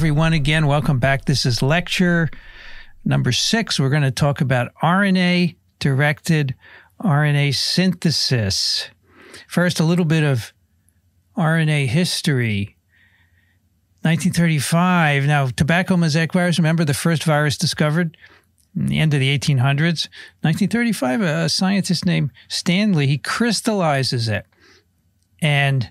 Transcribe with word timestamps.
everyone, 0.00 0.32
again. 0.32 0.66
Welcome 0.66 0.98
back. 0.98 1.26
This 1.26 1.44
is 1.44 1.60
lecture 1.60 2.30
number 3.04 3.32
six. 3.32 3.78
We're 3.78 3.90
going 3.90 4.00
to 4.00 4.10
talk 4.10 4.40
about 4.40 4.72
RNA 4.82 5.56
directed 5.78 6.54
RNA 7.02 7.54
synthesis. 7.54 8.88
First, 9.46 9.78
a 9.78 9.84
little 9.84 10.06
bit 10.06 10.24
of 10.24 10.54
RNA 11.36 11.88
history. 11.88 12.78
1935. 14.00 15.26
Now, 15.26 15.48
tobacco 15.48 15.98
mosaic 15.98 16.32
virus, 16.32 16.58
remember 16.58 16.86
the 16.86 16.94
first 16.94 17.22
virus 17.24 17.58
discovered 17.58 18.16
in 18.74 18.86
the 18.86 19.00
end 19.00 19.12
of 19.12 19.20
the 19.20 19.38
1800s? 19.38 20.08
1935, 20.40 21.20
a 21.20 21.48
scientist 21.50 22.06
named 22.06 22.30
Stanley, 22.48 23.06
he 23.06 23.18
crystallizes 23.18 24.28
it. 24.30 24.46
And 25.42 25.90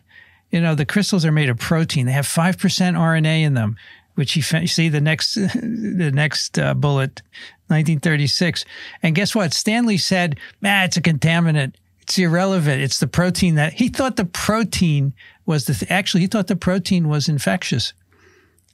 you 0.52 0.62
know, 0.62 0.76
the 0.76 0.86
crystals 0.86 1.26
are 1.26 1.32
made 1.32 1.50
of 1.50 1.58
protein. 1.58 2.06
They 2.06 2.12
have 2.12 2.26
5% 2.26 2.58
RNA 2.58 3.42
in 3.42 3.54
them, 3.54 3.78
which 4.20 4.36
you 4.36 4.42
see 4.42 4.90
the 4.90 5.00
next, 5.00 5.36
the 5.36 6.12
next 6.14 6.60
uh, 6.60 6.74
bullet, 6.74 7.22
1936. 7.68 8.66
And 9.02 9.16
guess 9.16 9.34
what? 9.34 9.54
Stanley 9.54 9.96
said, 9.96 10.38
ah, 10.62 10.84
it's 10.84 10.98
a 10.98 11.02
contaminant. 11.02 11.76
It's 12.02 12.20
irrelevant. 12.20 12.82
It's 12.82 13.00
the 13.00 13.08
protein 13.08 13.56
that 13.56 13.72
he 13.72 13.88
thought 13.88 14.18
the 14.18 14.26
protein 14.26 15.14
was 15.46 15.68
the, 15.68 15.74
th- 15.74 15.90
actually, 15.90 16.20
he 16.20 16.28
thought 16.28 16.48
the 16.48 16.58
protein 16.58 17.08
was 17.08 17.30
infectious, 17.30 17.94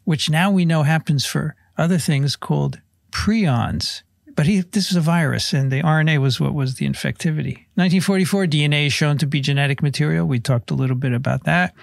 which 0.03 0.31
now 0.31 0.49
we 0.49 0.65
know 0.65 0.81
happens 0.81 1.27
for 1.27 1.55
other 1.77 1.99
things 1.99 2.35
called 2.35 2.81
prions 3.11 4.01
but 4.35 4.47
he 4.47 4.61
this 4.61 4.89
was 4.89 4.97
a 4.97 5.01
virus, 5.01 5.53
and 5.53 5.71
the 5.71 5.81
RNA 5.81 6.19
was 6.19 6.39
what 6.39 6.53
was 6.53 6.75
the 6.75 6.85
infectivity. 6.85 7.65
1944, 7.75 8.47
DNA 8.47 8.87
is 8.87 8.93
shown 8.93 9.17
to 9.19 9.25
be 9.25 9.39
genetic 9.39 9.81
material. 9.81 10.27
We 10.27 10.39
talked 10.39 10.71
a 10.71 10.75
little 10.75 10.97
bit 10.97 11.13
about 11.13 11.45
that. 11.45 11.73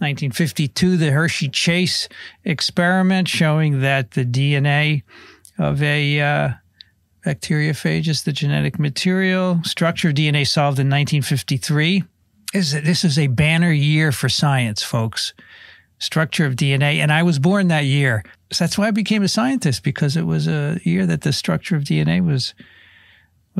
1952, 0.00 0.96
the 0.96 1.10
Hershey 1.10 1.48
Chase 1.48 2.08
experiment 2.44 3.28
showing 3.28 3.80
that 3.80 4.12
the 4.12 4.24
DNA 4.24 5.02
of 5.58 5.82
a 5.82 6.20
uh, 6.20 6.50
bacteriophage 7.24 8.08
is 8.08 8.24
the 8.24 8.32
genetic 8.32 8.78
material. 8.78 9.60
Structure 9.64 10.08
of 10.08 10.14
DNA 10.14 10.46
solved 10.46 10.78
in 10.78 10.88
1953. 10.88 12.04
Is 12.52 12.72
this 12.72 13.04
is 13.04 13.18
a 13.18 13.28
banner 13.28 13.70
year 13.70 14.10
for 14.10 14.28
science, 14.28 14.82
folks 14.82 15.34
structure 16.00 16.46
of 16.46 16.56
DNA. 16.56 16.96
And 16.96 17.12
I 17.12 17.22
was 17.22 17.38
born 17.38 17.68
that 17.68 17.84
year. 17.84 18.24
So 18.50 18.64
that's 18.64 18.76
why 18.76 18.88
I 18.88 18.90
became 18.90 19.22
a 19.22 19.28
scientist 19.28 19.84
because 19.84 20.16
it 20.16 20.26
was 20.26 20.48
a 20.48 20.80
year 20.82 21.06
that 21.06 21.20
the 21.20 21.32
structure 21.32 21.76
of 21.76 21.84
DNA 21.84 22.24
was 22.24 22.54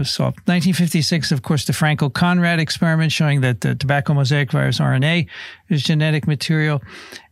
was 0.01 0.11
solved. 0.11 0.39
1956, 0.39 1.31
of 1.31 1.43
course, 1.43 1.67
the 1.67 1.73
Frankel 1.73 2.13
Conrad 2.13 2.59
experiment 2.59 3.13
showing 3.13 3.43
that 3.43 3.61
the 3.61 3.75
tobacco 3.75 4.15
mosaic 4.15 4.51
virus 4.51 4.81
RNA 4.81 5.29
is 5.69 5.83
genetic 5.83 6.27
material. 6.27 6.83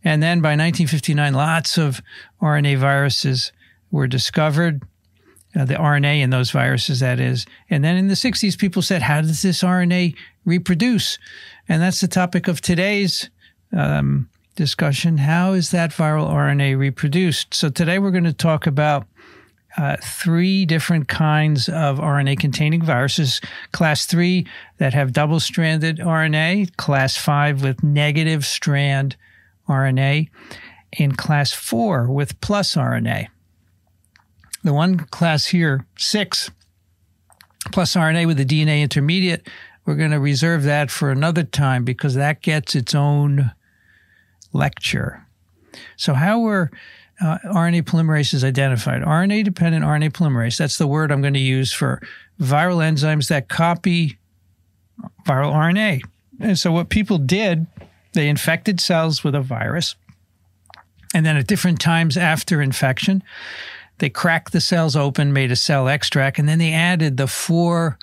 And 0.03 0.23
then 0.23 0.39
by 0.39 0.51
1959, 0.51 1.33
lots 1.33 1.77
of 1.77 2.01
RNA 2.41 2.77
viruses 2.77 3.51
were 3.91 4.07
discovered. 4.07 4.83
Uh, 5.55 5.65
the 5.65 5.73
RNA 5.73 6.21
in 6.21 6.29
those 6.29 6.51
viruses, 6.51 6.99
that 6.99 7.19
is. 7.19 7.47
And 7.71 7.83
then 7.83 7.97
in 7.97 8.07
the 8.07 8.13
60s, 8.13 8.55
people 8.55 8.83
said, 8.83 9.01
how 9.01 9.21
does 9.21 9.41
this 9.41 9.63
RNA 9.63 10.15
reproduce? 10.45 11.17
And 11.67 11.81
that's 11.81 12.01
the 12.01 12.07
topic 12.07 12.47
of 12.47 12.61
today's 12.61 13.31
um, 13.75 14.29
discussion. 14.55 15.17
How 15.17 15.53
is 15.53 15.71
that 15.71 15.89
viral 15.89 16.29
RNA 16.29 16.77
reproduced? 16.77 17.55
So 17.55 17.69
today 17.69 17.97
we're 17.97 18.11
going 18.11 18.25
to 18.25 18.33
talk 18.33 18.67
about 18.67 19.07
uh, 19.79 19.95
three 20.03 20.65
different 20.65 21.07
kinds 21.07 21.69
of 21.69 21.99
RNA 21.99 22.37
containing 22.37 22.81
viruses 22.81 23.39
class 23.71 24.05
three 24.05 24.45
that 24.77 24.93
have 24.93 25.13
double 25.13 25.39
stranded 25.39 25.99
RNA, 25.99 26.75
class 26.75 27.15
five 27.15 27.63
with 27.63 27.81
negative 27.81 28.45
strand 28.45 29.15
RNA, 29.69 30.29
and 30.97 31.17
class 31.17 31.53
four 31.53 32.11
with 32.11 32.39
plus 32.41 32.75
RNA. 32.75 33.27
The 34.65 34.73
one 34.73 34.97
class 34.97 35.47
here, 35.47 35.85
six 35.97 36.51
plus 37.71 37.93
RNA 37.93 38.27
with 38.27 38.37
the 38.37 38.45
DNA 38.45 38.81
intermediate, 38.81 39.47
we're 39.85 39.95
going 39.95 40.11
to 40.11 40.19
reserve 40.19 40.63
that 40.63 40.91
for 40.91 41.09
another 41.09 41.43
time 41.43 41.85
because 41.85 42.15
that 42.15 42.41
gets 42.41 42.75
its 42.75 42.93
own 42.93 43.51
lecture. 44.51 45.25
So, 45.95 46.15
how 46.15 46.39
were 46.39 46.69
uh, 47.21 47.37
RNA 47.45 48.33
is 48.33 48.43
identified? 48.43 49.01
RNA 49.01 49.43
dependent 49.43 49.85
RNA 49.85 50.11
polymerase, 50.11 50.57
that's 50.57 50.77
the 50.77 50.87
word 50.87 51.11
I'm 51.11 51.21
going 51.21 51.33
to 51.33 51.39
use 51.39 51.73
for 51.73 52.01
viral 52.39 52.77
enzymes 52.77 53.27
that 53.27 53.49
copy 53.49 54.17
viral 55.25 55.53
RNA. 55.53 56.01
And 56.39 56.57
so, 56.57 56.71
what 56.71 56.89
people 56.89 57.17
did, 57.17 57.67
they 58.13 58.29
infected 58.29 58.79
cells 58.79 59.23
with 59.23 59.35
a 59.35 59.41
virus. 59.41 59.95
And 61.13 61.25
then 61.25 61.37
at 61.37 61.47
different 61.47 61.81
times 61.81 62.17
after 62.17 62.61
infection, 62.61 63.23
they 63.97 64.09
cracked 64.09 64.53
the 64.53 64.61
cells 64.61 64.95
open, 64.95 65.33
made 65.33 65.51
a 65.51 65.55
cell 65.55 65.87
extract, 65.87 66.39
and 66.39 66.47
then 66.47 66.59
they 66.59 66.71
added 66.71 67.17
the 67.17 67.27
four 67.27 67.97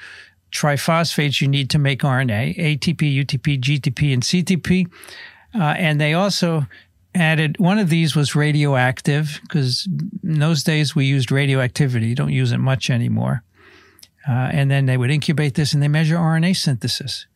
triphosphates 0.53 1.41
you 1.41 1.49
need 1.49 1.71
to 1.71 1.79
make 1.79 2.01
RNA 2.01 2.57
ATP, 2.57 3.25
UTP, 3.25 3.61
GTP, 3.61 4.13
and 4.13 4.23
CTP. 4.23 4.91
Uh, 5.55 5.75
and 5.79 6.01
they 6.01 6.15
also 6.15 6.67
added 7.17 7.57
one 7.59 7.79
of 7.79 7.89
these 7.89 8.15
was 8.15 8.37
radioactive 8.37 9.41
because 9.43 9.89
in 10.23 10.39
those 10.39 10.63
days 10.63 10.95
we 10.95 11.07
used 11.07 11.33
radioactivity, 11.33 12.15
don't 12.15 12.33
use 12.33 12.53
it 12.53 12.59
much 12.59 12.91
anymore. 12.91 13.43
Uh, 14.29 14.51
and 14.53 14.71
then 14.71 14.87
they 14.87 14.97
would 14.97 15.11
incubate 15.11 15.55
this 15.55 15.73
and 15.73 15.83
they 15.83 15.89
measure 15.89 16.17
RNA 16.17 16.57
synthesis. 16.57 17.27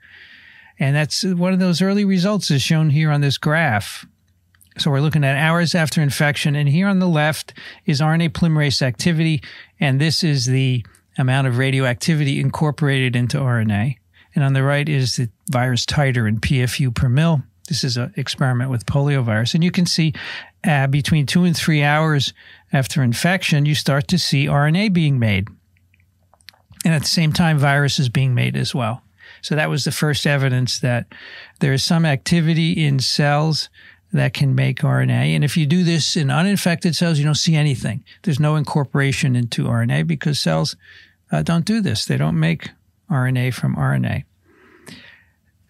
And 0.79 0.97
that's 0.97 1.25
one 1.25 1.53
of 1.53 1.59
those 1.59 1.83
early 1.83 2.05
results 2.05 2.51
is 2.51 2.63
shown 2.63 2.91
here 2.91 3.11
on 3.11 3.21
this 3.21 3.39
graph. 3.39 4.07
So 4.79 4.91
we're 4.91 5.01
looking 5.01 5.25
at 5.25 5.37
hours 5.37 5.75
after 5.75 6.01
infection. 6.01 6.57
And 6.57 6.69
here 6.69 6.89
on 6.89 6.99
the 6.99 7.09
left 7.09 7.53
is 7.87 8.01
RNA 8.01 8.31
polymerase 8.31 8.83
activity. 8.83 9.43
And 9.79 10.01
this 10.01 10.25
is 10.25 10.47
the 10.47 10.85
amount 11.19 11.47
of 11.47 11.59
radioactivity 11.59 12.41
incorporated 12.41 13.15
into 13.15 13.39
RNA. 13.39 13.97
And 14.35 14.45
on 14.45 14.53
the 14.53 14.63
right 14.63 14.89
is 14.89 15.17
the 15.17 15.29
virus 15.51 15.85
titer 15.85 16.29
in 16.29 16.41
PFU 16.41 16.95
per 16.95 17.09
mil. 17.09 17.43
This 17.71 17.85
is 17.85 17.97
an 17.97 18.13
experiment 18.17 18.69
with 18.69 18.85
poliovirus. 18.85 19.55
And 19.55 19.63
you 19.63 19.71
can 19.71 19.87
see 19.87 20.13
uh, 20.65 20.89
between 20.89 21.25
two 21.25 21.45
and 21.45 21.57
three 21.57 21.85
hours 21.85 22.35
after 22.73 23.01
infection, 23.01 23.65
you 23.65 23.77
start 23.77 24.09
to 24.09 24.19
see 24.19 24.47
RNA 24.47 24.93
being 24.93 25.21
made. 25.21 25.47
And 26.85 26.93
at 26.93 27.03
the 27.03 27.09
same 27.09 27.33
time, 27.33 27.59
virus 27.59 28.01
is 28.01 28.09
being 28.09 28.35
made 28.35 28.57
as 28.57 28.75
well. 28.75 29.03
So 29.41 29.55
that 29.55 29.71
was 29.71 29.85
the 29.85 29.93
first 29.93 30.27
evidence 30.27 30.81
that 30.81 31.07
there 31.61 31.73
is 31.73 31.85
some 31.85 32.05
activity 32.05 32.73
in 32.73 32.99
cells 32.99 33.69
that 34.13 34.35
can 34.35 34.57
make 34.57 34.81
RNA. 34.81 35.37
And 35.37 35.45
if 35.45 35.57
you 35.57 35.65
do 35.65 35.85
this 35.85 36.17
in 36.17 36.29
uninfected 36.29 36.97
cells, 36.97 37.21
you 37.21 37.25
don't 37.25 37.37
see 37.37 37.55
anything. 37.55 38.03
There's 38.25 38.41
no 38.41 38.57
incorporation 38.57 39.37
into 39.37 39.67
RNA 39.67 40.09
because 40.09 40.41
cells 40.41 40.75
uh, 41.31 41.43
don't 41.43 41.65
do 41.65 41.81
this. 41.81 42.05
They 42.05 42.17
don't 42.17 42.41
make 42.41 42.71
RNA 43.09 43.55
from 43.55 43.77
RNA. 43.77 44.25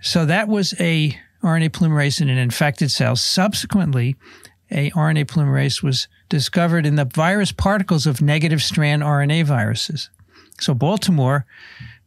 So 0.00 0.25
that 0.25 0.49
was 0.49 0.72
a 0.81 1.21
RNA 1.42 1.70
polymerase 1.70 2.20
in 2.20 2.28
an 2.28 2.38
infected 2.38 2.90
cell. 2.90 3.16
Subsequently, 3.16 4.16
a 4.70 4.90
RNA 4.90 5.26
polymerase 5.26 5.82
was 5.82 6.06
discovered 6.28 6.86
in 6.86 6.96
the 6.96 7.04
virus 7.04 7.52
particles 7.52 8.06
of 8.06 8.20
negative 8.20 8.62
strand 8.62 9.02
RNA 9.02 9.44
viruses. 9.44 10.10
So 10.60 10.74
Baltimore, 10.74 11.46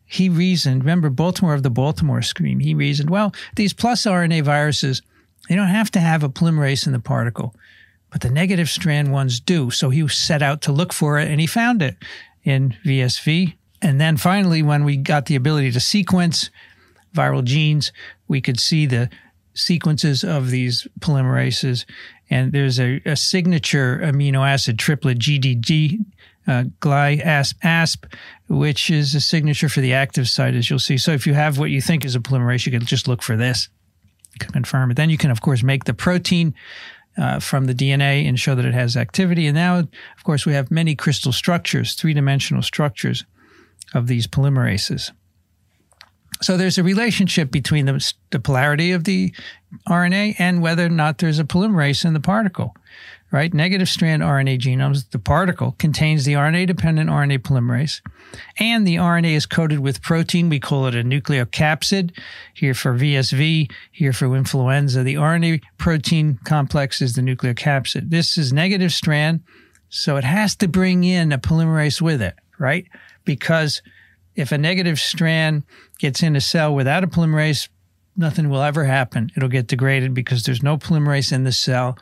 he 0.05 0.29
reasoned, 0.29 0.83
remember 0.83 1.09
Baltimore 1.09 1.53
of 1.53 1.63
the 1.63 1.69
Baltimore 1.69 2.21
scream, 2.21 2.59
he 2.59 2.73
reasoned, 2.73 3.09
well, 3.09 3.33
these 3.55 3.73
plus 3.73 4.03
RNA 4.03 4.43
viruses, 4.43 5.01
they 5.49 5.55
don't 5.55 5.67
have 5.67 5.91
to 5.91 5.99
have 5.99 6.23
a 6.23 6.29
polymerase 6.29 6.85
in 6.85 6.93
the 6.93 6.99
particle, 6.99 7.55
but 8.11 8.21
the 8.21 8.29
negative 8.29 8.69
strand 8.69 9.11
ones 9.11 9.39
do. 9.39 9.71
So 9.71 9.89
he 9.89 10.07
set 10.07 10.41
out 10.41 10.61
to 10.61 10.71
look 10.71 10.93
for 10.93 11.19
it 11.19 11.29
and 11.29 11.41
he 11.41 11.47
found 11.47 11.81
it 11.81 11.97
in 12.43 12.77
VSV. 12.85 13.55
And 13.81 13.99
then 13.99 14.15
finally, 14.15 14.61
when 14.61 14.85
we 14.85 14.95
got 14.95 15.25
the 15.25 15.35
ability 15.35 15.71
to 15.71 15.79
sequence 15.79 16.49
viral 17.13 17.43
genes, 17.43 17.91
we 18.27 18.39
could 18.39 18.59
see 18.59 18.85
the 18.85 19.09
sequences 19.53 20.23
of 20.23 20.49
these 20.49 20.87
polymerases. 20.99 21.85
And 22.29 22.51
there's 22.51 22.79
a, 22.79 23.01
a 23.05 23.15
signature 23.15 23.99
amino 24.03 24.47
acid 24.47 24.79
triplet, 24.79 25.19
GDG, 25.19 25.99
uh, 26.47 26.63
GlyAsp, 26.79 27.55
ASP, 27.63 28.05
which 28.49 28.89
is 28.89 29.15
a 29.15 29.21
signature 29.21 29.69
for 29.69 29.81
the 29.81 29.93
active 29.93 30.27
site, 30.27 30.55
as 30.55 30.69
you'll 30.69 30.79
see. 30.79 30.97
So 30.97 31.11
if 31.11 31.25
you 31.25 31.33
have 31.33 31.57
what 31.57 31.69
you 31.69 31.81
think 31.81 32.05
is 32.05 32.15
a 32.15 32.19
polymerase, 32.19 32.65
you 32.65 32.71
can 32.71 32.85
just 32.85 33.07
look 33.07 33.21
for 33.21 33.37
this, 33.37 33.69
confirm 34.39 34.91
it. 34.91 34.95
Then 34.95 35.09
you 35.09 35.17
can, 35.17 35.31
of 35.31 35.41
course, 35.41 35.63
make 35.63 35.85
the 35.85 35.93
protein 35.93 36.53
uh, 37.17 37.39
from 37.39 37.65
the 37.65 37.75
DNA 37.75 38.27
and 38.27 38.39
show 38.39 38.55
that 38.55 38.65
it 38.65 38.73
has 38.73 38.97
activity. 38.97 39.47
And 39.47 39.55
now, 39.55 39.77
of 39.77 40.23
course, 40.23 40.45
we 40.45 40.53
have 40.53 40.71
many 40.71 40.95
crystal 40.95 41.31
structures, 41.31 41.93
three 41.93 42.13
dimensional 42.13 42.63
structures 42.63 43.25
of 43.93 44.07
these 44.07 44.27
polymerases. 44.27 45.11
So 46.43 46.57
there's 46.57 46.77
a 46.77 46.83
relationship 46.83 47.51
between 47.51 47.85
the, 47.85 48.13
the 48.31 48.39
polarity 48.39 48.91
of 48.91 49.05
the 49.05 49.33
RNA 49.87 50.35
and 50.39 50.61
whether 50.61 50.85
or 50.85 50.89
not 50.89 51.17
there's 51.17 51.39
a 51.39 51.43
polymerase 51.43 52.05
in 52.05 52.13
the 52.13 52.19
particle 52.19 52.75
right? 53.33 53.51
Negative 53.51 53.89
strand 53.89 54.21
RNA 54.21 54.59
genomes, 54.59 55.09
the 55.09 55.17
particle 55.17 55.75
contains 55.79 56.23
the 56.23 56.33
RNA 56.33 56.67
dependent 56.67 57.09
RNA 57.09 57.39
polymerase, 57.39 57.99
and 58.59 58.85
the 58.85 58.97
RNA 58.97 59.33
is 59.33 59.47
coated 59.47 59.79
with 59.79 60.03
protein. 60.03 60.49
We 60.49 60.59
call 60.59 60.85
it 60.85 60.93
a 60.93 61.03
nucleocapsid. 61.03 62.11
Here 62.53 62.75
for 62.75 62.93
VSV, 62.93 63.71
here 63.91 64.13
for 64.13 64.35
influenza. 64.35 65.01
The 65.01 65.15
RNA 65.15 65.63
protein 65.79 66.39
complex 66.43 67.01
is 67.01 67.15
the 67.15 67.23
nucleocapsid. 67.23 68.11
This 68.11 68.37
is 68.37 68.53
negative 68.53 68.93
strand, 68.93 69.41
so 69.89 70.15
it 70.15 70.23
has 70.23 70.55
to 70.57 70.67
bring 70.67 71.03
in 71.03 71.31
a 71.31 71.39
polymerase 71.39 72.01
with 72.01 72.21
it, 72.21 72.35
right? 72.59 72.85
Because 73.25 73.81
if 74.35 74.51
a 74.51 74.57
negative 74.57 74.99
strand 74.99 75.63
gets 75.99 76.23
in 76.23 76.35
a 76.35 76.41
cell 76.41 76.73
without 76.73 77.03
a 77.03 77.07
polymerase, 77.07 77.69
nothing 78.15 78.49
will 78.49 78.61
ever 78.61 78.85
happen. 78.85 79.31
It'll 79.35 79.49
get 79.49 79.67
degraded 79.67 80.13
because 80.13 80.43
there's 80.43 80.63
no 80.63 80.77
polymerase 80.77 81.31
in 81.31 81.43
the 81.43 81.51
cell 81.51 81.97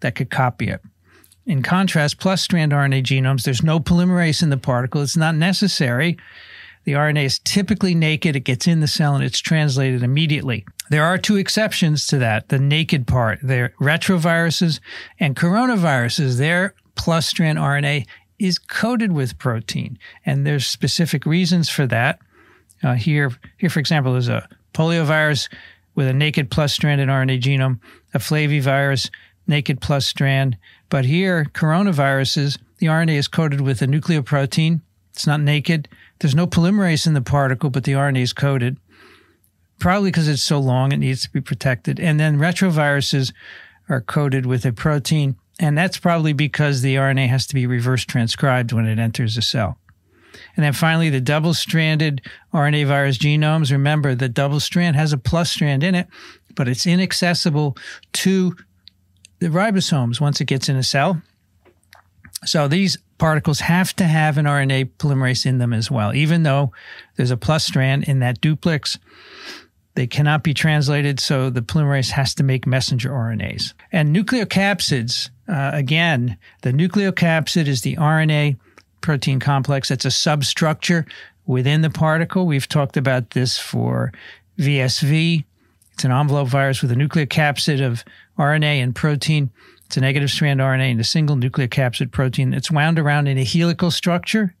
that 0.00 0.14
could 0.14 0.30
copy 0.30 0.68
it. 0.68 0.80
In 1.46 1.62
contrast, 1.62 2.18
plus 2.18 2.42
strand 2.42 2.72
RNA 2.72 3.02
genomes, 3.02 3.42
there's 3.42 3.62
no 3.62 3.78
polymerase 3.78 4.42
in 4.42 4.50
the 4.50 4.56
particle. 4.56 5.02
It's 5.02 5.16
not 5.16 5.34
necessary. 5.34 6.16
The 6.84 6.92
RNA 6.92 7.24
is 7.24 7.38
typically 7.38 7.94
naked. 7.94 8.36
It 8.36 8.40
gets 8.40 8.66
in 8.66 8.80
the 8.80 8.86
cell 8.86 9.14
and 9.14 9.24
it's 9.24 9.40
translated 9.40 10.02
immediately. 10.02 10.64
There 10.90 11.04
are 11.04 11.18
two 11.18 11.36
exceptions 11.36 12.06
to 12.08 12.18
that 12.18 12.48
the 12.48 12.58
naked 12.58 13.06
part. 13.06 13.38
They're 13.42 13.74
retroviruses 13.80 14.80
and 15.18 15.36
coronaviruses. 15.36 16.38
Their 16.38 16.74
plus 16.94 17.26
strand 17.26 17.58
RNA 17.58 18.06
is 18.38 18.58
coated 18.58 19.12
with 19.12 19.38
protein. 19.38 19.98
And 20.26 20.46
there's 20.46 20.66
specific 20.66 21.26
reasons 21.26 21.68
for 21.68 21.86
that. 21.86 22.18
Uh, 22.82 22.94
here, 22.94 23.30
here, 23.58 23.70
for 23.70 23.80
example, 23.80 24.12
there's 24.12 24.28
a 24.28 24.48
poliovirus 24.74 25.48
with 25.94 26.08
a 26.08 26.12
naked 26.12 26.50
plus 26.50 26.72
stranded 26.72 27.08
RNA 27.08 27.40
genome, 27.40 27.78
a 28.12 28.18
flavivirus 28.18 29.10
naked 29.46 29.80
plus 29.80 30.06
strand. 30.06 30.56
But 30.88 31.04
here, 31.04 31.46
coronaviruses, 31.54 32.58
the 32.78 32.86
RNA 32.86 33.14
is 33.14 33.28
coated 33.28 33.60
with 33.60 33.82
a 33.82 33.86
nucleoprotein. 33.86 34.80
It's 35.12 35.26
not 35.26 35.40
naked. 35.40 35.88
There's 36.18 36.34
no 36.34 36.46
polymerase 36.46 37.06
in 37.06 37.14
the 37.14 37.22
particle, 37.22 37.70
but 37.70 37.84
the 37.84 37.92
RNA 37.92 38.22
is 38.22 38.32
coated. 38.32 38.78
Probably 39.78 40.10
because 40.10 40.28
it's 40.28 40.42
so 40.42 40.58
long, 40.58 40.92
it 40.92 40.98
needs 40.98 41.22
to 41.22 41.30
be 41.30 41.40
protected. 41.40 42.00
And 42.00 42.18
then 42.18 42.38
retroviruses 42.38 43.32
are 43.88 44.00
coated 44.00 44.46
with 44.46 44.64
a 44.64 44.72
protein. 44.72 45.36
And 45.60 45.78
that's 45.78 45.98
probably 45.98 46.32
because 46.32 46.82
the 46.82 46.96
RNA 46.96 47.28
has 47.28 47.46
to 47.48 47.54
be 47.54 47.66
reverse 47.66 48.04
transcribed 48.04 48.72
when 48.72 48.86
it 48.86 48.98
enters 48.98 49.36
a 49.36 49.42
cell. 49.42 49.78
And 50.56 50.64
then 50.64 50.72
finally, 50.72 51.10
the 51.10 51.20
double 51.20 51.54
stranded 51.54 52.22
RNA 52.52 52.86
virus 52.86 53.18
genomes. 53.18 53.70
Remember, 53.70 54.14
the 54.14 54.28
double 54.28 54.60
strand 54.60 54.96
has 54.96 55.12
a 55.12 55.18
plus 55.18 55.50
strand 55.50 55.84
in 55.84 55.94
it, 55.94 56.08
but 56.54 56.68
it's 56.68 56.86
inaccessible 56.86 57.76
to 58.14 58.56
the 59.38 59.48
ribosomes 59.48 60.20
once 60.20 60.40
it 60.40 60.46
gets 60.46 60.68
in 60.68 60.76
a 60.76 60.82
cell. 60.82 61.22
So 62.44 62.68
these 62.68 62.98
particles 63.18 63.60
have 63.60 63.94
to 63.96 64.04
have 64.04 64.38
an 64.38 64.46
RNA 64.46 64.92
polymerase 64.98 65.46
in 65.46 65.58
them 65.58 65.72
as 65.72 65.90
well, 65.90 66.14
even 66.14 66.42
though 66.42 66.72
there's 67.16 67.30
a 67.30 67.36
plus 67.36 67.64
strand 67.64 68.04
in 68.04 68.18
that 68.20 68.40
duplex. 68.40 68.98
They 69.94 70.06
cannot 70.06 70.42
be 70.42 70.54
translated, 70.54 71.20
so 71.20 71.50
the 71.50 71.62
polymerase 71.62 72.10
has 72.10 72.34
to 72.34 72.42
make 72.42 72.66
messenger 72.66 73.10
RNAs. 73.10 73.74
And 73.92 74.14
nucleocapsids, 74.14 75.30
uh, 75.48 75.70
again, 75.72 76.36
the 76.62 76.72
nucleocapsid 76.72 77.66
is 77.66 77.82
the 77.82 77.96
RNA 77.96 78.56
protein 79.00 79.40
complex. 79.40 79.90
It's 79.90 80.04
a 80.04 80.10
substructure 80.10 81.06
within 81.46 81.82
the 81.82 81.90
particle. 81.90 82.46
We've 82.46 82.68
talked 82.68 82.96
about 82.96 83.30
this 83.30 83.58
for 83.58 84.12
VSV. 84.58 85.44
It's 85.92 86.04
an 86.04 86.10
envelope 86.10 86.48
virus 86.48 86.82
with 86.82 86.90
a 86.90 86.96
nucleocapsid 86.96 87.84
of 87.84 88.04
RNA 88.38 88.82
and 88.82 88.94
protein. 88.94 89.50
It's 89.86 89.96
a 89.96 90.00
negative 90.00 90.30
strand 90.30 90.60
RNA 90.60 90.92
and 90.92 91.00
a 91.00 91.04
single 91.04 91.36
nucleocapsid 91.36 92.10
protein 92.10 92.54
It's 92.54 92.70
wound 92.70 92.98
around 92.98 93.28
in 93.28 93.38
a 93.38 93.44
helical 93.44 93.90
structure. 93.90 94.54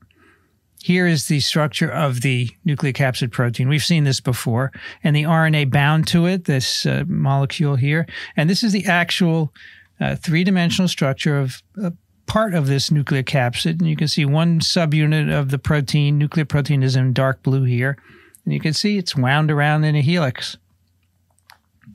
Here 0.82 1.06
is 1.06 1.28
the 1.28 1.40
structure 1.40 1.90
of 1.90 2.20
the 2.20 2.50
nucleocapsid 2.66 3.32
protein. 3.32 3.70
We've 3.70 3.82
seen 3.82 4.04
this 4.04 4.20
before, 4.20 4.70
and 5.02 5.16
the 5.16 5.22
RNA 5.22 5.70
bound 5.70 6.06
to 6.08 6.26
it, 6.26 6.44
this 6.44 6.84
uh, 6.84 7.04
molecule 7.06 7.76
here. 7.76 8.06
And 8.36 8.50
this 8.50 8.62
is 8.62 8.72
the 8.72 8.84
actual 8.84 9.52
uh, 10.00 10.16
three 10.16 10.44
dimensional 10.44 10.88
structure 10.88 11.38
of 11.38 11.62
a 11.82 11.92
part 12.26 12.54
of 12.54 12.66
this 12.66 12.90
nuclear 12.90 13.22
capsid. 13.22 13.78
And 13.78 13.88
you 13.88 13.96
can 13.96 14.08
see 14.08 14.24
one 14.24 14.60
subunit 14.60 15.32
of 15.32 15.50
the 15.50 15.58
protein, 15.58 16.18
nuclear 16.18 16.44
protein 16.44 16.82
is 16.82 16.96
in 16.96 17.12
dark 17.12 17.42
blue 17.42 17.64
here. 17.64 17.96
And 18.44 18.52
you 18.52 18.60
can 18.60 18.72
see 18.72 18.98
it's 18.98 19.16
wound 19.16 19.50
around 19.50 19.84
in 19.84 19.94
a 19.94 20.00
helix. 20.00 20.56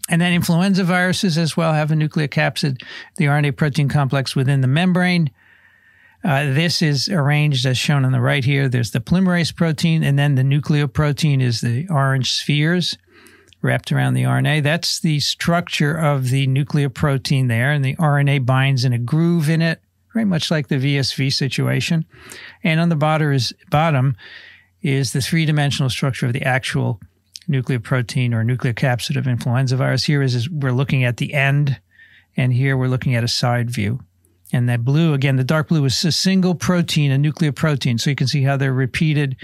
And 0.08 0.22
then 0.22 0.34
influenza 0.34 0.84
viruses 0.84 1.38
as 1.38 1.56
well 1.56 1.74
have 1.74 1.92
a 1.92 1.96
nuclear 1.96 2.28
capsid, 2.28 2.82
the 3.18 3.26
RNA 3.26 3.58
protein 3.58 3.90
complex 3.90 4.36
within 4.36 4.62
the 4.62 4.68
membrane. 4.68 5.32
Uh, 6.24 6.46
this 6.54 6.82
is 6.82 7.08
arranged 7.10 7.66
as 7.66 7.78
shown 7.78 8.04
on 8.04 8.12
the 8.12 8.20
right 8.20 8.44
here. 8.44 8.68
There's 8.68 8.92
the 8.92 9.00
polymerase 9.00 9.56
protein, 9.56 10.04
and 10.04 10.20
then 10.20 10.36
the 10.36 10.42
nucleoprotein 10.42 11.42
is 11.42 11.62
the 11.62 11.88
orange 11.90 12.32
spheres 12.32 12.98
wrapped 13.62 13.92
around 13.92 14.14
the 14.14 14.24
RNA. 14.24 14.64
That's 14.64 15.00
the 15.00 15.20
structure 15.20 15.96
of 15.96 16.30
the 16.30 16.48
nucleoprotein 16.48 17.48
there, 17.48 17.72
and 17.72 17.84
the 17.84 17.96
RNA 17.96 18.46
binds 18.46 18.86
in 18.86 18.94
a 18.94 18.98
groove 18.98 19.50
in 19.50 19.62
it, 19.62 19.82
very 20.14 20.26
much 20.26 20.50
like 20.50 20.68
the 20.68 20.76
VSV 20.76 21.34
situation. 21.34 22.06
And 22.64 22.80
on 22.80 22.90
the 22.90 22.96
bottom 22.96 23.34
is, 23.34 23.54
bottom 23.70 24.16
is 24.82 25.12
the 25.12 25.22
three 25.22 25.46
dimensional 25.46 25.90
structure 25.90 26.26
of 26.26 26.34
the 26.34 26.44
actual 26.44 27.00
nucleoprotein 27.50 28.34
or 28.34 28.44
nucleocapsid 28.44 29.18
of 29.18 29.28
influenza 29.28 29.76
virus. 29.76 30.04
Here 30.04 30.22
is, 30.22 30.36
is 30.36 30.50
we're 30.50 30.72
looking 30.72 31.04
at 31.04 31.18
the 31.18 31.34
end, 31.34 31.80
and 32.38 32.54
here 32.54 32.78
we're 32.78 32.88
looking 32.88 33.16
at 33.16 33.24
a 33.24 33.28
side 33.28 33.70
view. 33.70 34.00
And 34.52 34.68
that 34.70 34.84
blue, 34.84 35.14
again, 35.14 35.36
the 35.36 35.44
dark 35.44 35.68
blue 35.68 35.86
is 35.86 36.04
a 36.06 36.12
single 36.12 36.56
protein, 36.56 37.12
a 37.12 37.18
nucleoprotein. 37.18 38.00
So 38.00 38.10
you 38.10 38.16
can 38.16 38.28
see 38.28 38.44
how 38.44 38.58
they're 38.58 38.74
repeated 38.74 39.36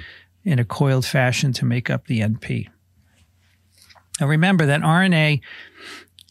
in 0.44 0.58
a 0.58 0.66
coiled 0.66 1.06
fashion 1.06 1.54
to 1.54 1.66
make 1.66 1.90
up 1.90 2.08
the 2.08 2.22
NP. 2.22 2.70
Now 4.20 4.28
remember 4.28 4.66
that 4.66 4.82
RNA 4.82 5.42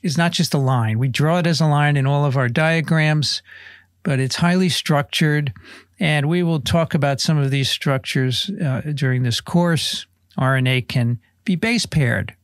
is 0.03 0.19
not 0.19 0.33
just 0.33 0.55
a 0.55 0.59
line. 0.59 0.99
We 0.99 1.09
draw 1.09 1.39
it 1.39 1.47
as 1.47 1.61
a 1.61 1.67
line 1.67 1.97
in 1.97 2.07
all 2.07 2.25
of 2.25 2.37
our 2.37 2.49
diagrams, 2.49 3.43
but 4.03 4.21
it's 4.21 4.37
highly 4.37 4.69
structured. 4.69 5.53
And 6.01 6.29
we 6.29 6.43
will 6.43 6.61
talk 6.61 6.95
about 6.95 7.21
some 7.21 7.39
of 7.39 7.51
these 7.51 7.71
structures 7.71 8.51
uh, 8.63 8.83
during 8.95 9.23
this 9.23 9.41
course. 9.41 10.07
RNA 10.39 10.89
can 10.89 11.21
be 11.45 11.57
base 11.57 11.87
paired. 11.87 12.35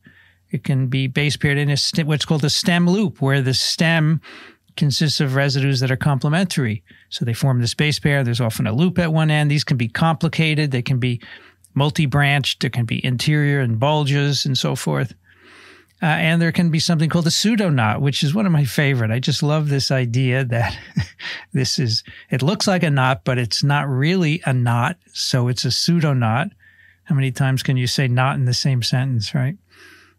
It 0.50 0.64
can 0.64 0.88
be 0.88 1.06
base 1.06 1.36
paired 1.36 1.58
in 1.58 1.70
a 1.70 1.76
st- 1.76 2.06
what's 2.06 2.24
called 2.24 2.44
a 2.44 2.50
stem 2.50 2.88
loop, 2.88 3.20
where 3.20 3.42
the 3.42 3.54
stem 3.54 4.20
consists 4.76 5.20
of 5.20 5.34
residues 5.34 5.80
that 5.80 5.90
are 5.90 5.96
complementary. 5.96 6.82
So 7.08 7.24
they 7.24 7.34
form 7.34 7.60
this 7.60 7.74
base 7.74 7.98
pair. 7.98 8.24
There's 8.24 8.40
often 8.40 8.66
a 8.66 8.72
loop 8.72 8.98
at 8.98 9.12
one 9.12 9.30
end. 9.30 9.50
These 9.50 9.64
can 9.64 9.76
be 9.76 9.88
complicated. 9.88 10.70
They 10.70 10.82
can 10.82 10.98
be 10.98 11.20
multi-branched. 11.74 12.60
There 12.60 12.70
can 12.70 12.84
be 12.84 13.04
interior 13.04 13.60
and 13.60 13.78
bulges 13.78 14.46
and 14.46 14.56
so 14.56 14.74
forth. 14.74 15.14
Uh, 16.02 16.06
and 16.06 16.40
there 16.40 16.52
can 16.52 16.70
be 16.70 16.78
something 16.78 17.10
called 17.10 17.26
a 17.26 17.30
pseudo 17.30 17.68
knot, 17.68 18.00
which 18.00 18.22
is 18.22 18.34
one 18.34 18.46
of 18.46 18.52
my 18.52 18.64
favorite. 18.64 19.10
I 19.10 19.18
just 19.18 19.42
love 19.42 19.68
this 19.68 19.90
idea 19.90 20.44
that 20.44 20.78
this 21.52 21.78
is, 21.78 22.02
it 22.30 22.42
looks 22.42 22.66
like 22.66 22.82
a 22.82 22.90
knot, 22.90 23.22
but 23.24 23.36
it's 23.36 23.62
not 23.62 23.86
really 23.86 24.40
a 24.46 24.54
knot. 24.54 24.96
So 25.12 25.48
it's 25.48 25.66
a 25.66 25.70
pseudo 25.70 26.14
knot. 26.14 26.48
How 27.04 27.14
many 27.14 27.30
times 27.30 27.62
can 27.62 27.76
you 27.76 27.86
say 27.86 28.08
not 28.08 28.36
in 28.36 28.46
the 28.46 28.54
same 28.54 28.82
sentence, 28.82 29.34
right? 29.34 29.56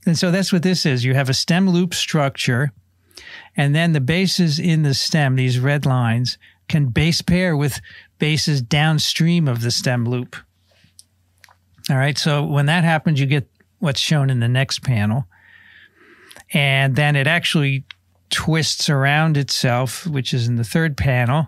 And 0.05 0.17
so 0.17 0.29
that's 0.29 0.53
what 0.53 0.63
this 0.63 0.85
is. 0.85 1.03
You 1.03 1.15
have 1.15 1.29
a 1.29 1.33
stem 1.33 1.69
loop 1.69 1.93
structure, 1.93 2.71
and 3.55 3.73
then 3.73 3.93
the 3.93 4.01
bases 4.01 4.59
in 4.59 4.83
the 4.83 4.93
stem, 4.93 5.35
these 5.35 5.59
red 5.59 5.85
lines, 5.85 6.37
can 6.67 6.87
base 6.87 7.21
pair 7.21 7.55
with 7.55 7.81
bases 8.19 8.61
downstream 8.61 9.47
of 9.47 9.61
the 9.61 9.71
stem 9.71 10.05
loop. 10.05 10.35
All 11.89 11.97
right, 11.97 12.17
so 12.17 12.43
when 12.43 12.67
that 12.67 12.83
happens, 12.83 13.19
you 13.19 13.25
get 13.25 13.49
what's 13.79 13.99
shown 13.99 14.29
in 14.29 14.39
the 14.39 14.47
next 14.47 14.83
panel. 14.83 15.27
And 16.53 16.95
then 16.95 17.15
it 17.15 17.27
actually 17.27 17.85
twists 18.29 18.89
around 18.89 19.37
itself, 19.37 20.05
which 20.07 20.33
is 20.33 20.47
in 20.47 20.55
the 20.55 20.63
third 20.63 20.97
panel. 20.97 21.47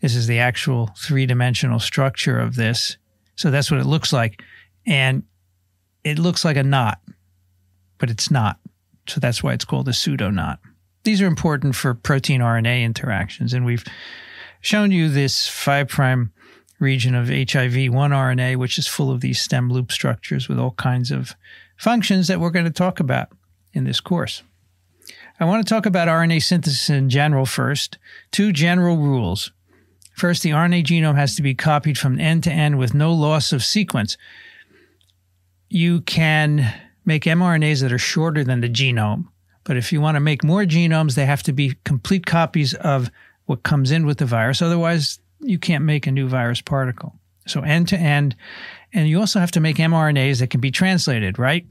This 0.00 0.14
is 0.14 0.26
the 0.26 0.38
actual 0.38 0.90
three 0.96 1.26
dimensional 1.26 1.78
structure 1.78 2.38
of 2.38 2.54
this. 2.54 2.96
So 3.36 3.50
that's 3.50 3.70
what 3.70 3.80
it 3.80 3.86
looks 3.86 4.12
like 4.12 4.42
and 4.86 5.24
it 6.04 6.18
looks 6.18 6.44
like 6.44 6.56
a 6.56 6.62
knot, 6.62 7.00
but 7.98 8.10
it's 8.10 8.30
not. 8.30 8.58
So 9.06 9.20
that's 9.20 9.42
why 9.42 9.52
it's 9.52 9.64
called 9.64 9.88
a 9.88 9.92
pseudo 9.92 10.30
knot. 10.30 10.60
These 11.04 11.22
are 11.22 11.26
important 11.26 11.74
for 11.74 11.94
protein 11.94 12.40
RNA 12.40 12.82
interactions, 12.82 13.54
and 13.54 13.64
we've 13.64 13.84
shown 14.60 14.92
you 14.92 15.08
this 15.08 15.48
5' 15.48 15.88
prime 15.88 16.32
region 16.78 17.14
of 17.14 17.28
HIV 17.28 17.92
1 17.92 18.10
RNA, 18.10 18.56
which 18.56 18.78
is 18.78 18.86
full 18.86 19.10
of 19.10 19.20
these 19.20 19.40
stem 19.40 19.70
loop 19.70 19.92
structures 19.92 20.48
with 20.48 20.58
all 20.58 20.72
kinds 20.72 21.10
of 21.10 21.34
functions 21.76 22.28
that 22.28 22.40
we're 22.40 22.50
going 22.50 22.66
to 22.66 22.70
talk 22.70 23.00
about 23.00 23.28
in 23.72 23.84
this 23.84 24.00
course. 24.00 24.42
I 25.38 25.44
want 25.44 25.66
to 25.66 25.74
talk 25.74 25.86
about 25.86 26.08
RNA 26.08 26.42
synthesis 26.42 26.90
in 26.90 27.08
general 27.08 27.46
first. 27.46 27.98
Two 28.30 28.52
general 28.52 28.96
rules. 28.96 29.52
First, 30.12 30.42
the 30.42 30.50
RNA 30.50 30.84
genome 30.84 31.16
has 31.16 31.34
to 31.36 31.42
be 31.42 31.54
copied 31.54 31.96
from 31.96 32.20
end 32.20 32.44
to 32.44 32.52
end 32.52 32.78
with 32.78 32.92
no 32.92 33.12
loss 33.12 33.52
of 33.52 33.64
sequence 33.64 34.16
you 35.70 36.00
can 36.02 36.74
make 37.04 37.24
mRNAs 37.24 37.80
that 37.80 37.92
are 37.92 37.98
shorter 37.98 38.44
than 38.44 38.60
the 38.60 38.68
genome. 38.68 39.28
But 39.64 39.76
if 39.76 39.92
you 39.92 40.00
want 40.00 40.16
to 40.16 40.20
make 40.20 40.44
more 40.44 40.64
genomes, 40.64 41.14
they 41.14 41.24
have 41.24 41.44
to 41.44 41.52
be 41.52 41.76
complete 41.84 42.26
copies 42.26 42.74
of 42.74 43.10
what 43.46 43.62
comes 43.62 43.90
in 43.90 44.04
with 44.04 44.18
the 44.18 44.26
virus. 44.26 44.60
Otherwise, 44.60 45.20
you 45.38 45.58
can't 45.58 45.84
make 45.84 46.06
a 46.06 46.10
new 46.10 46.28
virus 46.28 46.60
particle. 46.60 47.14
So 47.46 47.60
end 47.62 47.88
to 47.88 47.96
end. 47.96 48.36
And 48.92 49.08
you 49.08 49.20
also 49.20 49.38
have 49.38 49.52
to 49.52 49.60
make 49.60 49.76
mRNAs 49.76 50.40
that 50.40 50.50
can 50.50 50.60
be 50.60 50.70
translated, 50.70 51.38
right? 51.38 51.64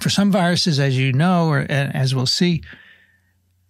For 0.00 0.10
some 0.10 0.30
viruses, 0.30 0.78
as 0.78 0.96
you 0.96 1.12
know, 1.12 1.48
or 1.48 1.60
as 1.68 2.14
we'll 2.14 2.26
see, 2.26 2.62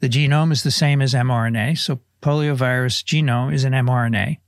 the 0.00 0.08
genome 0.08 0.52
is 0.52 0.62
the 0.62 0.70
same 0.70 1.02
as 1.02 1.14
mRNA. 1.14 1.78
So 1.78 2.00
poliovirus 2.22 3.02
genome 3.02 3.52
is 3.52 3.64
an 3.64 3.72
mRNA. 3.72 4.38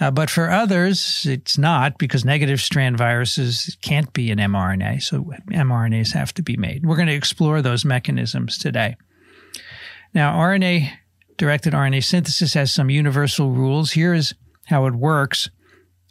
Uh, 0.00 0.10
but 0.12 0.30
for 0.30 0.50
others, 0.50 1.26
it's 1.26 1.58
not 1.58 1.98
because 1.98 2.24
negative 2.24 2.60
strand 2.60 2.96
viruses 2.96 3.76
can't 3.82 4.12
be 4.12 4.30
an 4.30 4.38
mRNA. 4.38 5.02
So 5.02 5.32
mRNAs 5.50 6.12
have 6.12 6.32
to 6.34 6.42
be 6.42 6.56
made. 6.56 6.86
We're 6.86 6.96
going 6.96 7.08
to 7.08 7.14
explore 7.14 7.62
those 7.62 7.84
mechanisms 7.84 8.58
today. 8.58 8.96
Now, 10.14 10.38
RNA 10.38 10.90
directed 11.36 11.72
RNA 11.72 12.04
synthesis 12.04 12.54
has 12.54 12.72
some 12.72 12.90
universal 12.90 13.50
rules. 13.50 13.92
Here 13.92 14.14
is 14.14 14.34
how 14.66 14.86
it 14.86 14.94
works. 14.94 15.50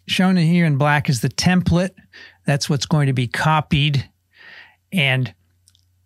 Shown 0.07 0.37
here 0.37 0.65
in 0.65 0.77
black 0.77 1.09
is 1.09 1.21
the 1.21 1.29
template. 1.29 1.91
That's 2.45 2.69
what's 2.69 2.85
going 2.85 3.07
to 3.07 3.13
be 3.13 3.27
copied. 3.27 4.09
And 4.91 5.33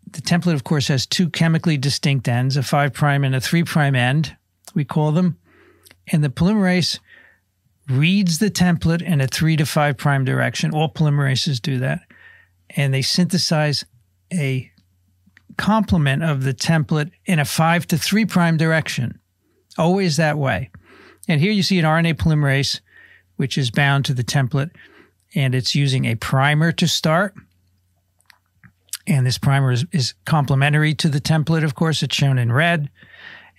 the 0.09 0.21
template, 0.21 0.53
of 0.53 0.63
course, 0.63 0.87
has 0.87 1.05
two 1.05 1.29
chemically 1.29 1.77
distinct 1.77 2.27
ends, 2.27 2.57
a 2.57 2.63
5' 2.63 3.01
and 3.03 3.35
a 3.35 3.41
3' 3.41 3.63
end, 3.95 4.35
we 4.73 4.85
call 4.85 5.11
them. 5.11 5.37
And 6.11 6.23
the 6.23 6.29
polymerase 6.29 6.99
reads 7.89 8.39
the 8.39 8.51
template 8.51 9.01
in 9.01 9.21
a 9.21 9.27
three 9.27 9.55
to 9.57 9.65
five 9.65 9.97
prime 9.97 10.25
direction. 10.25 10.73
All 10.73 10.89
polymerases 10.89 11.61
do 11.61 11.79
that. 11.79 12.01
And 12.69 12.93
they 12.93 13.01
synthesize 13.01 13.85
a 14.33 14.71
complement 15.57 16.23
of 16.23 16.43
the 16.43 16.53
template 16.53 17.11
in 17.25 17.39
a 17.39 17.45
five 17.45 17.85
to 17.87 17.97
three 17.97 18.25
prime 18.25 18.57
direction. 18.57 19.19
Always 19.77 20.17
that 20.17 20.37
way. 20.37 20.69
And 21.27 21.39
here 21.39 21.51
you 21.51 21.63
see 21.63 21.79
an 21.79 21.85
RNA 21.85 22.15
polymerase, 22.15 22.79
which 23.35 23.57
is 23.57 23.71
bound 23.71 24.05
to 24.05 24.13
the 24.13 24.23
template, 24.23 24.71
and 25.35 25.53
it's 25.53 25.75
using 25.75 26.05
a 26.05 26.15
primer 26.15 26.71
to 26.73 26.87
start. 26.87 27.33
And 29.07 29.25
this 29.25 29.37
primer 29.37 29.71
is, 29.71 29.85
is 29.91 30.13
complementary 30.25 30.93
to 30.95 31.09
the 31.09 31.21
template, 31.21 31.63
of 31.63 31.75
course, 31.75 32.03
it's 32.03 32.15
shown 32.15 32.37
in 32.37 32.51
red. 32.51 32.89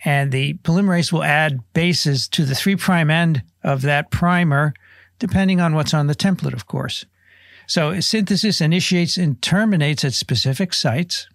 And 0.05 0.33
the 0.33 0.55
polymerase 0.55 1.13
will 1.13 1.23
add 1.23 1.61
bases 1.75 2.29
to 2.29 2.45
the 2.45 2.55
three 2.55 2.77
prime 2.77 3.11
end 3.11 3.43
of 3.63 3.83
that 3.83 4.11
primer, 4.11 4.75
depending 5.19 5.61
on 5.61 5.75
what's 5.75 5.95
on 5.95 6.07
the 6.07 6.15
template, 6.15 6.55
of 6.55 6.67
course. 6.67 7.05
So 7.67 8.01
synthesis 8.01 8.61
initiates 8.61 9.17
and 9.17 9.41
terminates 9.41 10.05
at 10.05 10.15
specific 10.15 10.75
sites. 10.75 11.29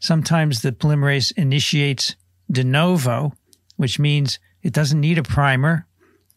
Sometimes 0.00 0.62
the 0.62 0.72
polymerase 0.72 1.32
initiates 1.36 2.16
de 2.50 2.64
novo, 2.64 3.32
which 3.76 3.98
means 3.98 4.38
it 4.62 4.72
doesn't 4.72 5.00
need 5.00 5.18
a 5.18 5.22
primer. 5.22 5.86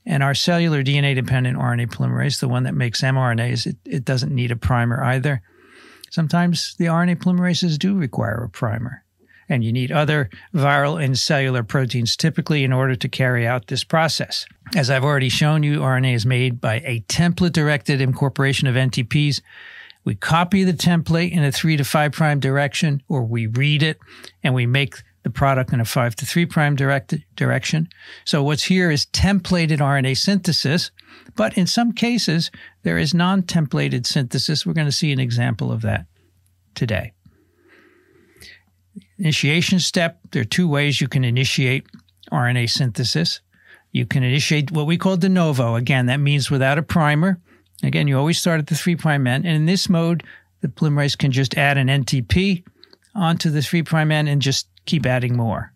And 0.05 0.22
our 0.22 0.36
cellular 0.36 0.84
DNA 0.84 1.15
dependent 1.15 1.57
RNA 1.57 1.88
polymerase, 1.88 2.39
the 2.39 2.48
one 2.48 2.63
that 2.63 2.75
makes 2.75 3.01
mRNAs, 3.01 3.65
it, 3.65 3.77
it 3.86 4.05
doesn't 4.05 4.34
need 4.34 4.51
a 4.51 4.55
primer 4.55 5.03
either. 5.03 5.41
Sometimes 6.15 6.75
the 6.77 6.86
RNA 6.86 7.17
polymerases 7.17 7.77
do 7.77 7.93
require 7.93 8.41
a 8.41 8.50
primer 8.50 9.03
and 9.50 9.65
you 9.65 9.74
need 9.74 9.91
other 9.91 10.29
viral 10.53 11.03
and 11.03 11.19
cellular 11.19 11.62
proteins 11.62 12.15
typically 12.15 12.63
in 12.63 12.72
order 12.72 12.95
to 12.95 13.10
carry 13.10 13.45
out 13.45 13.67
this 13.67 13.84
process. 13.84 14.45
As 14.77 14.89
I've 14.89 15.03
already 15.03 15.27
shown 15.27 15.62
you, 15.62 15.81
RNA 15.81 16.13
is 16.13 16.25
made 16.25 16.62
by 16.62 16.75
a 16.86 17.01
template 17.10 17.51
directed 17.51 18.00
incorporation 18.00 18.65
of 18.65 18.75
NTPs. 18.75 19.41
We 20.05 20.15
copy 20.15 20.63
the 20.63 20.72
template 20.72 21.34
in 21.34 21.43
a 21.43 21.51
three 21.51 21.75
to 21.75 21.84
five 21.84 22.13
prime 22.13 22.39
direction, 22.39 23.03
or 23.10 23.25
we 23.25 23.48
read 23.48 23.84
it 23.84 24.00
and 24.41 24.53
we 24.53 24.65
make 24.65 24.95
the 25.25 25.29
product 25.29 25.74
in 25.74 25.82
a 25.82 25.86
five 25.86 26.15
to 26.15 26.25
three 26.25 26.46
prime 26.46 26.77
direct 26.77 27.13
direction. 27.36 27.89
So 28.24 28.41
what's 28.41 28.63
here 28.63 28.89
is 28.89 29.08
templated 29.08 29.79
RNA 29.79 30.17
synthesis, 30.17 30.91
but 31.36 31.58
in 31.58 31.67
some 31.67 31.91
cases, 31.91 32.50
there 32.84 32.98
is 32.98 33.13
non-templated 33.13 34.05
synthesis. 34.05 34.65
We're 34.65 34.74
going 34.74 34.88
to 34.88 34.94
see 34.94 35.12
an 35.12 35.20
example 35.20 35.72
of 35.72 35.82
that 35.82 36.05
today 36.75 37.12
initiation 39.17 39.79
step, 39.79 40.20
there 40.32 40.41
are 40.41 40.46
two 40.46 40.67
ways 40.67 41.01
you 41.01 41.08
can 41.08 41.24
initiate 41.24 41.86
RNA 42.32 42.70
synthesis. 42.70 43.41
You 43.91 44.05
can 44.05 44.24
initiate 44.24 44.72
what 44.72 44.88
we 44.88 44.98
call 44.98 45.17
de 45.17 45.29
novo. 45.29 45.75
Again, 45.75 46.08
that 46.08 46.20
means 46.20 46.51
without 46.51 46.77
a 46.77 46.84
primer. 46.84 47.39
Again, 47.84 48.08
you 48.08 48.17
always 48.17 48.39
start 48.39 48.60
at 48.60 48.67
the 48.67 48.75
three 48.75 48.96
prime 48.96 49.27
end. 49.27 49.46
And 49.46 49.55
in 49.55 49.65
this 49.65 49.89
mode, 49.89 50.24
the 50.62 50.67
polymerase 50.67 51.17
can 51.17 51.32
just 51.32 51.58
add 51.58 51.77
an 51.77 51.88
NTP 51.88 52.63
onto 53.13 53.50
the 53.50 53.62
three 53.62 53.84
prime 53.84 54.12
end 54.12 54.27
and 54.27 54.41
just 54.41 54.67
keep 54.86 55.06
adding 55.06 55.36
more. 55.36 55.72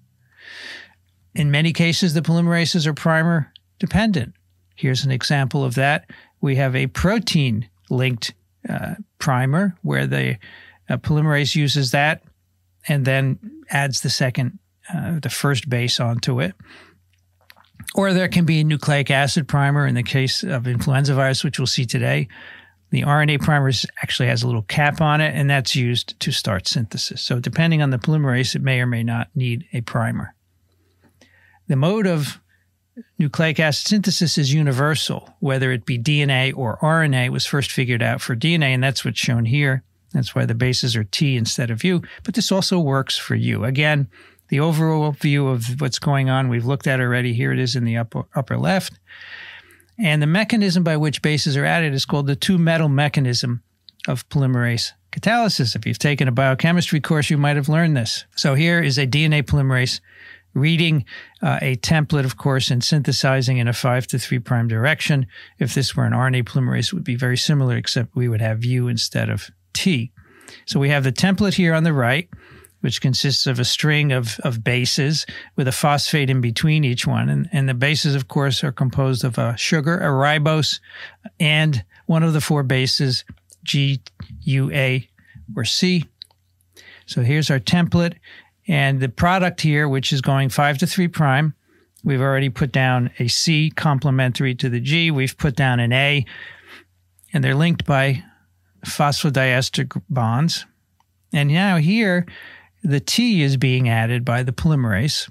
In 1.36 1.52
many 1.52 1.74
cases, 1.74 2.14
the 2.14 2.22
polymerases 2.22 2.86
are 2.86 2.94
primer 2.94 3.52
dependent. 3.80 4.34
Here's 4.76 5.06
an 5.06 5.12
example 5.12 5.64
of 5.64 5.76
that. 5.76 6.10
We 6.42 6.56
have 6.56 6.76
a 6.76 6.88
protein 6.88 7.70
linked 7.90 8.34
uh, 8.68 8.96
primer 9.20 9.76
where 9.82 10.08
the 10.08 10.38
uh, 10.90 10.98
polymerase 10.98 11.56
uses 11.56 11.92
that 11.92 12.24
and 12.88 13.06
then 13.06 13.40
adds 13.70 14.02
the 14.02 14.10
second, 14.10 14.60
uh, 14.94 15.20
the 15.20 15.30
first 15.30 15.70
base 15.70 16.00
onto 16.00 16.40
it. 16.40 16.56
Or 17.96 18.14
there 18.14 18.28
can 18.28 18.46
be 18.46 18.60
a 18.60 18.64
nucleic 18.64 19.10
acid 19.12 19.48
primer 19.48 19.88
in 19.88 19.96
the 19.96 20.04
case 20.04 20.44
of 20.44 20.68
influenza 20.68 21.14
virus, 21.14 21.44
which 21.44 21.60
we'll 21.60 21.68
see 21.68 21.86
today. 21.86 22.28
The 22.92 23.04
RNA 23.04 23.42
primer 23.42 23.72
actually 24.02 24.30
has 24.30 24.42
a 24.42 24.48
little 24.48 24.64
cap 24.64 25.00
on 25.00 25.22
it, 25.22 25.36
and 25.36 25.50
that's 25.50 25.76
used 25.76 26.20
to 26.20 26.32
start 26.32 26.68
synthesis. 26.68 27.22
So, 27.22 27.40
depending 27.40 27.82
on 27.82 27.92
the 27.92 28.00
polymerase, 28.00 28.56
it 28.56 28.64
may 28.64 28.82
or 28.82 28.88
may 28.88 29.04
not 29.04 29.30
need 29.36 29.66
a 29.74 29.82
primer. 29.82 30.34
The 31.68 31.76
mode 31.76 32.08
of 32.08 32.40
nucleic 33.20 33.60
acid 33.60 33.88
synthesis 33.88 34.38
is 34.38 34.54
universal, 34.54 35.36
whether 35.40 35.72
it 35.72 35.86
be 35.86 36.00
DNA 36.00 36.56
or 36.56 36.78
RNA 36.82 37.30
was 37.30 37.46
first 37.46 37.72
figured 37.72 38.02
out 38.02 38.22
for 38.22 38.36
DNA, 38.36 38.74
and 38.74 38.84
that's 38.84 39.06
what's 39.06 39.20
shown 39.20 39.46
here. 39.46 39.84
That's 40.12 40.34
why 40.34 40.46
the 40.46 40.56
bases 40.56 40.96
are 40.96 41.04
T 41.04 41.38
instead 41.38 41.70
of 41.70 41.84
U. 41.84 42.02
But 42.24 42.34
this 42.34 42.52
also 42.52 42.80
works 42.80 43.18
for 43.18 43.36
you. 43.36 43.64
Again, 43.64 44.08
the 44.48 44.60
overall 44.60 45.12
view 45.12 45.48
of 45.48 45.80
what's 45.80 46.00
going 46.00 46.30
on, 46.30 46.50
we've 46.50 46.66
looked 46.66 46.88
at 46.88 47.00
already. 47.00 47.34
Here 47.34 47.52
it 47.52 47.60
is 47.60 47.76
in 47.76 47.86
the 47.86 47.98
upper, 47.98 48.24
upper 48.36 48.58
left. 48.58 49.00
And 50.02 50.22
the 50.22 50.28
mechanism 50.28 50.84
by 50.84 50.98
which 50.98 51.22
bases 51.22 51.58
are 51.58 51.66
added 51.66 51.94
is 51.94 52.06
called 52.06 52.28
the 52.28 52.36
two 52.36 52.58
metal 52.58 52.88
mechanism 52.88 53.62
of 54.08 54.28
polymerase 54.30 54.94
catalysis. 55.12 55.76
If 55.76 55.86
you've 55.86 56.00
taken 56.00 56.28
a 56.28 56.32
biochemistry 56.32 57.02
course, 57.02 57.30
you 57.30 57.38
might 57.38 57.58
have 57.58 57.70
learned 57.70 57.98
this. 57.98 58.26
So 58.36 58.56
here 58.56 58.82
is 58.82 58.98
a 58.98 59.08
DNA 59.08 59.44
polymerase 59.44 60.00
reading 60.54 61.06
uh, 61.42 61.60
a 61.62 61.76
template, 61.78 62.26
of 62.26 62.38
course, 62.38 62.72
and 62.72 62.84
synthesizing 62.84 63.58
in 63.58 63.68
a 63.68 63.74
5 63.74 64.08
to 64.08 64.20
3 64.20 64.40
prime 64.40 64.68
direction. 64.68 65.28
If 65.60 65.74
this 65.74 65.96
were 65.96 66.06
an 66.06 66.14
RNA 66.14 66.46
polymerase, 66.46 66.88
it 66.88 66.94
would 66.94 67.04
be 67.04 67.16
very 67.16 67.38
similar, 67.38 67.76
except 67.76 68.16
we 68.16 68.30
would 68.30 68.42
have 68.42 68.64
U 68.64 68.88
instead 68.88 69.30
of 69.30 69.50
T. 69.74 70.12
So 70.66 70.80
we 70.80 70.90
have 70.90 71.04
the 71.04 71.12
template 71.12 71.54
here 71.54 71.74
on 71.74 71.84
the 71.84 71.94
right, 71.94 72.30
which 72.82 73.02
consists 73.02 73.46
of 73.46 73.60
a 73.60 73.66
string 73.66 74.12
of, 74.12 74.40
of 74.44 74.64
bases 74.64 75.26
with 75.56 75.68
a 75.68 75.72
phosphate 75.72 76.30
in 76.30 76.42
between 76.42 76.84
each 76.84 77.06
one. 77.06 77.30
And, 77.30 77.50
and 77.52 77.68
the 77.68 77.74
bases, 77.74 78.16
of 78.16 78.28
course, 78.28 78.64
are 78.64 78.72
composed 78.72 79.24
of 79.24 79.38
a 79.38 79.58
sugar, 79.58 79.98
a 80.00 80.08
ribose, 80.08 80.80
and 81.40 81.84
one 82.06 82.24
of 82.24 82.34
the 82.34 82.42
four 82.42 82.64
bases, 82.64 83.26
G, 83.64 84.02
U, 84.42 84.72
A, 84.72 85.08
or 85.56 85.66
C. 85.66 86.06
So 87.06 87.22
here's 87.22 87.50
our 87.50 87.60
template. 87.60 88.16
And 88.68 89.00
the 89.00 89.10
product 89.10 89.62
here, 89.62 89.90
which 89.90 90.14
is 90.14 90.22
going 90.22 90.50
5 90.50 90.78
to 90.80 90.88
3 90.88 91.08
prime, 91.08 91.56
we've 92.04 92.22
already 92.22 92.50
put 92.50 92.72
down 92.72 93.10
a 93.20 93.28
C 93.28 93.72
complementary 93.72 94.56
to 94.56 94.70
the 94.70 94.80
G. 94.80 95.12
We've 95.12 95.38
put 95.38 95.56
down 95.56 95.80
an 95.80 95.92
A, 95.92 96.26
and 97.34 97.44
they're 97.44 97.56
linked 97.56 97.86
by 97.86 98.24
phosphodiester 98.86 100.02
bonds. 100.10 100.66
And 101.34 101.50
now 101.50 101.78
here, 101.78 102.26
the 102.84 103.00
T 103.00 103.42
is 103.42 103.58
being 103.58 103.90
added 103.90 104.24
by 104.24 104.44
the 104.44 104.52
polymerase. 104.52 105.30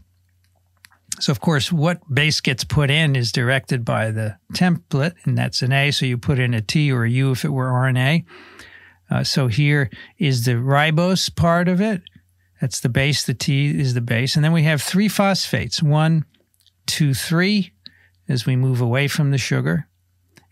So, 1.21 1.33
of 1.33 1.41
course, 1.41 1.73
what 1.73 2.01
base 2.13 2.41
gets 2.41 2.63
put 2.63 2.91
in 2.91 3.17
is 3.17 3.33
directed 3.33 3.85
by 3.85 4.11
the 4.11 4.37
template, 4.53 5.15
and 5.25 5.37
that's 5.37 5.63
an 5.63 5.73
A. 5.73 5.91
So 5.91 6.07
you 6.07 6.17
put 6.17 6.39
in 6.39 6.55
a 6.55 6.61
T 6.61 6.93
or 6.93 7.05
a 7.05 7.11
U 7.11 7.33
if 7.33 7.45
it 7.45 7.49
were 7.49 7.67
RNA. 7.67 8.25
Uh, 9.11 9.25
so 9.25 9.49
here 9.49 9.91
is 10.19 10.45
the 10.45 10.53
ribose 10.53 11.35
part 11.35 11.67
of 11.67 11.81
it. 11.81 12.03
That's 12.61 12.81
the 12.81 12.89
base. 12.89 13.25
The 13.25 13.35
T 13.35 13.79
is 13.79 13.95
the 13.95 14.01
base. 14.01 14.37
And 14.37 14.45
then 14.45 14.53
we 14.53 14.65
have 14.65 14.83
three 14.83 15.09
phosphates 15.09 15.83
one, 15.83 16.25
two, 16.87 17.15
three, 17.15 17.73
as 18.29 18.47
we 18.47 18.57
move 18.57 18.81
away 18.81 19.09
from 19.09 19.31
the 19.31 19.39
sugar. 19.39 19.89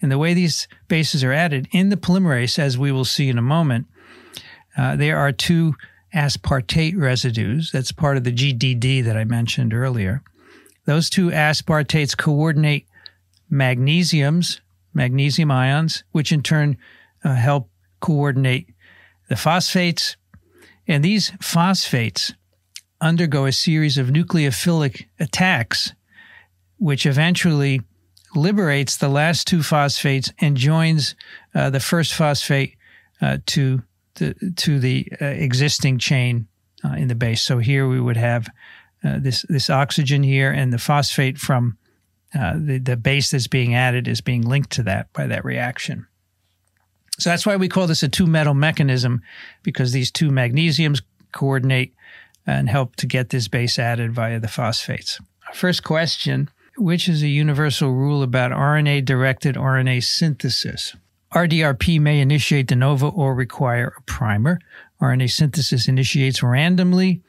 And 0.00 0.10
the 0.10 0.18
way 0.18 0.34
these 0.34 0.68
bases 0.88 1.22
are 1.22 1.32
added 1.32 1.68
in 1.72 1.88
the 1.90 1.96
polymerase, 1.96 2.58
as 2.58 2.76
we 2.78 2.92
will 2.92 3.04
see 3.04 3.28
in 3.28 3.38
a 3.38 3.42
moment, 3.42 3.86
uh, 4.76 4.96
there 4.96 5.18
are 5.18 5.32
two 5.32 5.74
aspartate 6.16 6.98
residues. 6.98 7.70
That's 7.70 7.92
part 7.92 8.16
of 8.16 8.24
the 8.24 8.32
GDD 8.32 9.04
that 9.04 9.16
I 9.16 9.24
mentioned 9.24 9.74
earlier. 9.74 10.22
Those 10.86 11.10
two 11.10 11.28
aspartates 11.28 12.16
coordinate 12.16 12.86
magnesiums, 13.52 14.60
magnesium 14.94 15.50
ions, 15.50 16.04
which 16.12 16.32
in 16.32 16.42
turn 16.42 16.78
uh, 17.22 17.34
help 17.34 17.68
coordinate 18.00 18.72
the 19.28 19.36
phosphates. 19.36 20.16
And 20.88 21.04
these 21.04 21.32
phosphates 21.40 22.32
undergo 23.00 23.44
a 23.44 23.52
series 23.52 23.98
of 23.98 24.08
nucleophilic 24.08 25.06
attacks, 25.20 25.92
which 26.78 27.04
eventually 27.04 27.82
liberates 28.34 28.96
the 28.96 29.08
last 29.08 29.46
two 29.46 29.62
phosphates 29.62 30.32
and 30.40 30.56
joins 30.56 31.14
uh, 31.54 31.68
the 31.70 31.80
first 31.80 32.14
phosphate 32.14 32.76
uh, 33.20 33.38
to 33.46 33.82
to 34.16 34.78
the 34.78 35.08
uh, 35.20 35.24
existing 35.26 35.98
chain 35.98 36.48
uh, 36.84 36.94
in 36.94 37.08
the 37.08 37.14
base. 37.14 37.42
So 37.42 37.58
here 37.58 37.88
we 37.88 38.00
would 38.00 38.16
have 38.16 38.48
uh, 39.04 39.18
this 39.18 39.44
this 39.48 39.70
oxygen 39.70 40.22
here, 40.22 40.50
and 40.50 40.72
the 40.72 40.78
phosphate 40.78 41.38
from 41.38 41.78
uh, 42.34 42.54
the 42.56 42.78
the 42.78 42.96
base 42.96 43.30
that's 43.30 43.46
being 43.46 43.74
added 43.74 44.08
is 44.08 44.20
being 44.20 44.42
linked 44.42 44.70
to 44.72 44.82
that 44.84 45.12
by 45.12 45.26
that 45.26 45.44
reaction. 45.44 46.06
So 47.18 47.30
that's 47.30 47.46
why 47.46 47.56
we 47.56 47.68
call 47.68 47.86
this 47.86 48.02
a 48.02 48.08
two 48.08 48.26
metal 48.26 48.54
mechanism, 48.54 49.22
because 49.62 49.92
these 49.92 50.10
two 50.10 50.30
magnesiums 50.30 51.02
coordinate 51.32 51.94
and 52.46 52.68
help 52.68 52.96
to 52.96 53.06
get 53.06 53.30
this 53.30 53.48
base 53.48 53.78
added 53.78 54.12
via 54.12 54.38
the 54.38 54.48
phosphates. 54.48 55.20
First 55.54 55.82
question 55.82 56.50
Which 56.76 57.08
is 57.08 57.22
a 57.22 57.28
universal 57.28 57.92
rule 57.92 58.22
about 58.22 58.52
RNA 58.52 59.04
directed 59.04 59.56
RNA 59.56 60.04
synthesis? 60.04 60.94
RDRP 61.36 62.00
may 62.00 62.20
initiate 62.20 62.66
de 62.66 62.74
novo 62.74 63.10
or 63.10 63.34
require 63.34 63.92
a 63.98 64.00
primer. 64.04 64.58
RNA 65.02 65.30
synthesis 65.30 65.86
initiates 65.86 66.42
randomly 66.42 67.20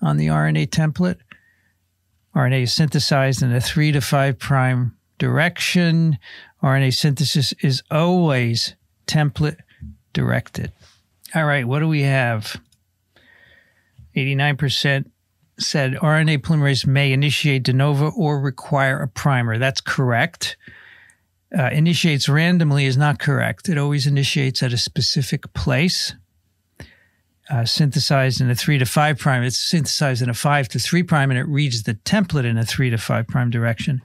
on 0.00 0.16
the 0.16 0.26
RNA 0.26 0.70
template. 0.70 1.18
RNA 2.34 2.62
is 2.62 2.72
synthesized 2.72 3.40
in 3.40 3.52
a 3.52 3.60
3 3.60 3.92
to 3.92 4.00
5 4.00 4.36
prime 4.40 4.96
direction. 5.16 6.18
RNA 6.60 6.92
synthesis 6.92 7.54
is 7.62 7.84
always 7.88 8.74
template 9.06 9.58
directed. 10.12 10.72
All 11.32 11.44
right, 11.44 11.64
what 11.64 11.78
do 11.78 11.86
we 11.86 12.02
have? 12.02 12.60
89% 14.16 15.04
said 15.60 15.92
RNA 15.92 16.38
polymerase 16.38 16.84
may 16.84 17.12
initiate 17.12 17.62
de 17.62 17.72
novo 17.72 18.10
or 18.10 18.40
require 18.40 19.00
a 19.00 19.06
primer. 19.06 19.56
That's 19.56 19.80
correct. 19.80 20.56
Uh, 21.56 21.68
initiates 21.70 22.28
randomly 22.28 22.86
is 22.86 22.96
not 22.96 23.18
correct. 23.18 23.68
It 23.68 23.76
always 23.76 24.06
initiates 24.06 24.62
at 24.62 24.72
a 24.72 24.78
specific 24.78 25.52
place. 25.52 26.14
Uh, 27.50 27.66
synthesized 27.66 28.40
in 28.40 28.48
a 28.48 28.54
three 28.54 28.78
to 28.78 28.86
five 28.86 29.18
prime. 29.18 29.42
It's 29.42 29.58
synthesized 29.58 30.22
in 30.22 30.30
a 30.30 30.34
five 30.34 30.68
to 30.70 30.78
three 30.78 31.02
prime, 31.02 31.30
and 31.30 31.38
it 31.38 31.46
reads 31.46 31.82
the 31.82 31.94
template 31.94 32.44
in 32.46 32.56
a 32.56 32.64
three 32.64 32.88
to 32.88 32.96
five 32.96 33.26
prime 33.26 33.50
direction. 33.50 34.00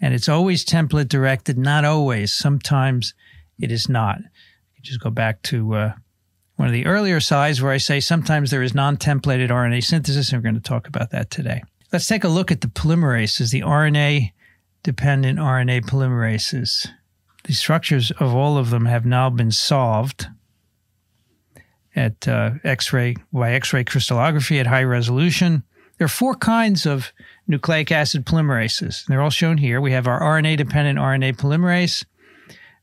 And 0.00 0.14
it's 0.14 0.28
always 0.28 0.64
template 0.64 1.08
directed, 1.08 1.58
not 1.58 1.84
always. 1.84 2.32
Sometimes 2.32 3.14
it 3.60 3.70
is 3.70 3.88
not. 3.88 4.18
You 4.20 4.82
just 4.82 5.00
go 5.00 5.10
back 5.10 5.42
to 5.42 5.74
uh, 5.74 5.92
one 6.56 6.66
of 6.66 6.74
the 6.74 6.86
earlier 6.86 7.20
slides 7.20 7.62
where 7.62 7.72
I 7.72 7.78
say 7.78 8.00
sometimes 8.00 8.50
there 8.50 8.62
is 8.62 8.74
non 8.74 8.96
templated 8.96 9.50
RNA 9.50 9.84
synthesis, 9.84 10.32
and 10.32 10.38
we're 10.38 10.50
going 10.50 10.60
to 10.60 10.68
talk 10.68 10.88
about 10.88 11.10
that 11.10 11.30
today. 11.30 11.62
Let's 11.92 12.08
take 12.08 12.24
a 12.24 12.28
look 12.28 12.50
at 12.50 12.62
the 12.62 12.68
polymerases, 12.68 13.52
the 13.52 13.60
RNA 13.60 14.32
dependent 14.82 15.38
RNA 15.38 15.86
polymerases. 15.86 16.88
The 17.44 17.52
structures 17.52 18.10
of 18.12 18.34
all 18.34 18.58
of 18.58 18.70
them 18.70 18.86
have 18.86 19.06
now 19.06 19.30
been 19.30 19.50
solved 19.50 20.28
at 21.96 22.28
uh, 22.28 22.52
X-ray 22.62 23.16
by 23.32 23.52
X-ray 23.52 23.84
crystallography 23.84 24.58
at 24.58 24.66
high 24.66 24.84
resolution. 24.84 25.62
There 25.98 26.04
are 26.04 26.08
four 26.08 26.34
kinds 26.34 26.86
of 26.86 27.12
nucleic 27.48 27.90
acid 27.90 28.24
polymerases. 28.24 29.04
They're 29.06 29.22
all 29.22 29.30
shown 29.30 29.58
here. 29.58 29.80
We 29.80 29.92
have 29.92 30.06
our 30.06 30.20
RNA-dependent 30.20 30.98
RNA 30.98 31.36
polymerase, 31.36 32.04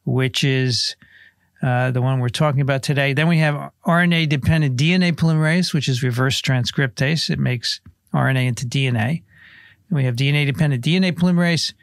which 0.04 0.44
is 0.44 0.96
uh, 1.62 1.92
the 1.92 2.02
one 2.02 2.20
we're 2.20 2.30
talking 2.30 2.62
about 2.62 2.84
today. 2.84 3.14
Then 3.14 3.28
we 3.28 3.38
have 3.38 3.72
RNA-dependent 3.88 4.78
DNA 4.78 5.14
polymerase, 5.14 5.74
which 5.74 5.88
is 5.88 6.04
reverse 6.04 6.42
transcriptase. 6.42 7.30
It 7.30 7.40
makes 7.40 7.80
RNA 8.14 8.48
into 8.48 8.68
DNA. 8.68 9.24
And 9.90 9.98
we 9.98 10.04
have 10.04 10.16
DNA-dependent 10.16 10.84
DNA 10.84 11.14
polymerase, 11.14 11.74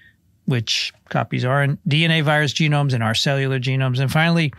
which 0.46 0.92
copies 1.08 1.44
RNA, 1.44 1.78
DNA 1.88 2.22
virus 2.22 2.52
genomes 2.52 2.92
and 2.92 3.02
our 3.02 3.14
cellular 3.14 3.60
genomes. 3.60 4.00
And 4.00 4.10
finally, 4.10 4.52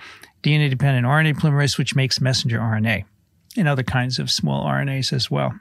DNA 0.43 0.69
dependent 0.69 1.05
RNA 1.05 1.35
polymerase, 1.35 1.77
which 1.77 1.95
makes 1.95 2.21
messenger 2.21 2.59
RNA 2.59 3.05
and 3.57 3.67
other 3.67 3.83
kinds 3.83 4.19
of 4.19 4.31
small 4.31 4.65
RNAs 4.65 5.13
as 5.13 5.29
well. 5.29 5.53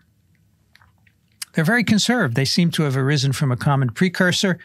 They're 1.52 1.64
very 1.64 1.84
conserved. 1.84 2.34
They 2.34 2.44
seem 2.44 2.70
to 2.72 2.84
have 2.84 2.96
arisen 2.96 3.32
from 3.32 3.52
a 3.52 3.56
common 3.56 3.90
precursor. 3.90 4.58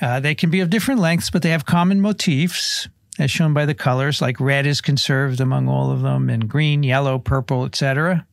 Uh, 0.00 0.20
they 0.20 0.34
can 0.34 0.50
be 0.50 0.60
of 0.60 0.70
different 0.70 1.00
lengths, 1.00 1.30
but 1.30 1.42
they 1.42 1.50
have 1.50 1.64
common 1.64 2.00
motifs, 2.00 2.88
as 3.18 3.30
shown 3.30 3.52
by 3.52 3.66
the 3.66 3.74
colors, 3.74 4.20
like 4.20 4.40
red 4.40 4.66
is 4.66 4.80
conserved 4.80 5.40
among 5.40 5.68
all 5.68 5.90
of 5.90 6.02
them, 6.02 6.30
and 6.30 6.48
green, 6.48 6.82
yellow, 6.82 7.18
purple, 7.18 7.64
etc. 7.64 8.26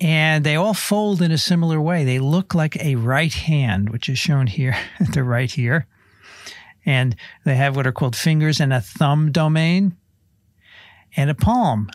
And 0.00 0.44
they 0.44 0.54
all 0.54 0.74
fold 0.74 1.20
in 1.22 1.32
a 1.32 1.38
similar 1.38 1.80
way. 1.80 2.04
They 2.04 2.20
look 2.20 2.54
like 2.54 2.76
a 2.76 2.94
right 2.94 3.32
hand, 3.32 3.90
which 3.90 4.08
is 4.08 4.18
shown 4.18 4.46
here 4.46 4.76
at 5.00 5.12
the 5.12 5.24
right 5.24 5.50
here 5.50 5.86
and 6.88 7.14
they 7.44 7.54
have 7.54 7.76
what 7.76 7.86
are 7.86 7.92
called 7.92 8.16
fingers 8.16 8.60
and 8.60 8.72
a 8.72 8.80
thumb 8.80 9.30
domain 9.30 9.94
and 11.16 11.28
a 11.28 11.34
palm. 11.34 11.90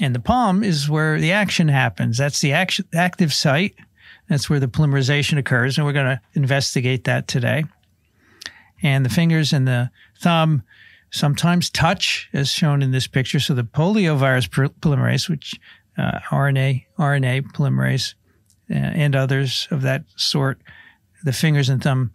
And 0.00 0.16
the 0.16 0.20
palm 0.20 0.64
is 0.64 0.90
where 0.90 1.20
the 1.20 1.30
action 1.30 1.68
happens. 1.68 2.18
That's 2.18 2.40
the 2.40 2.52
active 2.52 3.32
site. 3.32 3.76
That's 4.28 4.50
where 4.50 4.58
the 4.58 4.66
polymerization 4.66 5.38
occurs. 5.38 5.78
And 5.78 5.86
we're 5.86 5.92
going 5.92 6.16
to 6.16 6.20
investigate 6.34 7.04
that 7.04 7.28
today. 7.28 7.66
And 8.82 9.04
the 9.04 9.10
fingers 9.10 9.52
and 9.52 9.66
the 9.66 9.92
thumb 10.20 10.64
sometimes 11.12 11.70
touch, 11.70 12.28
as 12.32 12.50
shown 12.50 12.82
in 12.82 12.90
this 12.90 13.06
picture. 13.06 13.38
So 13.38 13.54
the 13.54 13.62
poliovirus 13.62 14.48
polymerase, 14.80 15.28
which 15.28 15.54
uh, 15.98 16.20
RNA, 16.30 16.84
RNA 16.98 17.52
polymerase, 17.52 18.14
uh, 18.70 18.74
and 18.74 19.14
others 19.14 19.68
of 19.70 19.82
that 19.82 20.04
sort, 20.16 20.60
the 21.24 21.32
fingers 21.32 21.68
and 21.68 21.82
thumb 21.82 22.12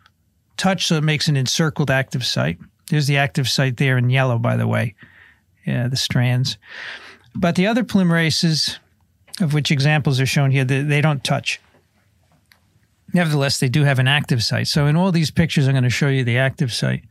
touch, 0.58 0.88
so 0.88 0.96
it 0.96 1.04
makes 1.04 1.28
an 1.28 1.38
encircled 1.38 1.90
active 1.90 2.26
site. 2.26 2.60
There's 2.90 3.08
the 3.08 3.18
active 3.18 3.50
site 3.50 3.78
there 3.78 3.98
in 3.98 4.10
yellow, 4.10 4.38
by 4.38 4.58
the 4.58 4.68
way, 4.68 4.96
yeah, 5.66 5.88
the 5.88 5.96
strands. 5.96 6.58
But 7.34 7.56
the 7.56 7.68
other 7.68 7.84
polymerases, 7.84 8.78
of 9.40 9.54
which 9.54 9.72
examples 9.72 10.20
are 10.20 10.26
shown 10.26 10.52
here, 10.52 10.66
they, 10.66 10.82
they 10.82 11.02
don't 11.02 11.24
touch. 11.24 11.60
Nevertheless, 13.14 13.60
they 13.60 13.70
do 13.70 13.84
have 13.84 14.00
an 14.00 14.08
active 14.08 14.44
site. 14.44 14.68
So 14.68 14.88
in 14.88 14.96
all 14.96 15.12
these 15.12 15.32
pictures, 15.32 15.68
I'm 15.68 15.74
going 15.74 15.84
to 15.84 15.90
show 15.90 16.08
you 16.08 16.24
the 16.24 16.38
active 16.38 16.74
site 16.74 17.04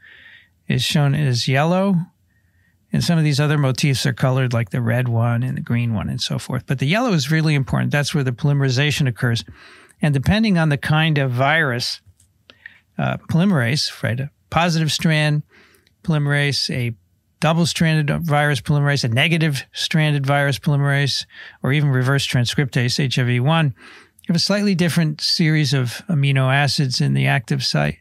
is 0.68 0.82
shown 0.82 1.14
as 1.14 1.48
yellow. 1.48 1.96
And 2.92 3.04
some 3.04 3.18
of 3.18 3.24
these 3.24 3.40
other 3.40 3.58
motifs 3.58 4.04
are 4.04 4.12
colored 4.12 4.52
like 4.52 4.70
the 4.70 4.80
red 4.80 5.08
one 5.08 5.42
and 5.42 5.56
the 5.56 5.62
green 5.62 5.94
one 5.94 6.08
and 6.08 6.20
so 6.20 6.38
forth. 6.38 6.64
But 6.66 6.80
the 6.80 6.86
yellow 6.86 7.12
is 7.12 7.30
really 7.30 7.54
important. 7.54 7.92
That's 7.92 8.14
where 8.14 8.24
the 8.24 8.32
polymerization 8.32 9.06
occurs. 9.08 9.44
And 10.02 10.12
depending 10.12 10.58
on 10.58 10.70
the 10.70 10.78
kind 10.78 11.18
of 11.18 11.30
virus, 11.30 12.00
uh, 12.98 13.18
polymerase, 13.28 14.02
right? 14.02 14.18
A 14.18 14.30
positive 14.50 14.90
strand 14.90 15.42
polymerase, 16.02 16.68
a 16.74 16.94
double 17.38 17.66
stranded 17.66 18.24
virus 18.24 18.60
polymerase, 18.60 19.04
a 19.04 19.08
negative 19.08 19.64
stranded 19.72 20.26
virus 20.26 20.58
polymerase, 20.58 21.26
or 21.62 21.72
even 21.72 21.90
reverse 21.90 22.26
transcriptase, 22.26 23.08
HIV1, 23.08 23.66
you 23.66 24.26
have 24.28 24.36
a 24.36 24.38
slightly 24.38 24.74
different 24.74 25.20
series 25.20 25.72
of 25.72 26.02
amino 26.08 26.52
acids 26.52 27.00
in 27.00 27.14
the 27.14 27.26
active 27.26 27.64
site. 27.64 27.98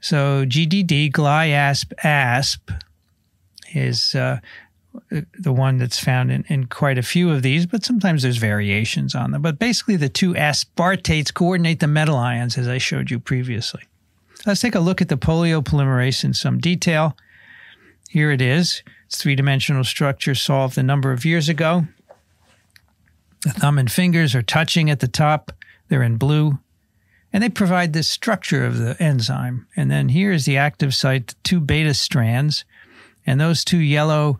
So 0.00 0.46
GDD, 0.46 1.12
GlyAsp, 1.12 1.92
ASP 2.04 2.70
is 3.74 4.14
uh, 4.14 4.40
the 5.38 5.52
one 5.52 5.78
that's 5.78 5.98
found 5.98 6.30
in, 6.30 6.44
in 6.48 6.66
quite 6.66 6.98
a 6.98 7.02
few 7.02 7.30
of 7.30 7.42
these, 7.42 7.66
but 7.66 7.84
sometimes 7.84 8.22
there's 8.22 8.36
variations 8.36 9.14
on 9.14 9.30
them. 9.30 9.42
But 9.42 9.58
basically, 9.58 9.96
the 9.96 10.08
two 10.08 10.34
aspartates 10.34 11.32
coordinate 11.32 11.80
the 11.80 11.86
metal 11.86 12.16
ions, 12.16 12.58
as 12.58 12.68
I 12.68 12.78
showed 12.78 13.10
you 13.10 13.18
previously. 13.18 13.82
Let's 14.44 14.60
take 14.60 14.74
a 14.74 14.80
look 14.80 15.00
at 15.00 15.08
the 15.08 15.16
polio 15.16 15.62
polymerase 15.62 16.24
in 16.24 16.34
some 16.34 16.58
detail. 16.58 17.16
Here 18.10 18.30
it 18.30 18.42
is. 18.42 18.82
It's 19.06 19.22
three-dimensional 19.22 19.84
structure 19.84 20.34
solved 20.34 20.76
a 20.76 20.82
number 20.82 21.12
of 21.12 21.24
years 21.24 21.48
ago. 21.48 21.86
The 23.42 23.50
thumb 23.50 23.78
and 23.78 23.90
fingers 23.90 24.34
are 24.34 24.42
touching 24.42 24.90
at 24.90 25.00
the 25.00 25.08
top. 25.08 25.52
They're 25.88 26.02
in 26.02 26.16
blue. 26.16 26.58
And 27.32 27.42
they 27.42 27.48
provide 27.48 27.92
the 27.92 28.02
structure 28.02 28.66
of 28.66 28.78
the 28.78 29.00
enzyme. 29.02 29.66
And 29.74 29.90
then 29.90 30.10
here 30.10 30.32
is 30.32 30.44
the 30.44 30.58
active 30.58 30.94
site, 30.94 31.34
two 31.42 31.60
beta 31.60 31.94
strands. 31.94 32.64
And 33.26 33.40
those 33.40 33.64
two 33.64 33.78
yellow 33.78 34.38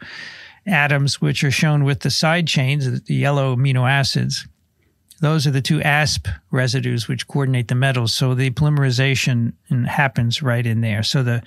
atoms, 0.66 1.20
which 1.20 1.42
are 1.44 1.50
shown 1.50 1.84
with 1.84 2.00
the 2.00 2.10
side 2.10 2.46
chains, 2.46 3.02
the 3.02 3.14
yellow 3.14 3.56
amino 3.56 3.88
acids, 3.88 4.46
those 5.20 5.46
are 5.46 5.52
the 5.52 5.62
two 5.62 5.80
ASP 5.82 6.26
residues 6.50 7.06
which 7.06 7.28
coordinate 7.28 7.68
the 7.68 7.76
metals. 7.76 8.12
So 8.12 8.34
the 8.34 8.50
polymerization 8.50 9.52
happens 9.86 10.42
right 10.42 10.66
in 10.66 10.80
there. 10.80 11.04
So 11.04 11.22
the 11.22 11.42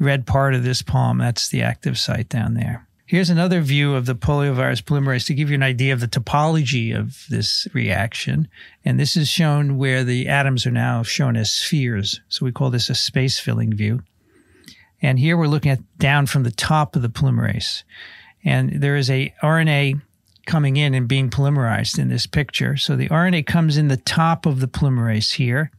red 0.00 0.26
part 0.26 0.54
of 0.54 0.64
this 0.64 0.82
palm, 0.82 1.18
that's 1.18 1.48
the 1.48 1.62
active 1.62 1.96
site 1.96 2.28
down 2.28 2.54
there. 2.54 2.88
Here's 3.06 3.30
another 3.30 3.60
view 3.60 3.94
of 3.94 4.06
the 4.06 4.16
poliovirus 4.16 4.82
polymerase 4.82 5.26
to 5.26 5.34
give 5.34 5.50
you 5.50 5.54
an 5.54 5.62
idea 5.62 5.92
of 5.92 6.00
the 6.00 6.08
topology 6.08 6.98
of 6.98 7.24
this 7.28 7.68
reaction. 7.72 8.48
And 8.84 8.98
this 8.98 9.16
is 9.16 9.28
shown 9.28 9.76
where 9.76 10.02
the 10.02 10.26
atoms 10.26 10.66
are 10.66 10.72
now 10.72 11.02
shown 11.02 11.36
as 11.36 11.52
spheres. 11.52 12.20
So 12.28 12.44
we 12.44 12.50
call 12.50 12.70
this 12.70 12.90
a 12.90 12.94
space 12.94 13.38
filling 13.38 13.76
view. 13.76 14.02
And 15.04 15.18
here 15.18 15.36
we're 15.36 15.48
looking 15.48 15.70
at 15.70 15.98
down 15.98 16.24
from 16.24 16.44
the 16.44 16.50
top 16.50 16.96
of 16.96 17.02
the 17.02 17.10
polymerase. 17.10 17.82
And 18.42 18.80
there 18.80 18.96
is 18.96 19.10
a 19.10 19.34
RNA 19.42 20.00
coming 20.46 20.78
in 20.78 20.94
and 20.94 21.06
being 21.06 21.28
polymerized 21.28 21.98
in 21.98 22.08
this 22.08 22.26
picture. 22.26 22.78
So 22.78 22.96
the 22.96 23.10
RNA 23.10 23.44
comes 23.44 23.76
in 23.76 23.88
the 23.88 23.98
top 23.98 24.46
of 24.46 24.60
the 24.60 24.66
polymerase 24.66 25.34
here. 25.34 25.70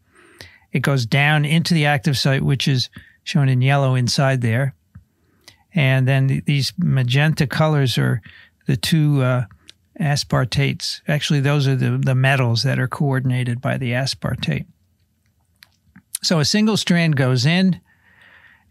It 0.72 0.82
goes 0.82 1.08
down 1.08 1.44
into 1.44 1.74
the 1.74 1.88
active 1.88 2.20
site, 2.20 2.44
which 2.44 2.68
is 2.68 2.92
shown 3.24 3.50
in 3.50 3.64
yellow 3.64 3.96
inside 3.96 4.42
there. 4.42 4.76
And 5.74 6.08
then 6.08 6.44
these 6.46 6.72
magenta 6.78 7.48
colors 7.48 7.98
are 7.98 8.22
the 8.68 8.78
two 8.78 9.24
uh, 9.24 9.46
aspartates. 10.00 11.02
Actually, 11.08 11.40
those 11.40 11.68
are 11.68 11.76
the, 11.76 11.98
the 11.98 12.14
metals 12.14 12.62
that 12.62 12.78
are 12.78 12.88
coordinated 12.88 13.60
by 13.60 13.80
the 13.80 13.94
aspartate. 13.94 14.68
So 16.22 16.40
a 16.40 16.46
single 16.46 16.78
strand 16.78 17.16
goes 17.16 17.48
in, 17.48 17.82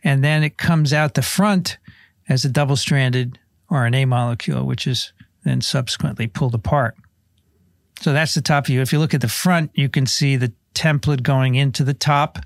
and 0.05 0.23
then 0.23 0.45
it 0.45 0.59
comes 0.59 0.93
out 0.93 1.15
the 1.15 1.23
front 1.23 1.79
as 2.29 2.45
a 2.45 2.49
double 2.49 2.77
stranded 2.77 3.39
RNA 3.71 4.07
molecule, 4.09 4.65
which 4.65 4.87
is 4.87 5.13
then 5.45 5.63
subsequently 5.63 6.27
pulled 6.27 6.55
apart. 6.55 6.95
So 8.01 8.13
that's 8.13 8.35
the 8.35 8.43
top 8.43 8.67
view. 8.67 8.81
If 8.83 8.93
you 8.93 8.99
look 8.99 9.15
at 9.15 9.23
the 9.23 9.29
front, 9.29 9.71
you 9.75 9.89
can 9.89 10.07
see 10.07 10.37
the 10.37 10.53
template 10.75 11.23
going 11.23 11.55
into 11.55 11.85
the 11.85 11.95
top. 11.95 12.39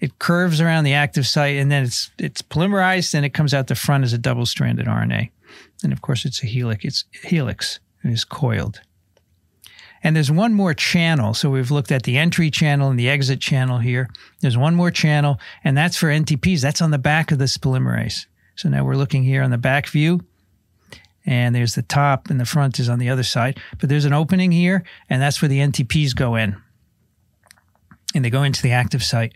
It 0.00 0.18
curves 0.18 0.60
around 0.60 0.84
the 0.84 0.92
active 0.92 1.26
site 1.26 1.56
and 1.56 1.70
then 1.72 1.84
it's 1.84 2.10
it's 2.18 2.42
polymerized 2.42 3.14
and 3.14 3.24
it 3.24 3.30
comes 3.30 3.54
out 3.54 3.68
the 3.68 3.74
front 3.74 4.04
as 4.04 4.12
a 4.12 4.18
double-stranded 4.18 4.86
RNA. 4.86 5.30
And 5.82 5.92
of 5.92 6.02
course 6.02 6.24
it's 6.24 6.42
a 6.42 6.46
helix. 6.46 6.84
It's 6.84 7.04
helix. 7.22 7.80
It 8.02 8.10
is 8.10 8.24
coiled. 8.24 8.80
And 10.04 10.14
there's 10.14 10.30
one 10.30 10.54
more 10.54 10.74
channel. 10.74 11.34
So 11.34 11.50
we've 11.50 11.72
looked 11.72 11.90
at 11.90 12.04
the 12.04 12.18
entry 12.18 12.50
channel 12.50 12.90
and 12.90 12.98
the 12.98 13.08
exit 13.08 13.40
channel 13.40 13.78
here. 13.78 14.08
There's 14.40 14.56
one 14.56 14.76
more 14.76 14.92
channel, 14.92 15.40
and 15.64 15.76
that's 15.76 15.96
for 15.96 16.08
NTPs. 16.08 16.60
That's 16.60 16.82
on 16.82 16.92
the 16.92 16.98
back 16.98 17.32
of 17.32 17.38
this 17.38 17.58
polymerase. 17.58 18.26
So 18.54 18.68
now 18.68 18.84
we're 18.84 18.96
looking 18.96 19.24
here 19.24 19.42
on 19.42 19.50
the 19.50 19.58
back 19.58 19.88
view 19.88 20.20
and 21.26 21.54
there's 21.54 21.74
the 21.74 21.82
top 21.82 22.28
and 22.30 22.38
the 22.38 22.44
front 22.44 22.78
is 22.78 22.88
on 22.88 22.98
the 22.98 23.08
other 23.08 23.22
side. 23.22 23.58
But 23.78 23.88
there's 23.88 24.04
an 24.04 24.12
opening 24.12 24.52
here, 24.52 24.84
and 25.08 25.20
that's 25.20 25.40
where 25.40 25.48
the 25.48 25.60
NTPs 25.60 26.14
go 26.14 26.34
in. 26.34 26.56
And 28.14 28.24
they 28.24 28.30
go 28.30 28.42
into 28.42 28.62
the 28.62 28.72
active 28.72 29.02
site. 29.02 29.34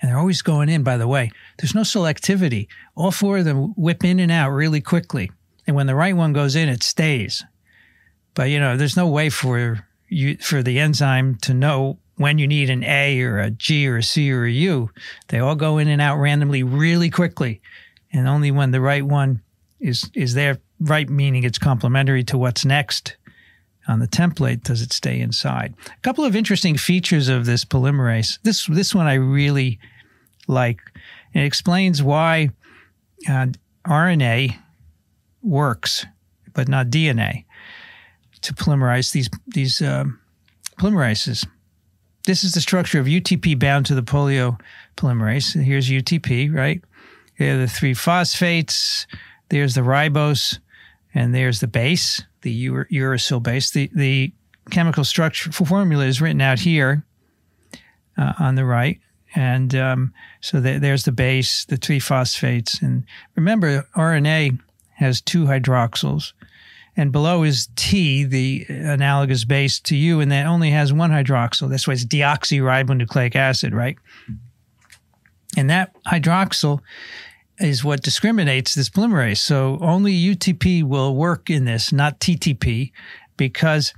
And 0.00 0.10
they're 0.10 0.18
always 0.18 0.42
going 0.42 0.68
in, 0.68 0.82
by 0.82 0.96
the 0.96 1.08
way. 1.08 1.30
There's 1.58 1.74
no 1.74 1.82
selectivity. 1.82 2.68
All 2.94 3.10
four 3.10 3.38
of 3.38 3.44
them 3.44 3.74
whip 3.76 4.04
in 4.04 4.18
and 4.18 4.32
out 4.32 4.50
really 4.50 4.80
quickly. 4.80 5.30
And 5.66 5.76
when 5.76 5.86
the 5.86 5.94
right 5.94 6.16
one 6.16 6.32
goes 6.32 6.56
in, 6.56 6.68
it 6.68 6.82
stays. 6.82 7.44
But, 8.34 8.44
you 8.44 8.60
know, 8.60 8.76
there's 8.76 8.96
no 8.96 9.08
way 9.08 9.28
for 9.28 9.86
you, 10.10 10.36
for 10.36 10.62
the 10.62 10.78
enzyme 10.78 11.36
to 11.36 11.54
know 11.54 11.98
when 12.16 12.36
you 12.36 12.46
need 12.46 12.68
an 12.68 12.84
A 12.84 13.22
or 13.22 13.38
a 13.38 13.50
G 13.50 13.88
or 13.88 13.96
a 13.96 14.02
C 14.02 14.30
or 14.30 14.44
a 14.44 14.50
U. 14.50 14.90
They 15.28 15.38
all 15.38 15.54
go 15.54 15.78
in 15.78 15.88
and 15.88 16.02
out 16.02 16.18
randomly 16.18 16.62
really 16.62 17.08
quickly. 17.08 17.62
And 18.12 18.28
only 18.28 18.50
when 18.50 18.72
the 18.72 18.80
right 18.80 19.04
one 19.04 19.40
is, 19.78 20.10
is 20.14 20.34
there 20.34 20.58
right 20.80 21.08
meaning 21.08 21.44
it's 21.44 21.58
complementary 21.58 22.24
to 22.24 22.38
what's 22.38 22.64
next 22.64 23.16
on 23.88 23.98
the 23.98 24.08
template 24.08 24.62
does 24.62 24.82
it 24.82 24.92
stay 24.92 25.20
inside 25.20 25.74
a 25.86 26.00
couple 26.00 26.24
of 26.24 26.34
interesting 26.34 26.76
features 26.76 27.28
of 27.28 27.44
this 27.44 27.64
polymerase 27.64 28.38
this 28.42 28.66
this 28.66 28.94
one 28.94 29.06
i 29.06 29.14
really 29.14 29.78
like 30.48 30.80
it 31.34 31.44
explains 31.44 32.02
why 32.02 32.48
uh, 33.28 33.46
rna 33.86 34.56
works 35.42 36.06
but 36.54 36.68
not 36.68 36.86
dna 36.86 37.44
to 38.42 38.54
polymerize 38.54 39.12
these 39.12 39.28
these 39.46 39.80
um, 39.82 40.18
polymerases 40.78 41.46
this 42.26 42.44
is 42.44 42.52
the 42.52 42.60
structure 42.60 43.00
of 43.00 43.06
utp 43.06 43.58
bound 43.58 43.86
to 43.86 43.94
the 43.94 44.02
polio 44.02 44.58
polymerase 44.96 45.60
here's 45.62 45.88
utp 45.88 46.54
right 46.54 46.82
here 47.36 47.54
are 47.54 47.58
the 47.58 47.68
three 47.68 47.94
phosphates 47.94 49.06
there's 49.50 49.74
the 49.74 49.82
ribose 49.82 50.58
and 51.14 51.34
there's 51.34 51.60
the 51.60 51.66
base, 51.66 52.22
the 52.42 52.68
uracil 52.68 53.42
base. 53.42 53.70
The, 53.70 53.90
the 53.94 54.32
chemical 54.70 55.04
structure 55.04 55.52
formula 55.52 56.04
is 56.06 56.20
written 56.20 56.40
out 56.40 56.60
here 56.60 57.04
uh, 58.16 58.32
on 58.38 58.54
the 58.54 58.64
right. 58.64 59.00
And 59.34 59.74
um, 59.74 60.12
so 60.40 60.60
the, 60.60 60.78
there's 60.78 61.04
the 61.04 61.12
base, 61.12 61.64
the 61.64 61.76
three 61.76 62.00
phosphates. 62.00 62.80
And 62.82 63.04
remember, 63.36 63.86
RNA 63.96 64.58
has 64.94 65.20
two 65.20 65.44
hydroxyls. 65.44 66.32
And 67.00 67.12
below 67.12 67.44
is 67.44 67.70
T, 67.76 68.24
the 68.24 68.66
analogous 68.68 69.46
base 69.46 69.80
to 69.80 69.96
U, 69.96 70.20
and 70.20 70.30
that 70.32 70.44
only 70.44 70.70
has 70.72 70.92
one 70.92 71.10
hydroxyl. 71.10 71.70
That's 71.70 71.86
why 71.86 71.94
it's 71.94 72.04
deoxyribonucleic 72.04 73.34
acid, 73.34 73.72
right? 73.72 73.96
And 75.56 75.70
that 75.70 75.94
hydroxyl 76.04 76.80
is 77.58 77.82
what 77.82 78.02
discriminates 78.02 78.74
this 78.74 78.90
polymerase. 78.90 79.38
So 79.38 79.78
only 79.80 80.12
UTP 80.12 80.82
will 80.82 81.16
work 81.16 81.48
in 81.48 81.64
this, 81.64 81.90
not 81.90 82.20
TTP, 82.20 82.92
because 83.38 83.94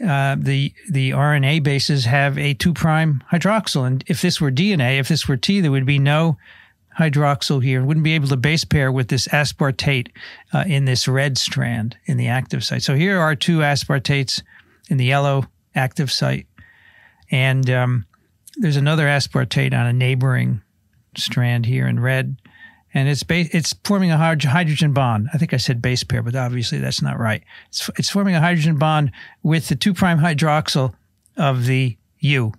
uh, 0.00 0.36
the 0.38 0.72
the 0.88 1.10
RNA 1.10 1.64
bases 1.64 2.04
have 2.04 2.38
a 2.38 2.54
two 2.54 2.72
prime 2.72 3.24
hydroxyl, 3.32 3.84
and 3.84 4.04
if 4.06 4.22
this 4.22 4.40
were 4.40 4.52
DNA, 4.52 5.00
if 5.00 5.08
this 5.08 5.26
were 5.26 5.36
T, 5.36 5.60
there 5.60 5.72
would 5.72 5.86
be 5.86 5.98
no 5.98 6.36
hydroxyl 6.98 7.62
here, 7.62 7.78
and 7.78 7.86
wouldn't 7.86 8.04
be 8.04 8.14
able 8.14 8.28
to 8.28 8.36
base 8.36 8.64
pair 8.64 8.90
with 8.92 9.08
this 9.08 9.28
aspartate 9.28 10.08
uh, 10.52 10.64
in 10.66 10.84
this 10.84 11.08
red 11.08 11.38
strand 11.38 11.96
in 12.06 12.16
the 12.16 12.28
active 12.28 12.64
site. 12.64 12.82
So 12.82 12.94
here 12.94 13.18
are 13.18 13.34
two 13.34 13.58
aspartates 13.58 14.42
in 14.88 14.96
the 14.96 15.04
yellow 15.04 15.46
active 15.74 16.10
site, 16.12 16.46
and 17.30 17.68
um, 17.70 18.06
there's 18.56 18.76
another 18.76 19.06
aspartate 19.06 19.72
on 19.72 19.86
a 19.86 19.92
neighboring 19.92 20.62
strand 21.16 21.66
here 21.66 21.86
in 21.86 22.00
red 22.00 22.36
and 22.94 23.08
it's 23.08 23.24
it's 23.28 23.74
forming 23.84 24.12
a 24.12 24.16
hydrogen 24.16 24.92
bond. 24.92 25.28
I 25.34 25.38
think 25.38 25.52
I 25.52 25.56
said 25.56 25.82
base 25.82 26.04
pair, 26.04 26.22
but 26.22 26.36
obviously 26.36 26.78
that's 26.78 27.02
not 27.02 27.18
right. 27.18 27.42
It's, 27.68 27.90
it's 27.98 28.08
forming 28.08 28.36
a 28.36 28.40
hydrogen 28.40 28.78
bond 28.78 29.10
with 29.42 29.68
the 29.68 29.74
two 29.74 29.92
prime 29.92 30.20
hydroxyl 30.20 30.94
of 31.36 31.66
the 31.66 31.98
U. 32.20 32.52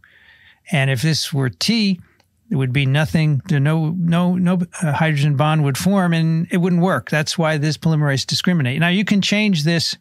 And 0.72 0.92
if 0.92 1.02
this 1.02 1.32
were 1.32 1.50
T, 1.50 2.02
it 2.50 2.56
would 2.56 2.74
be 2.74 2.86
nothing. 2.86 3.42
No, 3.50 3.90
no, 3.90 4.36
no 4.36 4.60
uh, 4.82 4.92
hydrogen 4.92 5.36
bond 5.36 5.64
would 5.64 5.78
form, 5.78 6.14
and 6.14 6.48
it 6.52 6.58
wouldn't 6.58 6.82
work. 6.82 7.10
That's 7.10 7.38
why 7.38 7.58
this 7.58 7.78
polymerase 7.78 8.26
discriminate. 8.26 8.80
Now 8.80 8.90
you 8.90 9.04
can 9.04 9.22
change 9.22 9.64
this 9.64 9.98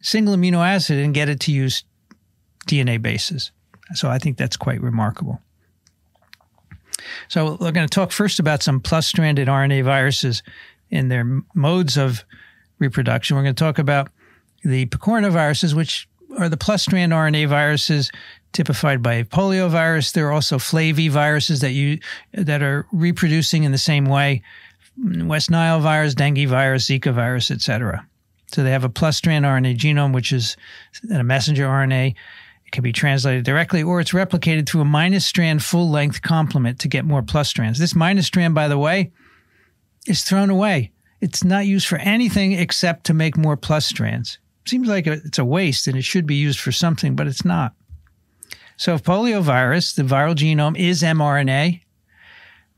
single 0.00 0.34
amino 0.34 0.66
acid 0.66 0.98
and 0.98 1.14
get 1.14 1.28
it 1.28 1.40
to 1.40 1.52
use 1.52 1.84
DNA 2.66 3.00
bases. 3.00 3.52
So 3.94 4.08
I 4.08 4.18
think 4.18 4.36
that's 4.36 4.56
quite 4.56 4.80
remarkable. 4.80 5.40
So 7.28 7.56
we're 7.60 7.72
going 7.72 7.88
to 7.88 7.94
talk 7.94 8.12
first 8.12 8.38
about 8.38 8.62
some 8.62 8.80
plus-stranded 8.80 9.48
RNA 9.48 9.84
viruses 9.84 10.42
and 10.90 11.10
their 11.10 11.42
modes 11.54 11.96
of 11.96 12.24
reproduction. 12.78 13.36
We're 13.36 13.42
going 13.42 13.54
to 13.54 13.64
talk 13.64 13.78
about 13.78 14.10
the 14.62 14.86
picornaviruses, 14.86 15.74
which 15.74 16.08
are 16.38 16.48
the 16.48 16.56
plus-strand 16.56 17.12
RNA 17.12 17.48
viruses 17.48 18.10
typified 18.52 19.02
by 19.02 19.22
poliovirus. 19.22 20.12
There 20.12 20.28
are 20.28 20.32
also 20.32 20.58
flaviviruses 20.58 21.60
that 21.60 21.72
you 21.72 21.98
that 22.32 22.62
are 22.62 22.86
reproducing 22.92 23.64
in 23.64 23.72
the 23.72 23.78
same 23.78 24.06
way: 24.06 24.42
West 24.98 25.50
Nile 25.50 25.80
virus, 25.80 26.14
dengue 26.14 26.48
virus, 26.48 26.86
Zika 26.86 27.12
virus, 27.12 27.50
etc. 27.50 28.06
So 28.48 28.62
they 28.62 28.70
have 28.70 28.84
a 28.84 28.90
plus-strand 28.90 29.46
RNA 29.46 29.78
genome, 29.78 30.12
which 30.12 30.30
is 30.30 30.56
a 31.10 31.24
messenger 31.24 31.66
RNA 31.66 32.14
It 32.72 32.76
can 32.76 32.82
be 32.82 32.92
translated 32.92 33.44
directly, 33.44 33.82
or 33.82 34.00
it's 34.00 34.12
replicated 34.12 34.66
through 34.66 34.80
a 34.80 34.86
minus 34.86 35.26
strand 35.26 35.62
full 35.62 35.90
length 35.90 36.22
complement 36.22 36.78
to 36.80 36.88
get 36.88 37.04
more 37.04 37.22
plus 37.22 37.50
strands. 37.50 37.78
This 37.78 37.94
minus 37.94 38.26
strand, 38.26 38.54
by 38.54 38.66
the 38.66 38.78
way, 38.78 39.12
is 40.06 40.22
thrown 40.22 40.48
away. 40.48 40.90
It's 41.20 41.44
not 41.44 41.66
used 41.66 41.86
for 41.86 41.98
anything 41.98 42.52
except 42.52 43.04
to 43.04 43.14
make 43.14 43.36
more 43.36 43.58
plus 43.58 43.84
strands. 43.84 44.38
Seems 44.64 44.88
like 44.88 45.06
it's 45.06 45.38
a 45.38 45.44
waste 45.44 45.86
and 45.86 45.98
it 45.98 46.04
should 46.04 46.26
be 46.26 46.36
used 46.36 46.60
for 46.60 46.72
something, 46.72 47.14
but 47.14 47.26
it's 47.26 47.44
not. 47.44 47.74
So, 48.82 48.94
if 48.94 49.04
poliovirus, 49.04 49.94
the 49.94 50.02
viral 50.02 50.34
genome 50.34 50.76
is 50.76 51.02
mRNA, 51.02 51.82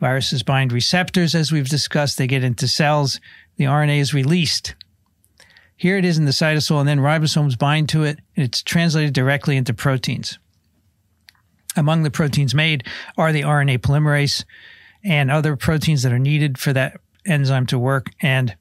viruses 0.00 0.42
bind 0.42 0.70
receptors, 0.70 1.34
as 1.34 1.50
we've 1.50 1.66
discussed, 1.66 2.18
they 2.18 2.26
get 2.26 2.44
into 2.44 2.68
cells, 2.68 3.20
the 3.56 3.64
RNA 3.64 4.00
is 4.00 4.12
released. 4.12 4.74
Here 5.78 5.96
it 5.96 6.04
is 6.04 6.18
in 6.18 6.26
the 6.26 6.30
cytosol, 6.30 6.78
and 6.78 6.86
then 6.86 6.98
ribosomes 6.98 7.58
bind 7.58 7.88
to 7.88 8.04
it, 8.04 8.18
and 8.36 8.44
it's 8.44 8.62
translated 8.62 9.14
directly 9.14 9.56
into 9.56 9.72
proteins. 9.72 10.38
Among 11.74 12.02
the 12.02 12.10
proteins 12.10 12.54
made 12.54 12.84
are 13.16 13.32
the 13.32 13.40
RNA 13.40 13.78
polymerase 13.78 14.44
and 15.02 15.30
other 15.30 15.56
proteins 15.56 16.02
that 16.02 16.12
are 16.12 16.18
needed 16.18 16.58
for 16.58 16.74
that 16.74 17.00
enzyme 17.24 17.64
to 17.68 17.78
work. 17.78 18.08
And 18.20 18.54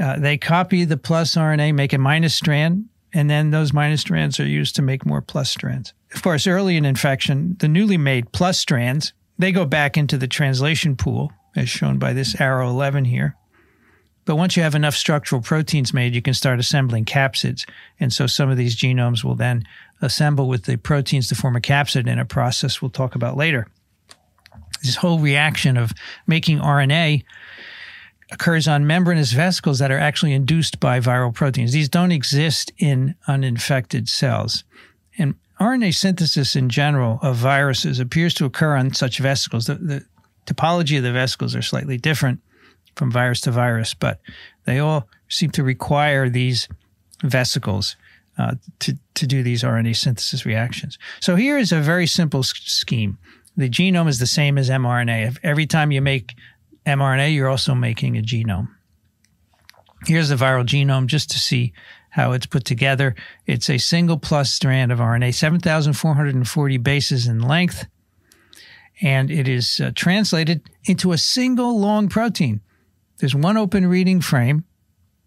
uh, 0.00 0.18
they 0.18 0.38
copy 0.38 0.86
the 0.86 0.96
plus 0.96 1.34
RNA, 1.34 1.74
make 1.74 1.92
a 1.92 1.98
minus 1.98 2.34
strand, 2.34 2.86
and 3.12 3.28
then 3.28 3.50
those 3.50 3.74
minus 3.74 4.00
strands 4.00 4.40
are 4.40 4.46
used 4.46 4.74
to 4.76 4.80
make 4.80 5.04
more 5.04 5.20
plus 5.20 5.50
strands. 5.50 5.92
Of 6.14 6.22
course, 6.22 6.46
early 6.46 6.76
in 6.76 6.84
infection, 6.84 7.56
the 7.58 7.68
newly 7.68 7.98
made 7.98 8.32
plus 8.32 8.58
strands, 8.58 9.12
they 9.38 9.52
go 9.52 9.64
back 9.64 9.96
into 9.96 10.16
the 10.16 10.26
translation 10.26 10.96
pool, 10.96 11.32
as 11.54 11.68
shown 11.68 11.98
by 11.98 12.12
this 12.12 12.40
arrow 12.40 12.68
11 12.68 13.04
here. 13.04 13.36
But 14.24 14.36
once 14.36 14.56
you 14.56 14.62
have 14.62 14.74
enough 14.74 14.94
structural 14.94 15.40
proteins 15.40 15.94
made, 15.94 16.14
you 16.14 16.20
can 16.20 16.34
start 16.34 16.58
assembling 16.58 17.06
capsids. 17.06 17.66
And 17.98 18.12
so 18.12 18.26
some 18.26 18.50
of 18.50 18.58
these 18.58 18.76
genomes 18.76 19.24
will 19.24 19.34
then 19.34 19.64
assemble 20.02 20.48
with 20.48 20.64
the 20.64 20.76
proteins 20.76 21.28
to 21.28 21.34
form 21.34 21.56
a 21.56 21.60
capsid 21.60 22.06
in 22.06 22.18
a 22.18 22.26
process 22.26 22.82
we'll 22.82 22.90
talk 22.90 23.14
about 23.14 23.38
later. 23.38 23.68
This 24.82 24.96
whole 24.96 25.18
reaction 25.18 25.76
of 25.76 25.92
making 26.26 26.58
RNA 26.58 27.24
occurs 28.30 28.68
on 28.68 28.86
membranous 28.86 29.32
vesicles 29.32 29.78
that 29.78 29.90
are 29.90 29.98
actually 29.98 30.34
induced 30.34 30.78
by 30.78 31.00
viral 31.00 31.34
proteins. 31.34 31.72
These 31.72 31.88
don't 31.88 32.12
exist 32.12 32.70
in 32.76 33.14
uninfected 33.26 34.08
cells. 34.08 34.64
And 35.16 35.34
RNA 35.60 35.94
synthesis 35.94 36.54
in 36.54 36.68
general 36.68 37.18
of 37.22 37.36
viruses 37.36 37.98
appears 37.98 38.34
to 38.34 38.44
occur 38.44 38.76
on 38.76 38.94
such 38.94 39.18
vesicles. 39.18 39.66
The, 39.66 39.74
the 39.74 40.06
topology 40.46 40.96
of 40.96 41.02
the 41.02 41.12
vesicles 41.12 41.54
are 41.54 41.62
slightly 41.62 41.96
different 41.96 42.40
from 42.94 43.10
virus 43.10 43.40
to 43.42 43.50
virus, 43.50 43.94
but 43.94 44.20
they 44.64 44.78
all 44.78 45.08
seem 45.28 45.50
to 45.50 45.62
require 45.62 46.28
these 46.28 46.68
vesicles 47.22 47.96
uh, 48.38 48.54
to, 48.78 48.96
to 49.14 49.26
do 49.26 49.42
these 49.42 49.62
RNA 49.62 49.96
synthesis 49.96 50.46
reactions. 50.46 50.98
So 51.20 51.34
here 51.34 51.58
is 51.58 51.72
a 51.72 51.80
very 51.80 52.06
simple 52.06 52.42
scheme. 52.42 53.18
The 53.56 53.68
genome 53.68 54.08
is 54.08 54.20
the 54.20 54.26
same 54.26 54.58
as 54.58 54.70
mRNA. 54.70 55.26
If 55.26 55.38
every 55.42 55.66
time 55.66 55.90
you 55.90 56.00
make 56.00 56.34
mRNA, 56.86 57.34
you're 57.34 57.48
also 57.48 57.74
making 57.74 58.16
a 58.16 58.22
genome. 58.22 58.68
Here's 60.06 60.28
the 60.28 60.36
viral 60.36 60.64
genome 60.64 61.06
just 61.06 61.30
to 61.32 61.38
see 61.38 61.72
how 62.10 62.32
it's 62.32 62.46
put 62.46 62.64
together. 62.64 63.14
It's 63.46 63.68
a 63.68 63.78
single 63.78 64.18
plus 64.18 64.52
strand 64.52 64.92
of 64.92 64.98
RNA, 64.98 65.34
7,440 65.34 66.76
bases 66.78 67.26
in 67.26 67.40
length, 67.40 67.86
and 69.00 69.30
it 69.30 69.46
is 69.46 69.80
uh, 69.80 69.92
translated 69.94 70.62
into 70.84 71.12
a 71.12 71.18
single 71.18 71.78
long 71.78 72.08
protein. 72.08 72.60
There's 73.18 73.34
one 73.34 73.56
open 73.56 73.86
reading 73.86 74.20
frame 74.20 74.64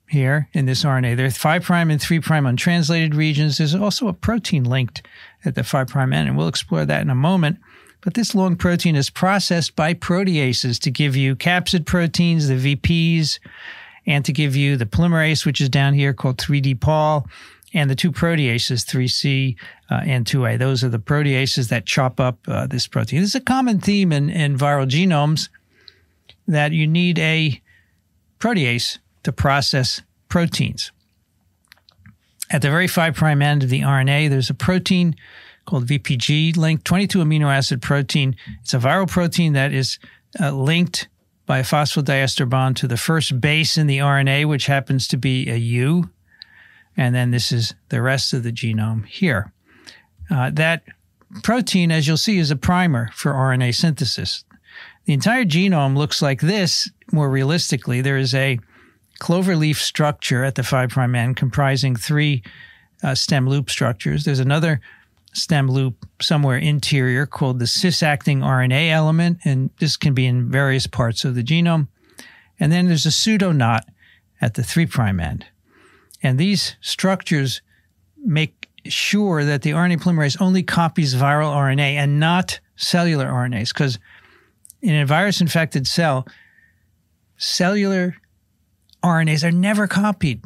here 0.09 0.49
in 0.53 0.65
this 0.65 0.83
RNA. 0.83 1.15
There's 1.17 1.37
5' 1.37 1.69
and 1.69 2.01
3' 2.01 2.21
untranslated 2.27 3.15
regions. 3.15 3.57
There's 3.57 3.75
also 3.75 4.07
a 4.07 4.13
protein 4.13 4.65
linked 4.65 5.07
at 5.45 5.55
the 5.55 5.63
5' 5.63 5.95
end, 5.95 6.13
and 6.13 6.37
we'll 6.37 6.47
explore 6.47 6.85
that 6.85 7.01
in 7.01 7.09
a 7.09 7.15
moment. 7.15 7.59
But 8.01 8.15
this 8.15 8.33
long 8.33 8.55
protein 8.55 8.95
is 8.95 9.09
processed 9.09 9.75
by 9.75 9.93
proteases 9.93 10.79
to 10.79 10.91
give 10.91 11.15
you 11.15 11.35
capsid 11.35 11.85
proteins, 11.85 12.47
the 12.47 12.75
VPs, 12.75 13.39
and 14.05 14.25
to 14.25 14.33
give 14.33 14.55
you 14.55 14.77
the 14.77 14.85
polymerase, 14.85 15.45
which 15.45 15.61
is 15.61 15.69
down 15.69 15.93
here 15.93 16.13
called 16.13 16.37
3D 16.37 16.79
Pol, 16.79 17.27
and 17.73 17.89
the 17.89 17.95
two 17.95 18.11
proteases, 18.11 18.85
3C 18.85 19.55
uh, 19.89 20.01
and 20.05 20.25
2A. 20.25 20.59
Those 20.59 20.83
are 20.83 20.89
the 20.89 20.99
proteases 20.99 21.69
that 21.69 21.85
chop 21.85 22.19
up 22.19 22.37
uh, 22.47 22.67
this 22.67 22.87
protein. 22.87 23.21
This 23.21 23.29
is 23.29 23.35
a 23.35 23.41
common 23.41 23.79
theme 23.79 24.11
in, 24.11 24.29
in 24.29 24.57
viral 24.57 24.89
genomes 24.89 25.49
that 26.47 26.71
you 26.71 26.87
need 26.87 27.17
a 27.19 27.61
protease 28.39 28.97
to 29.23 29.31
process 29.31 30.01
proteins. 30.27 30.91
At 32.49 32.61
the 32.61 32.69
very 32.69 32.87
5' 32.87 33.21
end 33.23 33.63
of 33.63 33.69
the 33.69 33.81
RNA, 33.81 34.29
there's 34.29 34.49
a 34.49 34.53
protein 34.53 35.15
called 35.65 35.85
VPG 35.85 36.57
linked 36.57 36.83
22 36.83 37.19
amino 37.19 37.45
acid 37.45 37.81
protein. 37.81 38.35
It's 38.61 38.73
a 38.73 38.79
viral 38.79 39.09
protein 39.09 39.53
that 39.53 39.71
is 39.71 39.99
uh, 40.39 40.51
linked 40.51 41.07
by 41.51 41.59
a 41.59 41.63
phosphodiester 41.63 42.47
bond 42.47 42.77
to 42.77 42.87
the 42.87 42.95
first 42.95 43.41
base 43.41 43.77
in 43.77 43.85
the 43.85 43.97
RNA, 43.97 44.45
which 44.45 44.67
happens 44.67 45.05
to 45.05 45.17
be 45.17 45.49
a 45.49 45.57
U. 45.57 46.09
And 46.95 47.13
then 47.13 47.31
this 47.31 47.51
is 47.51 47.73
the 47.89 48.01
rest 48.01 48.31
of 48.31 48.43
the 48.43 48.53
genome 48.53 49.05
here. 49.05 49.51
Uh, 50.29 50.51
that 50.51 50.83
protein, 51.43 51.91
as 51.91 52.07
you'll 52.07 52.15
see, 52.15 52.37
is 52.37 52.51
a 52.51 52.55
primer 52.55 53.09
for 53.13 53.33
RNA 53.33 53.75
synthesis. 53.75 54.45
The 55.03 55.11
entire 55.11 55.43
genome 55.43 55.97
looks 55.97 56.21
like 56.21 56.39
this 56.39 56.89
more 57.11 57.29
realistically. 57.29 57.99
There 57.99 58.15
is 58.15 58.33
a 58.33 58.57
cloverleaf 59.19 59.75
structure 59.75 60.45
at 60.45 60.55
the 60.55 60.63
5' 60.63 60.97
end 60.97 61.35
comprising 61.35 61.97
three 61.97 62.43
uh, 63.03 63.13
stem 63.13 63.49
loop 63.49 63.69
structures. 63.69 64.23
There's 64.23 64.39
another 64.39 64.79
stem 65.33 65.69
loop 65.69 66.05
somewhere 66.21 66.57
interior 66.57 67.25
called 67.25 67.59
the 67.59 67.67
cis 67.67 68.03
acting 68.03 68.41
RNA 68.41 68.89
element, 68.91 69.39
and 69.45 69.69
this 69.79 69.97
can 69.97 70.13
be 70.13 70.25
in 70.25 70.51
various 70.51 70.87
parts 70.87 71.23
of 71.23 71.35
the 71.35 71.43
genome. 71.43 71.87
And 72.59 72.71
then 72.71 72.87
there's 72.87 73.05
a 73.05 73.11
pseudo 73.11 73.51
knot 73.51 73.85
at 74.39 74.55
the 74.55 74.63
3' 74.63 74.87
end. 75.19 75.45
And 76.21 76.37
these 76.37 76.75
structures 76.81 77.61
make 78.17 78.69
sure 78.85 79.43
that 79.43 79.61
the 79.61 79.71
RNA 79.71 80.01
polymerase 80.01 80.41
only 80.41 80.63
copies 80.63 81.15
viral 81.15 81.53
RNA 81.55 81.93
and 81.95 82.19
not 82.19 82.59
cellular 82.75 83.27
RNAs, 83.27 83.73
because 83.73 83.99
in 84.81 84.95
a 84.95 85.05
virus 85.05 85.41
infected 85.41 85.87
cell, 85.87 86.27
cellular 87.37 88.15
RNAs 89.03 89.43
are 89.43 89.51
never 89.51 89.87
copied. 89.87 90.43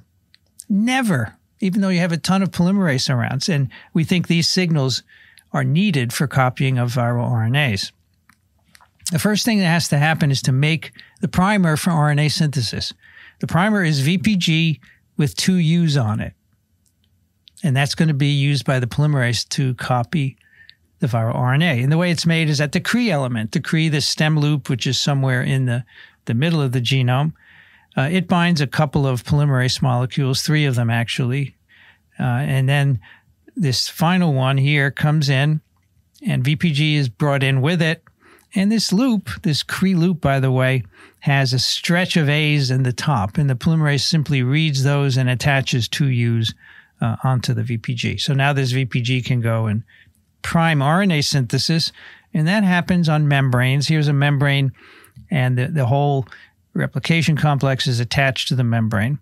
Never 0.70 1.38
even 1.66 1.82
though 1.82 1.90
you 1.90 2.00
have 2.00 2.12
a 2.12 2.18
ton 2.18 2.44
of 2.44 2.52
polymerase 2.52 3.14
around. 3.14 3.50
And 3.50 3.70
we 3.94 4.04
think 4.04 4.28
these 4.28 4.48
signals 4.48 5.02
are 5.52 5.64
needed 5.64 6.14
for 6.14 6.28
copying 6.28 6.78
of 6.78 6.94
viral 6.94 7.30
RNAs. 7.30 7.92
The 9.12 9.20
first 9.20 9.46
thing 9.46 9.60
that 9.60 9.66
has 9.66 9.88
to 9.90 9.98
happen 9.98 10.32
is 10.32 10.42
to 10.44 10.52
make 10.52 10.92
the 11.22 11.28
primer 11.28 11.76
for 11.76 11.92
RNA 11.92 12.32
synthesis. 12.32 12.94
The 13.40 13.48
primer 13.48 13.84
is 13.84 14.08
VPG 14.08 14.80
with 15.18 15.36
two 15.36 15.56
U's 15.56 15.98
on 15.98 16.20
it. 16.20 16.34
And 17.64 17.76
that's 17.76 17.96
going 17.96 18.10
to 18.10 18.14
be 18.14 18.28
used 18.28 18.66
by 18.66 18.80
the 18.80 18.88
polymerase 18.88 19.48
to 19.50 19.74
copy 19.76 20.38
the 21.00 21.08
viral 21.08 21.36
RNA. 21.36 21.84
And 21.84 21.92
the 21.92 21.98
way 21.98 22.12
it's 22.12 22.26
made 22.26 22.50
is 22.50 22.62
at 22.62 22.72
the 22.72 22.80
Cre 22.80 23.10
element, 23.10 23.52
the 23.52 23.62
Cre, 23.62 23.90
the 23.90 24.02
stem 24.02 24.38
loop, 24.38 24.70
which 24.70 24.86
is 24.86 25.00
somewhere 25.00 25.42
in 25.42 25.66
the, 25.66 25.84
the 26.26 26.34
middle 26.34 26.62
of 26.62 26.74
the 26.74 26.82
genome. 26.82 27.34
Uh, 27.98 28.10
it 28.12 28.28
binds 28.28 28.60
a 28.62 28.68
couple 28.68 29.08
of 29.08 29.24
polymerase 29.24 29.82
molecules, 29.82 30.42
three 30.42 30.66
of 30.66 30.76
them 30.76 30.90
actually. 30.90 31.55
Uh, 32.20 32.24
and 32.24 32.68
then 32.70 33.00
this 33.56 33.88
final 33.88 34.34
one 34.34 34.58
here 34.58 34.92
comes 34.92 35.30
in, 35.30 35.62
and 36.26 36.44
VPG 36.44 36.96
is 36.96 37.10
brought 37.10 37.44
in 37.44 37.62
with 37.62 37.82
it. 37.82 38.04
And 38.54 38.72
this 38.72 38.94
loop, 38.94 39.30
this 39.44 39.64
Cre 39.64 39.88
loop, 39.88 40.22
by 40.22 40.40
the 40.40 40.52
way, 40.52 40.84
has 41.20 41.52
a 41.52 41.60
stretch 41.60 42.16
of 42.16 42.30
A's 42.30 42.72
in 42.72 42.84
the 42.84 42.94
top, 42.94 43.38
and 43.38 43.50
the 43.50 43.56
polymerase 43.56 44.02
simply 44.02 44.44
reads 44.44 44.84
those 44.84 45.18
and 45.18 45.30
attaches 45.30 45.88
two 45.90 46.10
U's 46.10 46.54
uh, 47.02 47.18
onto 47.24 47.54
the 47.54 47.64
VPG. 47.64 48.22
So 48.22 48.34
now 48.34 48.54
this 48.54 48.72
VPG 48.72 49.26
can 49.26 49.42
go 49.42 49.66
and 49.66 49.84
prime 50.42 50.80
RNA 50.80 51.26
synthesis, 51.26 51.92
and 52.34 52.48
that 52.48 52.64
happens 52.64 53.10
on 53.10 53.28
membranes. 53.28 53.88
Here's 53.88 54.08
a 54.08 54.14
membrane, 54.14 54.72
and 55.30 55.58
the, 55.58 55.68
the 55.68 55.86
whole 55.86 56.28
replication 56.74 57.36
complex 57.36 57.88
is 57.88 58.00
attached 58.00 58.48
to 58.50 58.56
the 58.56 58.64
membrane. 58.64 59.20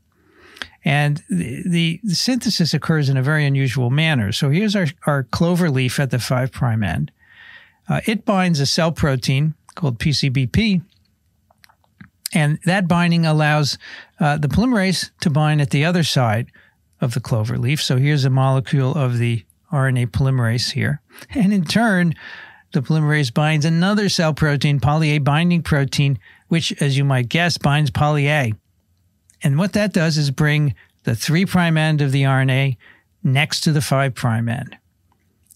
And 0.85 1.23
the, 1.29 1.63
the, 1.65 1.99
the, 2.03 2.15
synthesis 2.15 2.73
occurs 2.73 3.07
in 3.07 3.15
a 3.15 3.23
very 3.23 3.45
unusual 3.45 3.89
manner. 3.89 4.31
So 4.31 4.49
here's 4.49 4.75
our, 4.75 4.87
our 5.05 5.23
clover 5.23 5.69
leaf 5.69 5.99
at 5.99 6.11
the 6.11 6.19
5' 6.19 6.51
prime 6.51 6.83
end. 6.83 7.11
Uh, 7.87 8.01
it 8.05 8.25
binds 8.25 8.59
a 8.59 8.65
cell 8.65 8.91
protein 8.91 9.53
called 9.75 9.99
PCBP, 9.99 10.81
and 12.33 12.59
that 12.65 12.87
binding 12.87 13.25
allows 13.25 13.77
uh, 14.19 14.37
the 14.37 14.47
polymerase 14.47 15.11
to 15.21 15.29
bind 15.29 15.61
at 15.61 15.69
the 15.69 15.85
other 15.85 16.03
side 16.03 16.47
of 16.99 17.13
the 17.13 17.19
clover 17.19 17.57
leaf. 17.57 17.81
So 17.81 17.97
here's 17.97 18.25
a 18.25 18.29
molecule 18.29 18.93
of 18.93 19.17
the 19.17 19.45
RNA 19.71 20.07
polymerase 20.07 20.71
here. 20.71 21.01
And 21.31 21.53
in 21.53 21.65
turn, 21.65 22.13
the 22.71 22.81
polymerase 22.81 23.33
binds 23.33 23.65
another 23.65 24.09
cell 24.09 24.33
protein, 24.33 24.79
poly 24.79 25.11
A 25.11 25.17
binding 25.19 25.61
protein, 25.61 26.17
which, 26.47 26.71
as 26.81 26.97
you 26.97 27.03
might 27.03 27.29
guess, 27.29 27.57
binds 27.57 27.91
poly 27.91 28.27
A. 28.29 28.53
And 29.43 29.57
what 29.57 29.73
that 29.73 29.93
does 29.93 30.17
is 30.17 30.31
bring 30.31 30.73
the 31.03 31.15
3' 31.15 31.45
prime 31.45 31.77
end 31.77 32.01
of 32.01 32.11
the 32.11 32.23
RNA 32.23 32.77
next 33.23 33.61
to 33.61 33.71
the 33.71 33.81
5' 33.81 34.15
prime 34.15 34.47
end. 34.47 34.77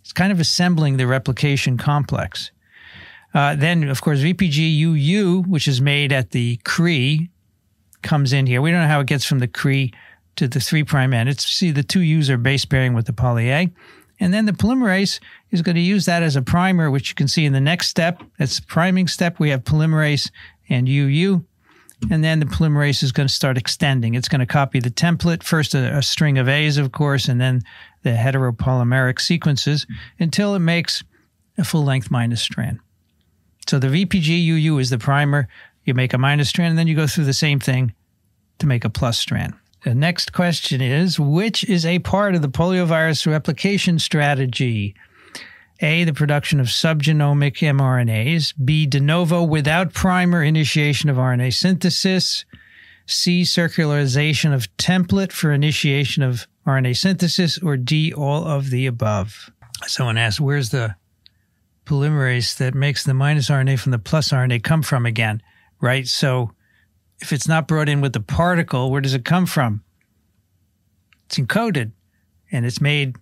It's 0.01 0.13
kind 0.13 0.31
of 0.31 0.39
assembling 0.39 0.97
the 0.97 1.07
replication 1.07 1.77
complex. 1.77 2.51
Uh, 3.33 3.55
then, 3.55 3.83
of 3.89 4.01
course, 4.01 4.19
VPG-UU, 4.19 5.43
which 5.43 5.67
is 5.67 5.81
made 5.81 6.11
at 6.11 6.31
the 6.31 6.57
Cre, 6.63 7.27
comes 8.01 8.33
in 8.33 8.45
here. 8.45 8.61
We 8.61 8.71
don't 8.71 8.81
know 8.81 8.87
how 8.87 9.01
it 9.01 9.07
gets 9.07 9.25
from 9.25 9.39
the 9.39 9.47
Cre 9.47 9.93
to 10.35 10.47
the 10.47 10.59
3' 10.59 10.83
prime 10.83 11.13
end. 11.13 11.29
It's 11.29 11.45
see 11.45 11.71
the 11.71 11.83
two 11.83 12.01
U's 12.01 12.29
are 12.29 12.37
base 12.37 12.65
pairing 12.65 12.93
with 12.93 13.05
the 13.05 13.13
poly 13.13 13.49
A. 13.51 13.71
And 14.19 14.33
then 14.33 14.45
the 14.45 14.51
polymerase 14.51 15.19
is 15.51 15.61
going 15.61 15.75
to 15.75 15.81
use 15.81 16.05
that 16.05 16.23
as 16.23 16.35
a 16.35 16.41
primer, 16.41 16.89
which 16.89 17.09
you 17.09 17.15
can 17.15 17.27
see 17.27 17.45
in 17.45 17.53
the 17.53 17.61
next 17.61 17.89
step. 17.89 18.23
That's 18.39 18.59
the 18.59 18.65
priming 18.65 19.07
step. 19.07 19.39
We 19.39 19.49
have 19.49 19.63
polymerase 19.63 20.31
and 20.69 20.87
UU. 20.87 21.43
And 22.11 22.23
then 22.23 22.39
the 22.39 22.45
polymerase 22.45 23.01
is 23.01 23.11
going 23.11 23.27
to 23.27 23.33
start 23.33 23.57
extending. 23.57 24.13
It's 24.13 24.27
going 24.27 24.39
to 24.39 24.45
copy 24.45 24.79
the 24.79 24.91
template, 24.91 25.43
first 25.43 25.73
a, 25.73 25.97
a 25.97 26.03
string 26.03 26.37
of 26.37 26.47
A's, 26.47 26.77
of 26.77 26.91
course, 26.91 27.27
and 27.27 27.41
then 27.41 27.63
the 28.03 28.11
heteropolymeric 28.11 29.19
sequences 29.19 29.87
until 30.19 30.53
it 30.55 30.59
makes 30.59 31.03
a 31.57 31.63
full 31.63 31.83
length 31.83 32.11
minus 32.11 32.41
strand. 32.41 32.79
So 33.67 33.79
the 33.79 33.87
VPG-UU 33.87 34.77
is 34.77 34.91
the 34.91 34.99
primer. 34.99 35.47
You 35.85 35.93
make 35.93 36.13
a 36.13 36.17
minus 36.17 36.49
strand, 36.49 36.71
and 36.71 36.79
then 36.79 36.87
you 36.87 36.95
go 36.95 37.07
through 37.07 37.25
the 37.25 37.33
same 37.33 37.59
thing 37.59 37.93
to 38.59 38.67
make 38.67 38.85
a 38.85 38.89
plus 38.89 39.17
strand. 39.17 39.53
The 39.83 39.95
next 39.95 40.33
question 40.33 40.81
is 40.81 41.19
Which 41.19 41.63
is 41.63 41.85
a 41.85 41.99
part 41.99 42.35
of 42.35 42.41
the 42.41 42.49
poliovirus 42.49 43.25
replication 43.25 43.99
strategy? 43.99 44.95
A, 45.79 46.03
the 46.03 46.13
production 46.13 46.59
of 46.59 46.67
subgenomic 46.67 47.57
mRNAs. 47.57 48.53
B, 48.63 48.85
de 48.85 48.99
novo 48.99 49.43
without 49.43 49.93
primer 49.93 50.43
initiation 50.43 51.09
of 51.09 51.17
RNA 51.17 51.53
synthesis. 51.53 52.45
C, 53.05 53.43
circularization 53.43 54.53
of 54.53 54.75
template 54.77 55.31
for 55.31 55.51
initiation 55.51 56.23
of 56.23 56.47
RNA 56.65 56.97
synthesis. 56.97 57.57
Or 57.59 57.77
D, 57.77 58.13
all 58.13 58.45
of 58.45 58.69
the 58.69 58.85
above. 58.85 59.51
Someone 59.85 60.17
asked, 60.17 60.39
where's 60.39 60.69
the 60.69 60.95
polymerase 61.85 62.57
that 62.57 62.73
makes 62.73 63.03
the 63.03 63.13
minus 63.13 63.49
RNA 63.49 63.79
from 63.79 63.91
the 63.91 63.99
plus 63.99 64.29
RNA 64.29 64.63
come 64.63 64.81
from 64.81 65.05
again? 65.05 65.41
Right? 65.79 66.07
So 66.07 66.51
if 67.19 67.31
it's 67.31 67.47
not 67.47 67.67
brought 67.67 67.89
in 67.89 68.01
with 68.01 68.13
the 68.13 68.19
particle, 68.19 68.91
where 68.91 69.01
does 69.01 69.13
it 69.13 69.25
come 69.25 69.45
from? 69.45 69.83
It's 71.25 71.37
encoded 71.37 71.91
and 72.51 72.65
it's 72.65 72.81
made 72.81 73.15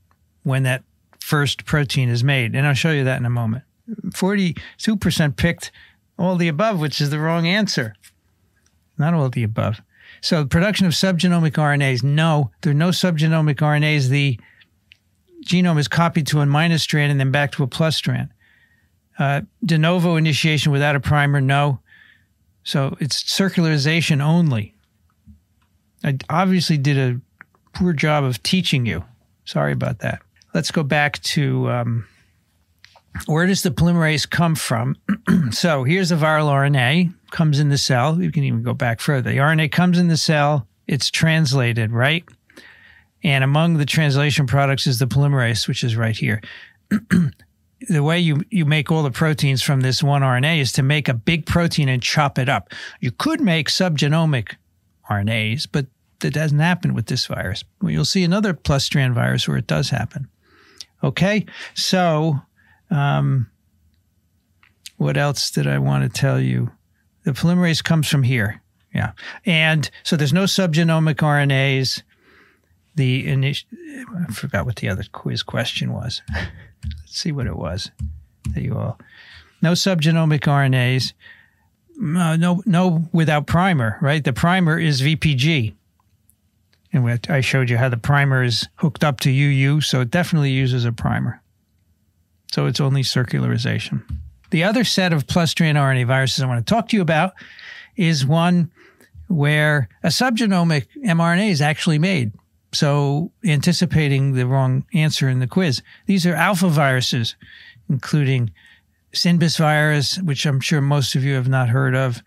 when 0.43 0.63
that 0.63 0.83
first 1.25 1.65
protein 1.65 2.07
is 2.07 2.23
made. 2.23 2.53
And 2.53 2.67
I'll 2.67 2.75
show 2.75 2.91
you 2.91 3.03
that 3.03 3.19
in 3.19 3.25
a 3.25 3.31
moment. 3.31 3.63
42% 4.11 5.35
picked 5.35 5.71
all 6.19 6.35
the 6.35 6.47
above, 6.47 6.79
which 6.79 7.01
is 7.01 7.09
the 7.09 7.19
wrong 7.19 7.47
answer. 7.47 7.95
Not 8.99 9.15
all 9.15 9.29
the 9.29 9.43
above. 9.43 9.81
So, 10.21 10.45
production 10.45 10.85
of 10.85 10.93
subgenomic 10.93 11.53
RNAs. 11.53 12.03
No, 12.03 12.51
there 12.61 12.71
are 12.71 12.75
no 12.75 12.89
subgenomic 12.89 13.55
RNAs. 13.55 14.09
The 14.09 14.39
genome 15.43 15.79
is 15.79 15.87
copied 15.87 16.27
to 16.27 16.41
a 16.41 16.45
minus 16.45 16.83
strand 16.83 17.11
and 17.11 17.19
then 17.19 17.31
back 17.31 17.51
to 17.53 17.63
a 17.63 17.67
plus 17.67 17.95
strand. 17.95 18.29
Uh, 19.17 19.41
de 19.65 19.77
novo 19.79 20.17
initiation 20.17 20.71
without 20.71 20.95
a 20.95 20.99
primer. 20.99 21.41
No. 21.41 21.79
So, 22.63 22.95
it's 22.99 23.23
circularization 23.23 24.21
only. 24.21 24.75
I 26.03 26.17
obviously 26.29 26.77
did 26.77 26.97
a 26.97 27.19
poor 27.73 27.93
job 27.93 28.23
of 28.23 28.43
teaching 28.43 28.85
you. 28.85 29.03
Sorry 29.43 29.73
about 29.73 29.99
that. 29.99 30.21
Let's 30.55 30.71
go 30.71 30.83
back 30.83 31.21
to 31.23 31.69
um, 31.69 32.07
where 33.25 33.45
does 33.45 33.61
the 33.61 33.71
polymerase 33.71 34.29
come 34.29 34.55
from? 34.55 34.95
so 35.51 35.83
here's 35.83 36.07
the 36.07 36.15
viral 36.15 36.47
RNA 36.47 37.13
comes 37.29 37.59
in 37.59 37.67
the 37.67 37.77
cell. 37.77 38.21
You 38.21 38.31
can 38.31 38.45
even 38.45 38.63
go 38.63 38.73
back 38.73 39.01
further. 39.01 39.31
The 39.31 39.39
RNA 39.39 39.73
comes 39.73 39.99
in 39.99 40.07
the 40.07 40.15
cell. 40.15 40.65
It's 40.87 41.11
translated, 41.11 41.91
right? 41.91 42.23
And 43.21 43.43
among 43.43 43.73
the 43.79 43.85
translation 43.85 44.47
products 44.47 44.87
is 44.87 44.97
the 44.97 45.07
polymerase, 45.07 45.67
which 45.67 45.83
is 45.83 45.97
right 45.97 46.15
here. 46.15 46.41
the 47.89 48.01
way 48.01 48.17
you, 48.17 48.45
you 48.49 48.63
make 48.63 48.89
all 48.89 49.03
the 49.03 49.11
proteins 49.11 49.61
from 49.61 49.81
this 49.81 50.01
one 50.01 50.21
RNA 50.21 50.61
is 50.61 50.71
to 50.71 50.83
make 50.83 51.09
a 51.09 51.13
big 51.13 51.45
protein 51.45 51.89
and 51.89 52.01
chop 52.01 52.39
it 52.39 52.47
up. 52.47 52.71
You 53.01 53.11
could 53.11 53.41
make 53.41 53.67
subgenomic 53.67 54.55
RNAs, 55.09 55.67
but 55.69 55.87
that 56.21 56.33
doesn't 56.33 56.59
happen 56.59 56.93
with 56.93 57.07
this 57.07 57.25
virus. 57.25 57.65
Well, 57.81 57.91
you'll 57.91 58.05
see 58.05 58.23
another 58.23 58.53
plus 58.53 58.85
strand 58.85 59.15
virus 59.15 59.49
where 59.49 59.57
it 59.57 59.67
does 59.67 59.89
happen. 59.89 60.29
Okay, 61.03 61.45
so 61.73 62.39
um, 62.89 63.47
what 64.97 65.17
else 65.17 65.51
did 65.51 65.67
I 65.67 65.77
want 65.79 66.03
to 66.03 66.09
tell 66.19 66.39
you? 66.39 66.71
The 67.23 67.31
polymerase 67.31 67.83
comes 67.83 68.07
from 68.07 68.23
here. 68.23 68.61
Yeah. 68.93 69.11
And 69.45 69.89
so 70.03 70.15
there's 70.15 70.33
no 70.33 70.43
subgenomic 70.43 71.15
RNAs. 71.15 72.01
The 72.95 73.27
initial, 73.27 73.67
I 74.17 74.31
forgot 74.31 74.65
what 74.65 74.77
the 74.77 74.87
other 74.87 75.03
quiz 75.11 75.43
question 75.43 75.91
was. 75.91 76.21
Let's 76.33 77.19
see 77.19 77.33
what 77.33 77.47
it 77.47 77.57
was. 77.57 77.91
There 78.51 78.63
you 78.63 78.77
all. 78.77 78.97
No 79.61 79.73
subgenomic 79.73 80.41
RNAs. 80.41 81.11
Uh, 81.97 82.37
no, 82.37 82.61
no, 82.65 83.09
without 83.11 83.47
primer, 83.47 83.97
right? 84.01 84.23
The 84.23 84.33
primer 84.33 84.79
is 84.79 85.01
VPG. 85.01 85.73
And 86.95 87.27
I 87.29 87.41
showed 87.41 87.69
you 87.69 87.77
how 87.77 87.89
the 87.89 87.97
primer 87.97 88.41
is 88.41 88.69
hooked 88.75 89.03
up 89.03 89.19
to 89.19 89.29
UU, 89.29 89.81
so 89.81 89.99
it 89.99 90.11
definitely 90.11 90.51
uses 90.51 90.85
a 90.85 90.93
primer. 90.93 91.41
So 92.53 92.67
it's 92.67 92.79
only 92.79 93.03
circularization. 93.03 94.01
The 94.51 94.63
other 94.63 94.85
set 94.85 95.11
of 95.11 95.27
plus 95.27 95.51
strand 95.51 95.77
RNA 95.77 96.07
viruses 96.07 96.41
I 96.41 96.47
want 96.47 96.65
to 96.65 96.73
talk 96.73 96.87
to 96.89 96.95
you 96.95 97.01
about 97.01 97.33
is 97.97 98.25
one 98.25 98.71
where 99.27 99.89
a 100.03 100.07
subgenomic 100.07 100.85
mRNA 101.03 101.49
is 101.49 101.61
actually 101.61 101.99
made. 101.99 102.31
So, 102.71 103.31
anticipating 103.43 104.33
the 104.33 104.47
wrong 104.47 104.85
answer 104.93 105.27
in 105.27 105.39
the 105.39 105.47
quiz, 105.47 105.81
these 106.05 106.25
are 106.25 106.33
alpha 106.33 106.69
viruses, 106.69 107.35
including 107.89 108.51
Sindbis 109.13 109.57
virus, 109.57 110.17
which 110.21 110.45
I'm 110.45 110.61
sure 110.61 110.81
most 110.81 111.15
of 111.15 111.25
you 111.25 111.35
have 111.35 111.49
not 111.49 111.69
heard 111.69 111.95
of, 111.95 112.21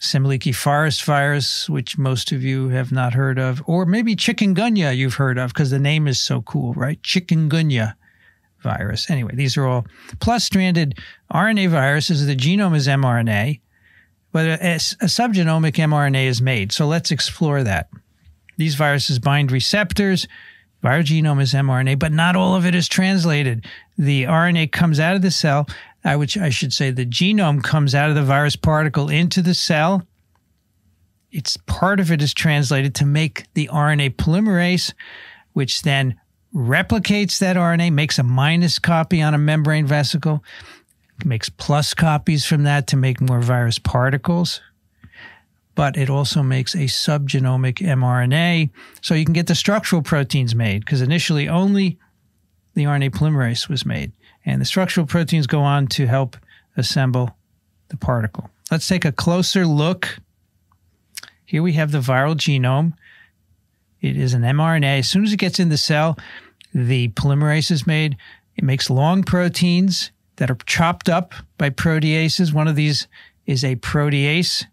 Semliki 0.00 0.54
forest 0.54 1.04
virus, 1.04 1.68
which 1.68 1.98
most 1.98 2.30
of 2.30 2.42
you 2.42 2.68
have 2.68 2.92
not 2.92 3.14
heard 3.14 3.38
of, 3.38 3.62
or 3.66 3.84
maybe 3.84 4.14
chikungunya 4.14 4.96
you've 4.96 5.14
heard 5.14 5.38
of 5.38 5.52
because 5.52 5.70
the 5.70 5.78
name 5.78 6.06
is 6.06 6.20
so 6.20 6.42
cool, 6.42 6.72
right? 6.74 7.02
Chikungunya 7.02 7.94
virus. 8.60 9.10
Anyway, 9.10 9.34
these 9.34 9.56
are 9.56 9.66
all 9.66 9.86
plus 10.20 10.44
stranded 10.44 10.98
RNA 11.32 11.70
viruses. 11.70 12.26
The 12.26 12.36
genome 12.36 12.76
is 12.76 12.86
mRNA, 12.86 13.60
but 14.30 14.46
a, 14.46 14.74
a, 14.74 15.06
subgenomic 15.06 15.74
mRNA 15.74 16.26
is 16.26 16.40
made. 16.40 16.72
So 16.72 16.86
let's 16.86 17.10
explore 17.10 17.62
that. 17.64 17.88
These 18.56 18.76
viruses 18.76 19.18
bind 19.18 19.50
receptors. 19.50 20.26
Viral 20.82 21.02
genome 21.02 21.40
is 21.40 21.54
mRNA, 21.54 21.98
but 21.98 22.12
not 22.12 22.36
all 22.36 22.54
of 22.54 22.64
it 22.64 22.74
is 22.74 22.88
translated. 22.88 23.66
The 23.96 24.24
RNA 24.24 24.70
comes 24.70 25.00
out 25.00 25.16
of 25.16 25.22
the 25.22 25.30
cell, 25.32 25.66
which 26.04 26.38
I 26.38 26.50
should 26.50 26.72
say 26.72 26.90
the 26.90 27.06
genome 27.06 27.62
comes 27.62 27.94
out 27.94 28.08
of 28.08 28.14
the 28.14 28.22
virus 28.22 28.56
particle 28.56 29.08
into 29.08 29.42
the 29.42 29.54
cell. 29.54 30.06
It's 31.30 31.56
part 31.66 32.00
of 32.00 32.10
it 32.10 32.22
is 32.22 32.32
translated 32.32 32.94
to 32.96 33.06
make 33.06 33.52
the 33.54 33.68
RNA 33.68 34.16
polymerase, 34.16 34.94
which 35.52 35.82
then 35.82 36.18
replicates 36.54 37.38
that 37.40 37.56
RNA, 37.56 37.92
makes 37.92 38.18
a 38.18 38.22
minus 38.22 38.78
copy 38.78 39.20
on 39.20 39.34
a 39.34 39.38
membrane 39.38 39.86
vesicle, 39.86 40.42
makes 41.24 41.48
plus 41.48 41.94
copies 41.94 42.46
from 42.46 42.62
that 42.62 42.86
to 42.88 42.96
make 42.96 43.20
more 43.20 43.40
virus 43.40 43.78
particles. 43.78 44.60
But 45.74 45.96
it 45.96 46.10
also 46.10 46.42
makes 46.42 46.74
a 46.74 46.86
subgenomic 46.86 47.78
mRNA 47.78 48.70
so 49.02 49.14
you 49.14 49.24
can 49.24 49.34
get 49.34 49.46
the 49.46 49.54
structural 49.54 50.02
proteins 50.02 50.54
made 50.54 50.80
because 50.80 51.02
initially 51.02 51.48
only 51.48 51.98
the 52.74 52.84
RNA 52.84 53.10
polymerase 53.10 53.68
was 53.68 53.84
made. 53.84 54.12
And 54.48 54.62
the 54.62 54.64
structural 54.64 55.06
proteins 55.06 55.46
go 55.46 55.60
on 55.60 55.88
to 55.88 56.06
help 56.06 56.34
assemble 56.74 57.36
the 57.88 57.98
particle. 57.98 58.48
Let's 58.70 58.88
take 58.88 59.04
a 59.04 59.12
closer 59.12 59.66
look. 59.66 60.20
Here 61.44 61.62
we 61.62 61.74
have 61.74 61.92
the 61.92 61.98
viral 61.98 62.34
genome. 62.34 62.94
It 64.00 64.16
is 64.16 64.32
an 64.32 64.40
mRNA. 64.40 65.00
As 65.00 65.10
soon 65.10 65.24
as 65.24 65.34
it 65.34 65.36
gets 65.36 65.60
in 65.60 65.68
the 65.68 65.76
cell, 65.76 66.18
the 66.72 67.08
polymerase 67.08 67.70
is 67.70 67.86
made. 67.86 68.16
It 68.56 68.64
makes 68.64 68.88
long 68.88 69.22
proteins 69.22 70.12
that 70.36 70.50
are 70.50 70.56
chopped 70.64 71.10
up 71.10 71.34
by 71.58 71.68
proteases. 71.68 72.54
One 72.54 72.68
of 72.68 72.76
these 72.76 73.06
is 73.44 73.62
a 73.62 73.76
protease. 73.76 74.64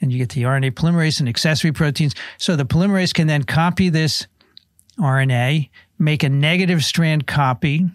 And 0.00 0.10
you 0.10 0.18
get 0.18 0.30
the 0.30 0.44
RNA 0.44 0.70
polymerase 0.72 1.20
and 1.20 1.28
accessory 1.28 1.72
proteins. 1.72 2.14
So 2.38 2.56
the 2.56 2.64
polymerase 2.64 3.12
can 3.12 3.26
then 3.26 3.42
copy 3.42 3.90
this 3.90 4.26
RNA, 4.98 5.68
make 5.98 6.22
a 6.22 6.30
negative 6.30 6.82
strand 6.82 7.26
copy, 7.26 7.90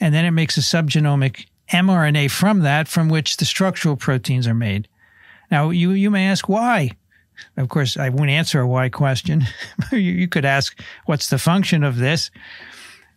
and 0.00 0.14
then 0.14 0.24
it 0.24 0.32
makes 0.32 0.56
a 0.56 0.60
subgenomic 0.60 1.46
mRNA 1.72 2.30
from 2.30 2.60
that, 2.60 2.88
from 2.88 3.08
which 3.08 3.36
the 3.36 3.44
structural 3.44 3.96
proteins 3.96 4.46
are 4.46 4.54
made. 4.54 4.88
Now, 5.50 5.70
you, 5.70 5.92
you 5.92 6.10
may 6.10 6.26
ask 6.26 6.48
why. 6.48 6.92
Of 7.56 7.68
course, 7.68 7.96
I 7.96 8.08
won't 8.08 8.30
answer 8.30 8.60
a 8.60 8.66
why 8.66 8.88
question. 8.88 9.44
you 9.92 10.28
could 10.28 10.44
ask, 10.44 10.78
what's 11.06 11.28
the 11.28 11.38
function 11.38 11.82
of 11.82 11.96
this? 11.96 12.30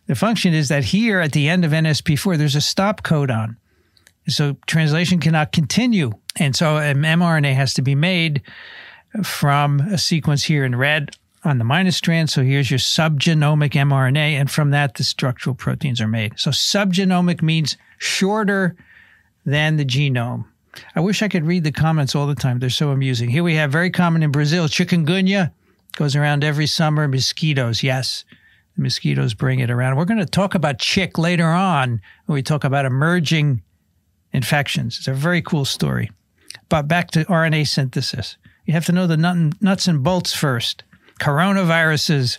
The 0.06 0.14
function 0.14 0.54
is 0.54 0.68
that 0.68 0.84
here 0.84 1.20
at 1.20 1.32
the 1.32 1.48
end 1.48 1.64
of 1.64 1.72
NSP4, 1.72 2.38
there's 2.38 2.56
a 2.56 2.60
stop 2.60 3.02
codon. 3.02 3.56
So 4.26 4.56
translation 4.66 5.20
cannot 5.20 5.52
continue. 5.52 6.12
And 6.36 6.54
so 6.54 6.76
an 6.76 6.98
mRNA 6.98 7.54
has 7.54 7.74
to 7.74 7.82
be 7.82 7.94
made 7.94 8.42
from 9.22 9.80
a 9.80 9.98
sequence 9.98 10.44
here 10.44 10.64
in 10.64 10.76
red 10.76 11.10
on 11.48 11.58
the 11.58 11.64
minus 11.64 11.96
strand. 11.96 12.30
So 12.30 12.42
here's 12.42 12.70
your 12.70 12.78
subgenomic 12.78 13.70
mRNA. 13.70 14.38
And 14.38 14.50
from 14.50 14.70
that, 14.70 14.94
the 14.94 15.04
structural 15.04 15.54
proteins 15.54 16.00
are 16.00 16.08
made. 16.08 16.38
So 16.38 16.50
subgenomic 16.50 17.42
means 17.42 17.76
shorter 17.98 18.76
than 19.44 19.76
the 19.76 19.84
genome. 19.84 20.44
I 20.94 21.00
wish 21.00 21.22
I 21.22 21.28
could 21.28 21.46
read 21.46 21.64
the 21.64 21.72
comments 21.72 22.14
all 22.14 22.26
the 22.26 22.34
time. 22.34 22.58
They're 22.58 22.70
so 22.70 22.90
amusing. 22.90 23.30
Here 23.30 23.42
we 23.42 23.54
have 23.54 23.72
very 23.72 23.90
common 23.90 24.22
in 24.22 24.30
Brazil 24.30 24.68
chikungunya 24.68 25.50
goes 25.96 26.14
around 26.14 26.44
every 26.44 26.66
summer. 26.66 27.08
Mosquitoes, 27.08 27.82
yes, 27.82 28.24
the 28.76 28.82
mosquitoes 28.82 29.34
bring 29.34 29.58
it 29.58 29.70
around. 29.70 29.96
We're 29.96 30.04
going 30.04 30.18
to 30.18 30.26
talk 30.26 30.54
about 30.54 30.78
chick 30.78 31.18
later 31.18 31.46
on 31.46 32.00
when 32.26 32.34
we 32.34 32.42
talk 32.42 32.62
about 32.62 32.84
emerging 32.84 33.62
infections. 34.32 34.98
It's 34.98 35.08
a 35.08 35.14
very 35.14 35.42
cool 35.42 35.64
story. 35.64 36.10
But 36.68 36.86
back 36.86 37.10
to 37.12 37.24
RNA 37.24 37.66
synthesis. 37.68 38.36
You 38.66 38.74
have 38.74 38.86
to 38.86 38.92
know 38.92 39.06
the 39.06 39.16
nuts 39.16 39.88
and 39.88 40.04
bolts 40.04 40.34
first. 40.34 40.84
Coronaviruses. 41.18 42.38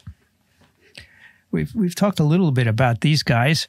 We've 1.52 1.74
we've 1.74 1.96
talked 1.96 2.20
a 2.20 2.24
little 2.24 2.52
bit 2.52 2.68
about 2.68 3.02
these 3.02 3.24
guys 3.24 3.68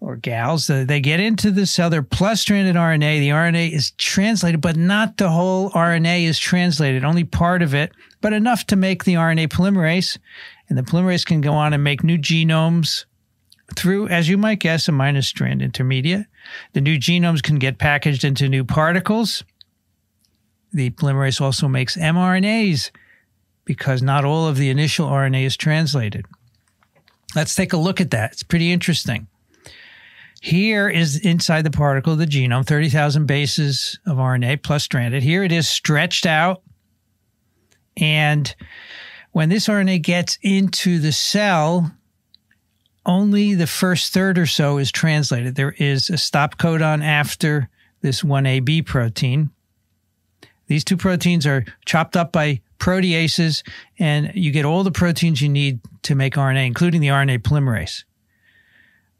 or 0.00 0.16
gals, 0.16 0.68
they 0.68 1.00
get 1.00 1.18
into 1.18 1.50
the 1.50 1.66
cell, 1.66 1.90
they're 1.90 2.02
plus 2.02 2.40
stranded 2.40 2.76
RNA. 2.76 3.18
The 3.18 3.30
RNA 3.30 3.72
is 3.72 3.90
translated, 3.92 4.60
but 4.60 4.76
not 4.76 5.16
the 5.16 5.28
whole 5.28 5.70
RNA 5.70 6.24
is 6.24 6.38
translated, 6.38 7.04
only 7.04 7.24
part 7.24 7.62
of 7.62 7.74
it, 7.74 7.92
but 8.20 8.32
enough 8.32 8.64
to 8.66 8.76
make 8.76 9.04
the 9.04 9.14
RNA 9.14 9.48
polymerase. 9.48 10.16
And 10.68 10.78
the 10.78 10.82
polymerase 10.82 11.26
can 11.26 11.40
go 11.40 11.52
on 11.52 11.72
and 11.72 11.82
make 11.82 12.04
new 12.04 12.16
genomes 12.16 13.06
through, 13.74 14.08
as 14.08 14.28
you 14.28 14.38
might 14.38 14.60
guess, 14.60 14.86
a 14.86 14.92
minus 14.92 15.26
strand 15.26 15.62
intermediate. 15.62 16.26
The 16.74 16.80
new 16.80 16.96
genomes 16.96 17.42
can 17.42 17.58
get 17.58 17.78
packaged 17.78 18.24
into 18.24 18.48
new 18.48 18.64
particles. 18.64 19.42
The 20.72 20.90
polymerase 20.90 21.40
also 21.40 21.66
makes 21.66 21.96
mRNAs 21.96 22.90
because 23.68 24.00
not 24.00 24.24
all 24.24 24.48
of 24.48 24.56
the 24.56 24.70
initial 24.70 25.06
RNA 25.06 25.44
is 25.44 25.54
translated. 25.54 26.24
Let's 27.34 27.54
take 27.54 27.74
a 27.74 27.76
look 27.76 28.00
at 28.00 28.12
that. 28.12 28.32
It's 28.32 28.42
pretty 28.42 28.72
interesting. 28.72 29.26
Here 30.40 30.88
is 30.88 31.18
inside 31.18 31.66
the 31.66 31.70
particle, 31.70 32.16
the 32.16 32.24
genome, 32.24 32.66
30,000 32.66 33.26
bases 33.26 33.98
of 34.06 34.16
RNA 34.16 34.62
plus 34.62 34.84
stranded. 34.84 35.22
Here 35.22 35.44
it 35.44 35.52
is 35.52 35.68
stretched 35.68 36.24
out. 36.24 36.62
And 37.98 38.56
when 39.32 39.50
this 39.50 39.68
RNA 39.68 40.00
gets 40.00 40.38
into 40.40 40.98
the 40.98 41.12
cell, 41.12 41.92
only 43.04 43.52
the 43.52 43.66
first 43.66 44.14
third 44.14 44.38
or 44.38 44.46
so 44.46 44.78
is 44.78 44.90
translated. 44.90 45.56
There 45.56 45.74
is 45.76 46.08
a 46.08 46.16
stop 46.16 46.56
codon 46.56 47.04
after 47.04 47.68
this 48.00 48.22
1AB 48.22 48.86
protein. 48.86 49.50
These 50.68 50.84
two 50.84 50.96
proteins 50.96 51.46
are 51.46 51.66
chopped 51.84 52.16
up 52.16 52.32
by 52.32 52.62
proteases, 52.78 53.62
and 53.98 54.32
you 54.34 54.50
get 54.50 54.64
all 54.64 54.84
the 54.84 54.90
proteins 54.90 55.42
you 55.42 55.48
need 55.48 55.80
to 56.02 56.14
make 56.14 56.34
RNA, 56.34 56.66
including 56.66 57.00
the 57.00 57.08
RNA 57.08 57.40
polymerase. 57.40 58.04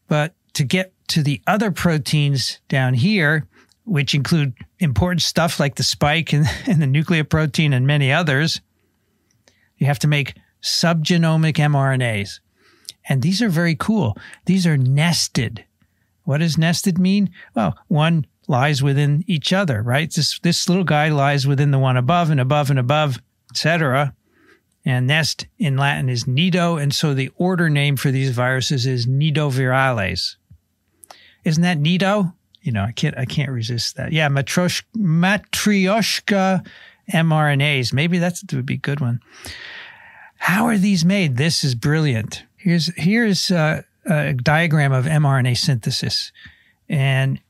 But 0.09 0.35
to 0.55 0.65
get 0.65 0.93
to 1.09 1.23
the 1.23 1.43
other 1.47 1.71
proteins 1.71 2.61
down 2.69 2.95
here, 2.95 3.47
which 3.85 4.15
include 4.15 4.55
important 4.79 5.23
stuff 5.23 5.59
like 5.59 5.77
the 5.77 5.83
spike 5.83 6.33
and, 6.33 6.47
and 6.67 6.83
the 6.83 6.87
nucleoprotein 6.87 7.75
and 7.75 7.87
many 7.87 8.13
others, 8.13 8.61
you 9.77 9.87
have 9.87 9.99
to 10.01 10.09
make 10.09 10.35
subgenomic 10.63 11.55
mRNAs. 11.55 12.41
And 13.09 13.23
these 13.23 13.41
are 13.41 13.49
very 13.49 13.75
cool. 13.75 14.17
These 14.45 14.67
are 14.67 14.77
nested. 14.77 15.65
What 16.25 16.39
does 16.39 16.59
nested 16.59 16.99
mean? 16.99 17.31
Well, 17.55 17.79
one 17.89 18.27
lies 18.49 18.83
within 18.83 19.25
each 19.27 19.53
other, 19.53 19.83
right? 19.83 20.13
This 20.13 20.39
this 20.41 20.69
little 20.69 20.85
guy 20.85 21.09
lies 21.09 21.47
within 21.47 21.71
the 21.71 21.79
one 21.79 21.97
above 21.97 22.31
and 22.31 22.41
above 22.41 22.71
and 22.71 22.79
above, 22.79 23.19
etc. 23.51 24.15
And 24.85 25.07
nest 25.07 25.47
in 25.59 25.77
Latin 25.77 26.09
is 26.09 26.27
nido, 26.27 26.77
and 26.77 26.95
so 26.95 27.13
the 27.13 27.31
order 27.37 27.69
name 27.69 27.97
for 27.97 28.11
these 28.11 28.31
viruses 28.31 28.87
is 28.87 29.07
nidovirales. 29.07 30.37
Isn't 31.45 31.63
that 31.63 31.79
nido? 31.79 32.33
You 32.63 32.73
know, 32.73 32.85
I 32.85 32.93
can't 32.93 33.17
I 33.17 33.25
can't 33.25 33.51
resist 33.51 33.97
that. 33.97 34.13
Yeah, 34.13 34.29
matrosh, 34.29 34.83
matryoshka 34.97 36.67
mRNAs. 37.13 37.93
Maybe 37.93 38.19
that 38.19 38.41
would 38.53 38.67
be 38.67 38.75
a 38.75 38.79
good 38.79 39.01
one. 39.01 39.21
How 40.37 40.67
are 40.67 40.79
these 40.79 41.05
made? 41.05 41.37
This 41.37 41.65
is 41.65 41.75
brilliant. 41.75 42.45
Here's 42.57 42.87
here's 42.97 43.51
a, 43.51 43.85
a 44.07 44.35
diagram 44.35 44.93
of 44.93 45.05
mRNA 45.05 45.57
synthesis, 45.59 46.33
and 46.89 47.41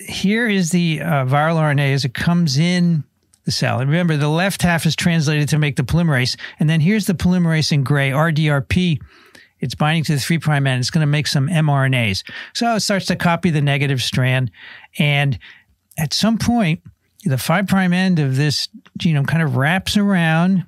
here 0.00 0.48
is 0.48 0.70
the 0.70 1.00
uh, 1.00 1.24
viral 1.24 1.56
RNA 1.56 1.94
as 1.94 2.04
it 2.04 2.14
comes 2.14 2.58
in 2.58 3.04
the. 3.52 3.80
And 3.80 3.90
remember, 3.90 4.16
the 4.16 4.28
left 4.28 4.62
half 4.62 4.86
is 4.86 4.96
translated 4.96 5.48
to 5.50 5.58
make 5.58 5.76
the 5.76 5.82
polymerase. 5.82 6.36
And 6.58 6.68
then 6.68 6.80
here's 6.80 7.06
the 7.06 7.14
polymerase 7.14 7.72
in 7.72 7.84
gray, 7.84 8.10
RDRP. 8.10 9.00
It's 9.60 9.74
binding 9.74 10.04
to 10.04 10.14
the 10.14 10.20
3' 10.20 10.38
prime 10.38 10.66
end. 10.66 10.80
It's 10.80 10.90
going 10.90 11.02
to 11.02 11.10
make 11.10 11.26
some 11.26 11.48
mRNAs. 11.48 12.22
So 12.54 12.74
it 12.74 12.80
starts 12.80 13.06
to 13.06 13.16
copy 13.16 13.50
the 13.50 13.62
negative 13.62 14.02
strand. 14.02 14.50
And 14.98 15.38
at 15.98 16.12
some 16.12 16.38
point, 16.38 16.82
the 17.24 17.38
5' 17.38 17.66
prime 17.66 17.92
end 17.92 18.18
of 18.18 18.36
this 18.36 18.68
genome 18.98 19.26
kind 19.26 19.42
of 19.42 19.56
wraps 19.56 19.96
around 19.96 20.66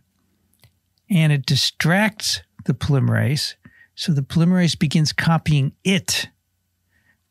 and 1.11 1.33
it 1.33 1.47
distracts 1.47 2.43
the 2.65 2.75
polymerase. 2.75 3.55
So 3.95 4.13
the 4.13 4.23
polymerase 4.23 4.79
begins 4.79 5.13
copying 5.13 5.73
it 5.85 6.29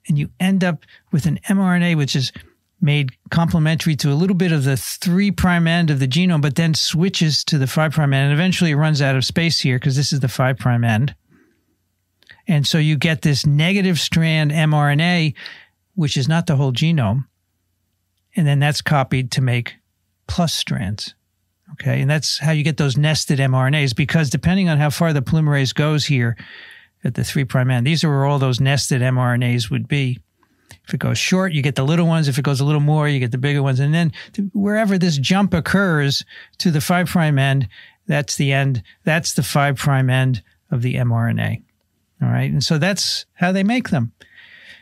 and 0.08 0.18
you 0.18 0.30
end 0.40 0.64
up 0.64 0.86
with 1.12 1.26
an 1.26 1.40
mRNA 1.48 1.98
which 1.98 2.16
is 2.16 2.32
made 2.80 3.12
complementary 3.32 3.96
to 3.96 4.12
a 4.12 4.16
little 4.16 4.36
bit 4.36 4.52
of 4.52 4.64
the 4.64 4.78
3' 4.78 5.32
prime 5.32 5.68
end 5.68 5.90
of 5.90 6.00
the 6.00 6.08
genome, 6.08 6.42
but 6.42 6.56
then 6.56 6.74
switches 6.74 7.44
to 7.46 7.58
the 7.58 7.68
5' 7.68 7.92
prime 7.92 8.14
end. 8.14 8.32
And 8.32 8.34
eventually 8.34 8.72
it 8.72 8.76
runs 8.76 9.02
out 9.02 9.16
of 9.16 9.26
space 9.26 9.60
here 9.60 9.78
because 9.78 9.96
this 9.96 10.14
is 10.14 10.20
the 10.20 10.28
5' 10.28 10.58
prime 10.58 10.84
end. 10.84 11.16
And 12.48 12.66
so 12.66 12.78
you 12.78 12.96
get 12.96 13.24
this 13.24 13.46
negative 13.46 14.00
strand 14.00 14.52
mRNA, 14.52 15.34
which 15.96 16.16
is 16.16 16.28
not 16.28 16.46
the 16.46 16.56
whole 16.56 16.72
genome. 16.72 17.26
And 18.36 18.46
then 18.46 18.60
that's 18.60 18.82
copied 18.82 19.32
to 19.32 19.42
make 19.42 19.76
plus 20.28 20.54
strands. 20.54 21.16
Okay. 21.74 22.00
And 22.02 22.10
that's 22.10 22.38
how 22.38 22.52
you 22.52 22.64
get 22.64 22.78
those 22.78 22.96
nested 22.96 23.40
mRNAs 23.40 23.96
because 23.96 24.30
depending 24.30 24.70
on 24.70 24.78
how 24.78 24.90
far 24.90 25.12
the 25.12 25.22
polymerase 25.22 25.74
goes 25.74 26.06
here, 26.06 26.38
at 27.04 27.16
the 27.16 27.24
3' 27.24 27.46
prime 27.46 27.72
end. 27.72 27.88
These 27.88 28.04
are 28.04 28.10
where 28.10 28.26
all 28.26 28.40
those 28.40 28.60
nested 28.60 29.02
mRNAs 29.02 29.70
would 29.70 29.88
be. 29.88 30.20
If 30.88 30.94
it 30.94 31.00
goes 31.00 31.18
short, 31.18 31.54
you 31.54 31.62
get 31.62 31.76
the 31.76 31.84
little 31.84 32.08
ones. 32.08 32.28
If 32.28 32.38
it 32.38 32.44
goes 32.44 32.60
a 32.60 32.66
little 32.66 32.82
more, 32.82 33.08
you 33.08 33.20
get 33.20 33.32
the 33.32 33.38
bigger 33.38 33.62
ones. 33.62 33.80
And 33.80 33.94
then 33.94 34.12
wherever 34.54 34.98
this 34.98 35.18
jump 35.18 35.54
occurs 35.54 36.24
to 36.60 36.72
the 36.72 36.82
5' 36.82 37.08
prime 37.08 37.38
end, 37.38 37.68
that's 38.08 38.36
the 38.36 38.54
end. 38.54 38.84
That's 39.04 39.34
the 39.34 39.44
5' 39.44 39.78
prime 39.78 40.10
end 40.10 40.44
of 40.72 40.82
the 40.82 40.96
mRNA. 40.96 41.62
All 42.22 42.30
right. 42.30 42.52
And 42.52 42.64
so 42.64 42.78
that's 42.78 43.26
how 43.34 43.52
they 43.52 43.64
make 43.64 43.90
them. 43.90 44.12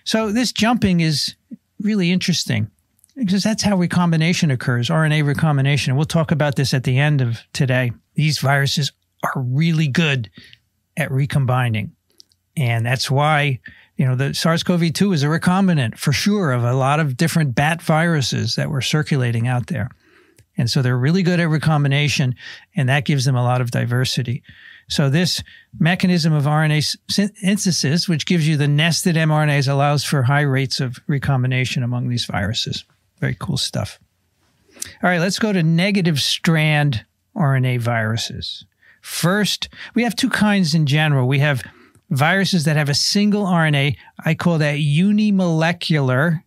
So 0.04 0.32
this 0.32 0.52
jumping 0.52 1.00
is 1.00 1.36
really 1.82 2.12
interesting 2.12 2.70
because 3.16 3.44
that's 3.44 3.64
how 3.64 3.78
recombination 3.78 4.52
occurs, 4.52 4.90
RNA 4.90 5.26
recombination. 5.26 5.92
And 5.92 5.98
we'll 5.98 6.06
talk 6.06 6.32
about 6.32 6.56
this 6.56 6.74
at 6.74 6.84
the 6.84 7.00
end 7.00 7.22
of 7.22 7.40
today. 7.54 7.92
These 8.14 8.40
viruses 8.40 8.92
are 9.24 9.42
really 9.42 9.88
good 9.88 10.30
at 10.96 11.12
recombining. 11.12 11.96
And 12.56 12.86
that's 12.86 13.10
why, 13.12 13.60
you 13.98 14.06
know, 14.06 14.16
the 14.16 14.34
SARS 14.34 14.64
CoV 14.64 14.92
2 14.92 15.14
is 15.14 15.24
a 15.24 15.28
recombinant 15.28 15.98
for 15.98 16.12
sure 16.12 16.52
of 16.52 16.64
a 16.64 16.74
lot 16.74 17.00
of 17.00 17.16
different 17.16 17.56
bat 17.56 17.82
viruses 17.82 18.56
that 18.56 18.70
were 18.70 18.82
circulating 18.82 19.48
out 19.48 19.68
there. 19.68 19.90
And 20.58 20.70
so 20.70 20.82
they're 20.82 20.98
really 20.98 21.24
good 21.24 21.40
at 21.40 21.50
recombination, 21.50 22.36
and 22.76 22.88
that 22.90 23.06
gives 23.06 23.26
them 23.26 23.36
a 23.36 23.44
lot 23.44 23.62
of 23.62 23.72
diversity. 23.72 24.44
So 24.88 25.10
this 25.10 25.44
mechanism 25.80 26.34
of 26.34 26.44
RNA 26.44 26.98
synthesis, 27.10 28.08
which 28.08 28.26
gives 28.26 28.48
you 28.48 28.56
the 28.56 28.68
nested 28.68 29.16
mRNAs, 29.16 29.68
allows 29.68 30.04
for 30.04 30.24
high 30.24 30.42
rates 30.42 30.80
of 30.80 31.00
recombination 31.08 31.84
among 31.84 32.08
these 32.08 32.26
viruses. 32.26 32.86
Very 33.20 33.36
cool 33.40 33.58
stuff. 33.58 34.00
All 35.02 35.10
right, 35.10 35.20
let's 35.20 35.40
go 35.40 35.52
to 35.52 35.64
negative 35.64 36.20
strand 36.20 37.06
RNA 37.36 37.80
viruses. 37.80 38.66
First, 39.02 39.70
we 39.94 40.04
have 40.04 40.16
two 40.16 40.30
kinds 40.30 40.74
in 40.74 40.86
general. 40.86 41.28
We 41.28 41.40
have 41.40 41.64
viruses 42.10 42.66
that 42.66 42.76
have 42.76 42.90
a 42.90 42.94
single 42.94 43.46
RNA. 43.46 43.96
I 44.24 44.36
call 44.36 44.58
that 44.60 44.76
unimolecular. 44.78 46.44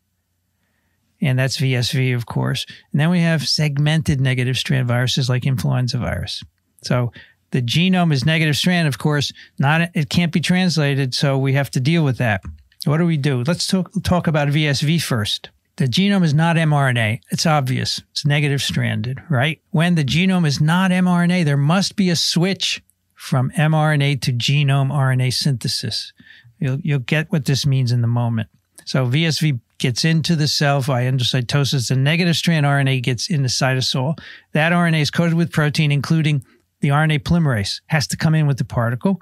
And 1.21 1.39
that's 1.39 1.59
VSV, 1.59 2.15
of 2.15 2.27
course. 2.27 2.65
And 2.93 3.01
then 3.01 3.11
we 3.11 3.21
have 3.21 3.49
segmented 3.49 4.21
negative 4.21 4.57
strand 4.57 4.87
viruses 4.87 5.29
like 5.29 5.47
influenza 5.47 5.99
virus. 5.99 6.45
So 6.83 7.13
the 7.51 7.63
genome 7.63 8.13
is 8.13 8.25
negative 8.25 8.57
strand, 8.57 8.87
of 8.87 8.99
course, 8.99 9.33
not 9.59 9.91
it 9.95 10.11
can't 10.11 10.33
be 10.33 10.41
translated, 10.41 11.15
so 11.15 11.39
we 11.39 11.55
have 11.55 11.71
to 11.73 11.81
deal 11.81 12.05
with 12.05 12.19
that. 12.19 12.43
What 12.85 12.99
do 12.99 13.07
we 13.07 13.17
do? 13.17 13.43
Let's 13.47 13.67
talk, 13.67 13.91
talk 14.03 14.27
about 14.27 14.49
VSV 14.49 15.03
first. 15.03 15.51
The 15.77 15.87
genome 15.87 16.25
is 16.25 16.35
not 16.35 16.57
mRNA. 16.57 17.21
It's 17.31 17.47
obvious. 17.47 18.03
It's 18.11 18.27
negative 18.27 18.61
stranded, 18.61 19.23
right? 19.29 19.61
When 19.71 19.95
the 19.95 20.05
genome 20.05 20.47
is 20.47 20.61
not 20.61 20.91
mRNA, 20.91 21.45
there 21.45 21.57
must 21.57 21.97
be 21.97 22.11
a 22.11 22.17
switch 22.17 22.83
from 23.19 23.51
mRNA 23.51 24.21
to 24.23 24.33
genome 24.33 24.93
RNA 24.93 25.35
synthesis. 25.35 26.13
You'll, 26.61 26.79
you'll 26.81 27.01
get 27.01 27.31
what 27.33 27.47
this 27.47 27.67
means 27.67 27.91
in 27.91 28.01
the 28.01 28.07
moment. 28.07 28.49
So 28.85 29.07
VSV 29.07 29.59
gets 29.79 30.05
into 30.05 30.37
the 30.37 30.47
cell 30.47 30.81
via 30.81 31.11
endocytosis. 31.11 31.89
The 31.89 31.97
negative 31.97 32.37
strand 32.37 32.65
RNA 32.65 33.03
gets 33.03 33.29
in 33.29 33.43
the 33.43 33.49
cytosol. 33.49 34.17
That 34.53 34.73
RNA 34.73 35.01
is 35.01 35.11
coated 35.11 35.35
with 35.35 35.51
protein, 35.51 35.91
including 35.91 36.45
the 36.81 36.91
RNA 36.91 37.25
polymerase, 37.25 37.81
has 37.89 38.07
to 38.07 38.17
come 38.17 38.37
in 38.37 38.47
with 38.47 38.57
the 38.57 38.65
particle. 38.65 39.21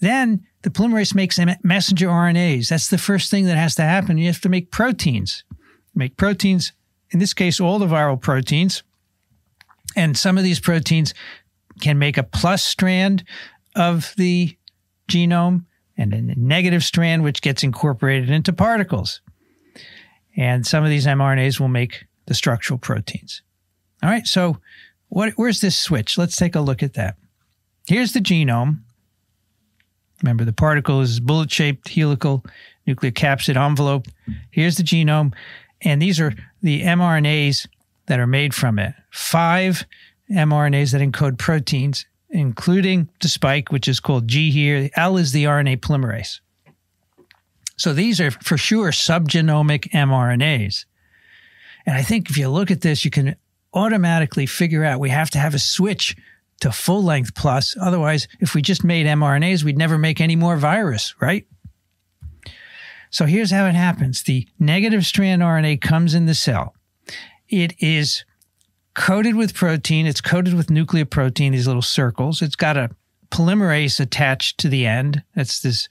Then 0.00 0.44
the 0.62 0.70
polymerase 0.70 1.14
makes 1.14 1.38
messenger 1.62 2.08
RNAs. 2.08 2.68
That's 2.68 2.88
the 2.88 2.98
first 2.98 3.30
thing 3.30 3.44
that 3.44 3.56
has 3.56 3.76
to 3.76 3.82
happen. 3.82 4.18
You 4.18 4.26
have 4.26 4.40
to 4.40 4.48
make 4.48 4.72
proteins. 4.72 5.44
Make 5.94 6.16
proteins, 6.16 6.72
in 7.10 7.20
this 7.20 7.32
case, 7.32 7.60
all 7.60 7.78
the 7.78 7.86
viral 7.86 8.20
proteins. 8.20 8.82
And 9.94 10.18
some 10.18 10.36
of 10.36 10.42
these 10.42 10.58
proteins 10.58 11.14
can 11.80 11.98
make 11.98 12.16
a 12.16 12.22
plus 12.22 12.62
strand 12.62 13.24
of 13.74 14.14
the 14.16 14.56
genome 15.08 15.64
and 15.96 16.12
a 16.12 16.20
negative 16.20 16.82
strand, 16.82 17.22
which 17.22 17.42
gets 17.42 17.62
incorporated 17.62 18.30
into 18.30 18.52
particles. 18.52 19.20
And 20.36 20.66
some 20.66 20.82
of 20.82 20.90
these 20.90 21.06
mRNAs 21.06 21.60
will 21.60 21.68
make 21.68 22.06
the 22.26 22.34
structural 22.34 22.78
proteins. 22.78 23.42
All 24.02 24.10
right, 24.10 24.26
so 24.26 24.58
what, 25.08 25.32
where's 25.36 25.60
this 25.60 25.78
switch? 25.78 26.18
Let's 26.18 26.36
take 26.36 26.54
a 26.54 26.60
look 26.60 26.82
at 26.82 26.94
that. 26.94 27.16
Here's 27.86 28.12
the 28.12 28.20
genome. 28.20 28.80
Remember, 30.22 30.44
the 30.44 30.52
particle 30.52 31.00
is 31.00 31.20
bullet 31.20 31.52
shaped 31.52 31.88
helical 31.88 32.44
nucleocapsid 32.86 33.56
envelope. 33.56 34.06
Here's 34.50 34.76
the 34.76 34.82
genome. 34.82 35.34
And 35.82 36.00
these 36.00 36.18
are 36.18 36.32
the 36.62 36.82
mRNAs 36.82 37.66
that 38.06 38.18
are 38.18 38.26
made 38.26 38.54
from 38.54 38.78
it. 38.78 38.94
Five 39.10 39.84
mRNAs 40.34 40.92
that 40.92 41.00
encode 41.00 41.38
proteins, 41.38 42.06
including 42.30 43.08
the 43.20 43.28
spike, 43.28 43.70
which 43.70 43.88
is 43.88 44.00
called 44.00 44.28
G 44.28 44.50
here. 44.50 44.90
L 44.96 45.16
is 45.16 45.32
the 45.32 45.44
RNA 45.44 45.78
polymerase. 45.78 46.40
So 47.76 47.92
these 47.92 48.20
are 48.20 48.30
for 48.30 48.56
sure 48.56 48.90
subgenomic 48.90 49.90
mRNAs. 49.90 50.84
And 51.86 51.96
I 51.96 52.02
think 52.02 52.30
if 52.30 52.38
you 52.38 52.48
look 52.48 52.70
at 52.70 52.80
this, 52.80 53.04
you 53.04 53.10
can 53.10 53.36
automatically 53.72 54.46
figure 54.46 54.84
out 54.84 55.00
we 55.00 55.10
have 55.10 55.30
to 55.30 55.38
have 55.38 55.54
a 55.54 55.58
switch 55.58 56.16
to 56.60 56.70
full 56.70 57.02
length 57.02 57.34
plus. 57.34 57.76
Otherwise, 57.80 58.28
if 58.40 58.54
we 58.54 58.62
just 58.62 58.84
made 58.84 59.06
mRNAs, 59.06 59.64
we'd 59.64 59.76
never 59.76 59.98
make 59.98 60.20
any 60.20 60.36
more 60.36 60.56
virus, 60.56 61.14
right? 61.20 61.46
So 63.10 63.26
here's 63.26 63.50
how 63.50 63.66
it 63.66 63.74
happens 63.74 64.22
the 64.22 64.48
negative 64.58 65.04
strand 65.04 65.42
RNA 65.42 65.80
comes 65.80 66.14
in 66.14 66.26
the 66.26 66.34
cell. 66.34 66.74
It 67.48 67.74
is 67.78 68.24
coated 68.94 69.34
with 69.34 69.54
protein, 69.54 70.06
it's 70.06 70.20
coated 70.20 70.54
with 70.54 70.68
nucleoprotein, 70.68 71.52
these 71.52 71.66
little 71.66 71.82
circles. 71.82 72.42
It's 72.42 72.56
got 72.56 72.76
a 72.76 72.90
polymerase 73.30 74.00
attached 74.00 74.58
to 74.58 74.68
the 74.68 74.86
end. 74.86 75.22
That's 75.34 75.60
this 75.60 75.88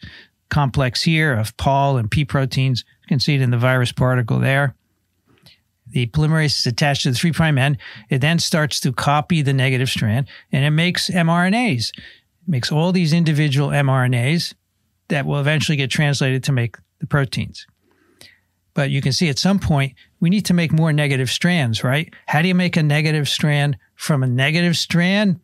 complex 0.49 1.03
here 1.03 1.33
of 1.33 1.55
Pol 1.57 1.97
and 1.97 2.09
P 2.09 2.25
proteins. 2.25 2.83
You 3.03 3.07
can 3.07 3.19
see 3.19 3.35
it 3.35 3.41
in 3.41 3.51
the 3.51 3.57
virus 3.57 3.91
particle 3.91 4.39
there. 4.39 4.75
The 5.89 6.07
polymerase 6.07 6.59
is 6.59 6.65
attached 6.65 7.03
to 7.03 7.11
the 7.11 7.17
3' 7.17 7.31
prime 7.33 7.57
end. 7.57 7.77
It 8.09 8.19
then 8.19 8.39
starts 8.39 8.79
to 8.81 8.91
copy 8.91 9.41
the 9.41 9.53
negative 9.53 9.89
strand 9.89 10.27
and 10.51 10.63
it 10.63 10.71
makes 10.71 11.09
mRNAs. 11.09 11.89
It 11.89 12.03
makes 12.47 12.71
all 12.71 12.91
these 12.91 13.13
individual 13.13 13.69
mRNAs 13.69 14.53
that 15.09 15.25
will 15.25 15.39
eventually 15.39 15.75
get 15.75 15.91
translated 15.91 16.43
to 16.45 16.51
make 16.51 16.77
the 16.99 17.07
proteins. 17.07 17.67
But 18.73 18.89
you 18.89 19.01
can 19.01 19.11
see 19.11 19.29
at 19.29 19.37
some 19.37 19.59
point, 19.59 19.93
we 20.19 20.29
need 20.29 20.45
to 20.45 20.53
make 20.53 20.71
more 20.71 20.91
negative 20.91 21.29
strands, 21.29 21.83
right? 21.83 22.11
How 22.25 22.41
do 22.41 22.47
you 22.47 22.55
make 22.55 22.75
a 22.75 22.83
negative 22.83 23.29
strand 23.29 23.77
from 23.95 24.23
a 24.23 24.27
negative 24.27 24.75
strand? 24.77 25.39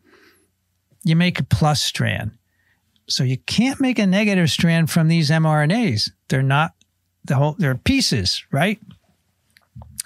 You 1.04 1.16
make 1.16 1.38
a 1.38 1.44
plus 1.44 1.80
strand. 1.80 2.32
So 3.08 3.24
you 3.24 3.38
can't 3.38 3.80
make 3.80 3.98
a 3.98 4.06
negative 4.06 4.50
strand 4.50 4.90
from 4.90 5.08
these 5.08 5.30
mRNAs. 5.30 6.10
They're 6.28 6.42
not 6.42 6.72
the 7.24 7.36
whole, 7.36 7.56
they're 7.58 7.74
pieces, 7.74 8.44
right? 8.50 8.80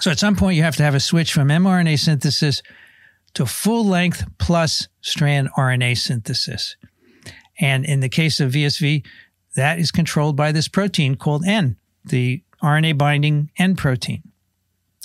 So 0.00 0.10
at 0.10 0.18
some 0.18 0.36
point, 0.36 0.56
you 0.56 0.62
have 0.62 0.76
to 0.76 0.82
have 0.82 0.94
a 0.94 1.00
switch 1.00 1.32
from 1.32 1.48
mRNA 1.48 1.98
synthesis 1.98 2.62
to 3.34 3.46
full 3.46 3.84
length 3.84 4.24
plus 4.38 4.88
strand 5.00 5.48
RNA 5.56 5.98
synthesis. 5.98 6.76
And 7.60 7.84
in 7.84 8.00
the 8.00 8.08
case 8.08 8.40
of 8.40 8.52
VSV, 8.52 9.04
that 9.56 9.78
is 9.78 9.90
controlled 9.90 10.36
by 10.36 10.52
this 10.52 10.68
protein 10.68 11.14
called 11.14 11.44
N, 11.46 11.76
the 12.04 12.42
RNA 12.64 12.96
binding 12.96 13.50
N 13.58 13.76
protein. 13.76 14.22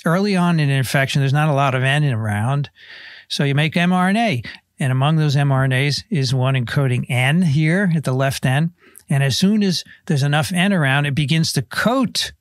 Early 0.04 0.34
on 0.34 0.58
in 0.58 0.70
an 0.70 0.76
infection, 0.76 1.20
there's 1.20 1.32
not 1.32 1.50
a 1.50 1.54
lot 1.54 1.74
of 1.74 1.82
N 1.82 2.04
around. 2.04 2.70
So 3.28 3.44
you 3.44 3.54
make 3.54 3.74
mRNA. 3.74 4.46
And 4.78 4.90
among 4.90 5.16
those 5.16 5.36
mRNAs 5.36 6.04
is 6.08 6.34
one 6.34 6.54
encoding 6.54 7.04
N 7.10 7.42
here 7.42 7.92
at 7.94 8.04
the 8.04 8.14
left 8.14 8.46
end. 8.46 8.70
And 9.10 9.22
as 9.22 9.36
soon 9.36 9.62
as 9.62 9.84
there's 10.06 10.22
enough 10.22 10.52
N 10.52 10.72
around, 10.72 11.04
it 11.04 11.14
begins 11.14 11.52
to 11.52 11.62
coat 11.62 12.32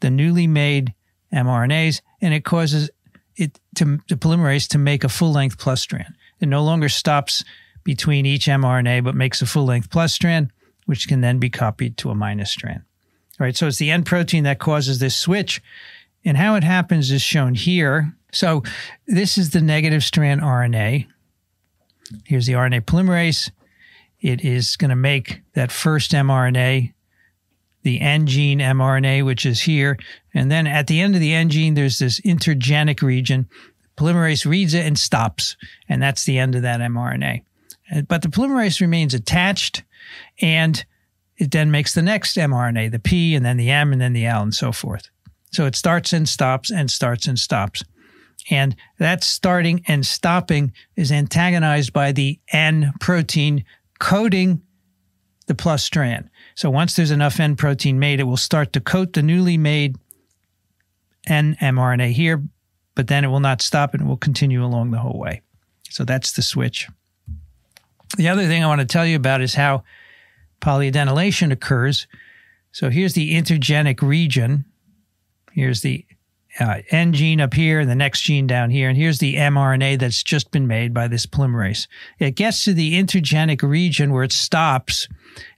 the 0.00 0.10
newly 0.10 0.46
made 0.46 0.92
mRNAs 1.32 2.02
and 2.20 2.34
it 2.34 2.44
causes 2.44 2.90
it 3.36 3.58
to, 3.76 3.98
the 4.08 4.16
polymerase 4.16 4.68
to 4.68 4.78
make 4.78 5.04
a 5.04 5.08
full 5.08 5.32
length 5.32 5.58
plus 5.58 5.80
strand. 5.80 6.14
It 6.40 6.48
no 6.48 6.62
longer 6.62 6.90
stops 6.90 7.44
between 7.82 8.26
each 8.26 8.46
mRNA, 8.46 9.04
but 9.04 9.14
makes 9.14 9.40
a 9.42 9.46
full 9.46 9.64
length 9.64 9.90
plus 9.90 10.12
strand, 10.12 10.50
which 10.86 11.08
can 11.08 11.22
then 11.22 11.38
be 11.38 11.50
copied 11.50 11.96
to 11.98 12.10
a 12.10 12.14
minus 12.14 12.50
strand. 12.50 12.82
Right, 13.38 13.56
so 13.56 13.66
it's 13.66 13.78
the 13.78 13.90
N 13.90 14.04
protein 14.04 14.44
that 14.44 14.60
causes 14.60 14.98
this 14.98 15.16
switch. 15.16 15.62
And 16.24 16.36
how 16.36 16.54
it 16.54 16.64
happens 16.64 17.10
is 17.10 17.20
shown 17.20 17.54
here. 17.54 18.14
So 18.32 18.62
this 19.06 19.36
is 19.36 19.50
the 19.50 19.60
negative 19.60 20.02
strand 20.02 20.40
RNA. 20.40 21.06
Here's 22.24 22.46
the 22.46 22.54
RNA 22.54 22.82
polymerase. 22.82 23.50
It 24.20 24.44
is 24.44 24.76
going 24.76 24.90
to 24.90 24.96
make 24.96 25.42
that 25.54 25.70
first 25.70 26.12
mRNA, 26.12 26.94
the 27.82 28.00
N 28.00 28.26
gene 28.26 28.60
mRNA, 28.60 29.24
which 29.24 29.44
is 29.44 29.62
here. 29.62 29.98
And 30.32 30.50
then 30.50 30.66
at 30.66 30.86
the 30.86 31.00
end 31.00 31.14
of 31.14 31.20
the 31.20 31.34
N 31.34 31.50
gene, 31.50 31.74
there's 31.74 31.98
this 31.98 32.20
intergenic 32.20 33.02
region. 33.02 33.48
Polymerase 33.96 34.46
reads 34.46 34.74
it 34.74 34.86
and 34.86 34.98
stops. 34.98 35.56
And 35.88 36.02
that's 36.02 36.24
the 36.24 36.38
end 36.38 36.54
of 36.54 36.62
that 36.62 36.80
mRNA. 36.80 37.42
But 38.08 38.22
the 38.22 38.28
polymerase 38.28 38.80
remains 38.80 39.12
attached 39.12 39.82
and 40.40 40.84
it 41.36 41.50
then 41.50 41.70
makes 41.70 41.94
the 41.94 42.02
next 42.02 42.36
mRNA, 42.36 42.90
the 42.90 42.98
P 42.98 43.34
and 43.34 43.44
then 43.44 43.56
the 43.56 43.70
M 43.70 43.92
and 43.92 44.00
then 44.00 44.12
the 44.12 44.26
L 44.26 44.42
and 44.42 44.54
so 44.54 44.72
forth. 44.72 45.08
So 45.52 45.66
it 45.66 45.76
starts 45.76 46.12
and 46.12 46.28
stops 46.28 46.70
and 46.70 46.90
starts 46.90 47.26
and 47.26 47.38
stops. 47.38 47.84
And 48.50 48.76
that 48.98 49.24
starting 49.24 49.82
and 49.86 50.04
stopping 50.04 50.72
is 50.96 51.10
antagonized 51.10 51.92
by 51.92 52.12
the 52.12 52.38
N 52.52 52.92
protein 53.00 53.64
coating 53.98 54.62
the 55.46 55.54
plus 55.54 55.84
strand. 55.84 56.30
So 56.54 56.70
once 56.70 56.96
there's 56.96 57.10
enough 57.10 57.40
N 57.40 57.56
protein 57.56 57.98
made, 57.98 58.20
it 58.20 58.24
will 58.24 58.36
start 58.36 58.72
to 58.72 58.80
coat 58.80 59.12
the 59.12 59.22
newly 59.22 59.56
made 59.56 59.96
N 61.26 61.56
mRNA 61.60 62.12
here, 62.12 62.42
but 62.94 63.08
then 63.08 63.24
it 63.24 63.28
will 63.28 63.40
not 63.40 63.62
stop 63.62 63.94
and 63.94 64.02
it 64.02 64.06
will 64.06 64.16
continue 64.16 64.64
along 64.64 64.90
the 64.90 64.98
whole 64.98 65.18
way. 65.18 65.40
So 65.90 66.04
that's 66.04 66.32
the 66.32 66.42
switch. 66.42 66.88
The 68.16 68.28
other 68.28 68.46
thing 68.46 68.62
I 68.62 68.66
want 68.66 68.80
to 68.80 68.86
tell 68.86 69.06
you 69.06 69.16
about 69.16 69.40
is 69.40 69.54
how 69.54 69.84
polyadenylation 70.64 71.52
occurs. 71.52 72.06
So 72.72 72.88
here's 72.88 73.12
the 73.12 73.34
intergenic 73.34 74.00
region. 74.00 74.64
Here's 75.52 75.82
the 75.82 76.06
uh, 76.58 76.78
N 76.90 77.12
gene 77.12 77.40
up 77.40 77.52
here 77.52 77.80
and 77.80 77.90
the 77.90 77.94
next 77.94 78.22
gene 78.22 78.46
down 78.46 78.70
here. 78.70 78.88
And 78.88 78.96
here's 78.96 79.18
the 79.18 79.34
mRNA 79.34 79.98
that's 79.98 80.22
just 80.22 80.50
been 80.50 80.66
made 80.66 80.94
by 80.94 81.06
this 81.06 81.26
polymerase. 81.26 81.86
It 82.18 82.36
gets 82.36 82.64
to 82.64 82.72
the 82.72 82.94
intergenic 82.94 83.62
region 83.62 84.12
where 84.12 84.24
it 84.24 84.32
stops. 84.32 85.06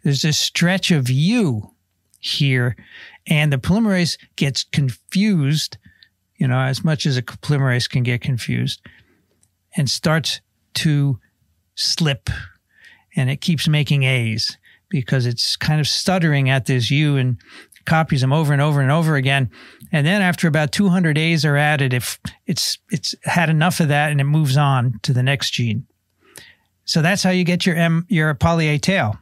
There's 0.03 0.25
a 0.25 0.33
stretch 0.33 0.91
of 0.91 1.09
U 1.09 1.71
here, 2.19 2.77
and 3.27 3.53
the 3.53 3.59
polymerase 3.59 4.19
gets 4.35 4.65
confused, 4.65 5.77
you 6.37 6.49
know, 6.49 6.59
as 6.59 6.83
much 6.83 7.07
as 7.07 7.17
a 7.17 7.23
polymerase 7.23 7.89
can 7.89 8.03
get 8.03 8.23
confused, 8.23 8.81
and 9.77 9.89
starts 9.89 10.41
to 10.75 11.21
slip. 11.75 12.29
And 13.15 13.31
it 13.31 13.41
keeps 13.41 13.69
making 13.69 14.03
A's 14.03 14.57
because 14.89 15.27
it's 15.27 15.57
kind 15.57 15.81
of 15.81 15.89
stuttering 15.89 16.49
at 16.49 16.67
this 16.67 16.91
U 16.91 17.17
and 17.17 17.39
copies 17.85 18.21
them 18.21 18.33
over 18.33 18.53
and 18.53 18.61
over 18.61 18.81
and 18.81 18.91
over 18.91 19.17
again. 19.17 19.51
And 19.93 20.07
then 20.07 20.21
after 20.21 20.49
about 20.49 20.73
200 20.73 21.17
A's 21.17 21.45
are 21.45 21.57
added, 21.57 21.95
if 21.95 22.19
it's 22.47 22.79
it's 22.91 23.15
had 23.25 23.49
enough 23.49 23.81
of 23.81 23.89
that 23.89 24.11
and 24.11 24.21
it 24.21 24.25
moves 24.25 24.57
on 24.57 24.99
to 25.03 25.13
the 25.13 25.23
next 25.23 25.53
gene. 25.53 25.87
So 26.85 27.03
that's 27.03 27.23
how 27.23 27.31
you 27.31 27.45
get 27.45 27.65
your 27.65 27.77
M 27.77 28.07
your 28.09 28.35
poly 28.35 28.69
A 28.69 28.79
tail, 28.79 29.17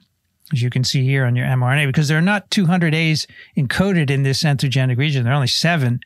as 0.52 0.62
you 0.62 0.70
can 0.70 0.84
see 0.84 1.04
here 1.04 1.24
on 1.24 1.36
your 1.36 1.46
mRNA, 1.46 1.86
because 1.86 2.08
there 2.08 2.18
are 2.18 2.22
not 2.22 2.50
200 2.50 2.94
A's 2.94 3.26
encoded 3.56 4.10
in 4.10 4.22
this 4.22 4.42
intergenic 4.42 4.98
region. 4.98 5.24
There 5.24 5.32
are 5.32 5.36
only 5.36 5.46
seven. 5.46 6.00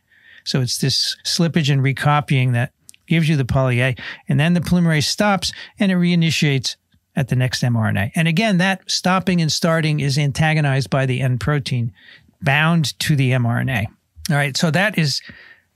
So 0.45 0.61
it's 0.61 0.79
this 0.79 1.17
slippage 1.25 1.71
and 1.71 1.83
recopying 1.83 2.53
that 2.53 2.73
gives 3.07 3.29
you 3.29 3.37
the 3.37 3.45
poly 3.45 3.81
A. 3.81 3.97
And 4.29 4.39
then 4.39 4.55
the 4.55 4.61
polymerase 4.61 5.05
stops 5.05 5.53
and 5.79 5.91
it 5.91 5.97
reinitiates 5.97 6.77
at 7.19 7.27
the 7.27 7.37
next 7.37 7.65
mRNA. 7.65 8.13
And 8.15 8.29
again, 8.29 8.59
that 8.59 8.89
stopping 8.89 9.43
and 9.43 9.51
starting 9.51 9.99
is 9.99 10.17
antagonized 10.17 10.89
by 10.89 11.05
the 11.05 11.21
N 11.21 11.37
protein 11.37 11.93
bound 12.41 12.97
to 13.01 13.17
the 13.17 13.33
mRNA. 13.33 13.87
All 14.31 14.37
right, 14.37 14.57
so 14.57 14.71
that 14.71 14.97
is 14.97 15.21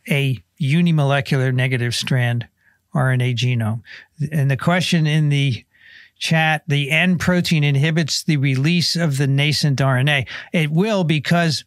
a 0.09 0.41
unimolecular 0.61 1.53
negative 1.53 1.97
strand 1.97 2.47
RNA 2.95 3.35
genome. 3.35 3.83
And 4.31 4.49
the 4.49 4.57
question 4.57 5.05
in 5.05 5.31
the 5.31 5.65
chat, 6.17 6.63
the 6.69 6.93
N 6.93 7.19
protein 7.19 7.65
inhibits 7.65 8.23
the 8.23 8.37
release 8.37 8.95
of 8.95 9.19
the 9.19 9.27
nascent 9.27 9.81
RNA. 9.81 10.29
It 10.53 10.71
will 10.71 11.03
because 11.03 11.65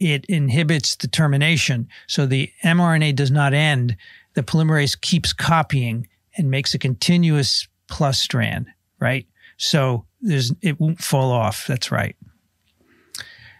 it 0.00 0.24
inhibits 0.24 0.96
the 0.96 1.06
termination. 1.06 1.88
So 2.08 2.26
the 2.26 2.50
mRNA 2.64 3.14
does 3.14 3.30
not 3.30 3.54
end. 3.54 3.96
The 4.34 4.42
polymerase 4.42 5.00
keeps 5.00 5.32
copying 5.32 6.08
and 6.36 6.50
makes 6.50 6.74
a 6.74 6.78
continuous 6.78 7.68
plus 7.86 8.18
strand 8.18 8.66
right? 8.98 9.26
So 9.56 10.04
there's 10.20 10.52
it 10.62 10.80
won't 10.80 11.02
fall 11.02 11.30
off. 11.30 11.66
That's 11.66 11.90
right. 11.90 12.16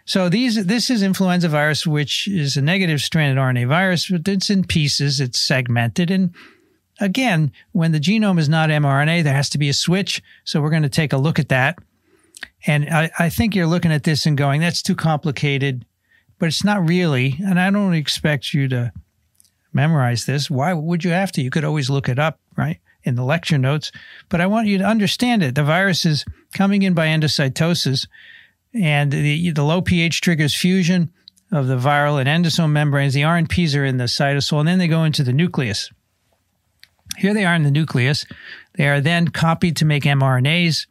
So 0.05 0.29
these 0.29 0.65
this 0.65 0.89
is 0.89 1.03
influenza 1.03 1.49
virus, 1.49 1.85
which 1.85 2.27
is 2.27 2.55
a 2.55 2.61
negative 2.61 3.01
stranded 3.01 3.37
RNA 3.37 3.67
virus, 3.67 4.09
but 4.09 4.27
it's 4.27 4.49
in 4.49 4.63
pieces. 4.63 5.19
It's 5.19 5.39
segmented, 5.39 6.11
and 6.11 6.33
again, 6.99 7.51
when 7.73 7.91
the 7.91 7.99
genome 7.99 8.39
is 8.39 8.49
not 8.49 8.69
mRNA, 8.69 9.23
there 9.23 9.33
has 9.33 9.49
to 9.49 9.57
be 9.57 9.69
a 9.69 9.73
switch. 9.73 10.21
So 10.45 10.61
we're 10.61 10.69
going 10.69 10.83
to 10.83 10.89
take 10.89 11.13
a 11.13 11.17
look 11.17 11.39
at 11.39 11.49
that. 11.49 11.77
And 12.65 12.89
I, 12.89 13.11
I 13.19 13.29
think 13.29 13.55
you're 13.55 13.67
looking 13.67 13.91
at 13.91 14.03
this 14.03 14.25
and 14.25 14.37
going, 14.37 14.61
"That's 14.61 14.81
too 14.81 14.95
complicated," 14.95 15.85
but 16.39 16.47
it's 16.47 16.63
not 16.63 16.87
really. 16.87 17.35
And 17.43 17.59
I 17.59 17.69
don't 17.69 17.93
expect 17.93 18.53
you 18.53 18.67
to 18.69 18.93
memorize 19.73 20.25
this. 20.25 20.49
Why 20.49 20.73
would 20.73 21.03
you 21.03 21.11
have 21.11 21.31
to? 21.33 21.41
You 21.41 21.49
could 21.49 21.65
always 21.65 21.89
look 21.89 22.07
it 22.07 22.17
up, 22.17 22.39
right? 22.55 22.79
In 23.07 23.15
the 23.15 23.23
lecture 23.23 23.57
notes, 23.57 23.91
but 24.29 24.41
I 24.41 24.45
want 24.45 24.67
you 24.67 24.77
to 24.77 24.83
understand 24.83 25.41
it. 25.41 25.55
The 25.55 25.63
virus 25.63 26.05
is 26.05 26.25
coming 26.53 26.83
in 26.83 26.93
by 26.93 27.07
endocytosis, 27.07 28.07
and 28.73 29.11
the, 29.11 29.51
the 29.51 29.63
low 29.63 29.81
pH 29.81 30.21
triggers 30.21 30.55
fusion 30.55 31.11
of 31.51 31.67
the 31.67 31.77
viral 31.77 32.23
and 32.23 32.27
endosome 32.27 32.71
membranes. 32.71 33.13
The 33.13 33.21
RNPs 33.21 33.77
are 33.79 33.85
in 33.85 33.97
the 33.97 34.05
cytosol, 34.05 34.59
and 34.59 34.67
then 34.67 34.79
they 34.79 34.87
go 34.87 35.03
into 35.03 35.23
the 35.23 35.33
nucleus. 35.33 35.89
Here 37.17 37.33
they 37.33 37.45
are 37.45 37.55
in 37.55 37.63
the 37.63 37.71
nucleus. 37.71 38.25
They 38.75 38.87
are 38.87 39.01
then 39.01 39.29
copied 39.29 39.77
to 39.77 39.85
make 39.85 40.03
mRNAs. 40.03 40.85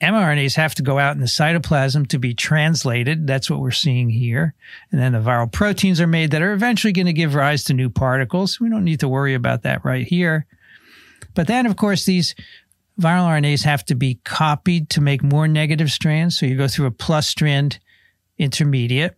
mRNAs 0.00 0.56
have 0.56 0.74
to 0.76 0.82
go 0.82 0.98
out 0.98 1.14
in 1.14 1.20
the 1.20 1.26
cytoplasm 1.26 2.08
to 2.08 2.18
be 2.18 2.34
translated. 2.34 3.26
That's 3.26 3.50
what 3.50 3.60
we're 3.60 3.70
seeing 3.70 4.08
here. 4.08 4.54
And 4.90 5.00
then 5.00 5.12
the 5.12 5.18
viral 5.18 5.52
proteins 5.52 6.00
are 6.00 6.06
made 6.06 6.30
that 6.30 6.42
are 6.42 6.52
eventually 6.52 6.92
going 6.92 7.06
to 7.06 7.12
give 7.12 7.34
rise 7.34 7.64
to 7.64 7.74
new 7.74 7.90
particles. 7.90 8.58
We 8.58 8.70
don't 8.70 8.84
need 8.84 9.00
to 9.00 9.08
worry 9.08 9.34
about 9.34 9.62
that 9.62 9.84
right 9.84 10.06
here. 10.06 10.46
But 11.38 11.46
then, 11.46 11.66
of 11.66 11.76
course, 11.76 12.04
these 12.04 12.34
viral 13.00 13.28
RNAs 13.28 13.62
have 13.62 13.84
to 13.84 13.94
be 13.94 14.18
copied 14.24 14.90
to 14.90 15.00
make 15.00 15.22
more 15.22 15.46
negative 15.46 15.88
strands. 15.88 16.36
So 16.36 16.46
you 16.46 16.56
go 16.56 16.66
through 16.66 16.86
a 16.86 16.90
plus 16.90 17.28
strand 17.28 17.78
intermediate. 18.38 19.16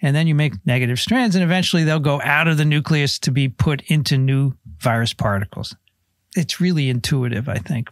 And 0.00 0.16
then 0.16 0.26
you 0.26 0.34
make 0.34 0.54
negative 0.64 0.98
strands, 0.98 1.36
and 1.36 1.44
eventually 1.44 1.84
they'll 1.84 2.00
go 2.00 2.22
out 2.22 2.48
of 2.48 2.56
the 2.56 2.64
nucleus 2.64 3.18
to 3.18 3.30
be 3.30 3.50
put 3.50 3.82
into 3.82 4.16
new 4.16 4.54
virus 4.78 5.12
particles. 5.12 5.76
It's 6.34 6.58
really 6.58 6.88
intuitive, 6.88 7.50
I 7.50 7.58
think. 7.58 7.90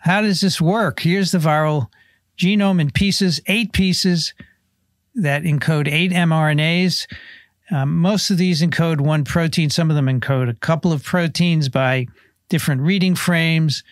How 0.00 0.20
does 0.20 0.40
this 0.40 0.60
work? 0.60 0.98
Here's 0.98 1.30
the 1.30 1.38
viral 1.38 1.90
genome 2.36 2.80
in 2.80 2.90
pieces, 2.90 3.40
eight 3.46 3.72
pieces 3.72 4.34
that 5.14 5.44
encode 5.44 5.86
eight 5.86 6.10
mRNAs. 6.10 7.06
Um, 7.70 7.98
most 7.98 8.30
of 8.32 8.36
these 8.36 8.62
encode 8.62 9.00
one 9.00 9.22
protein. 9.22 9.70
Some 9.70 9.90
of 9.90 9.94
them 9.94 10.06
encode 10.06 10.50
a 10.50 10.54
couple 10.54 10.92
of 10.92 11.04
proteins 11.04 11.68
by 11.68 12.08
different 12.52 12.82
reading 12.82 13.14
frames. 13.14 13.82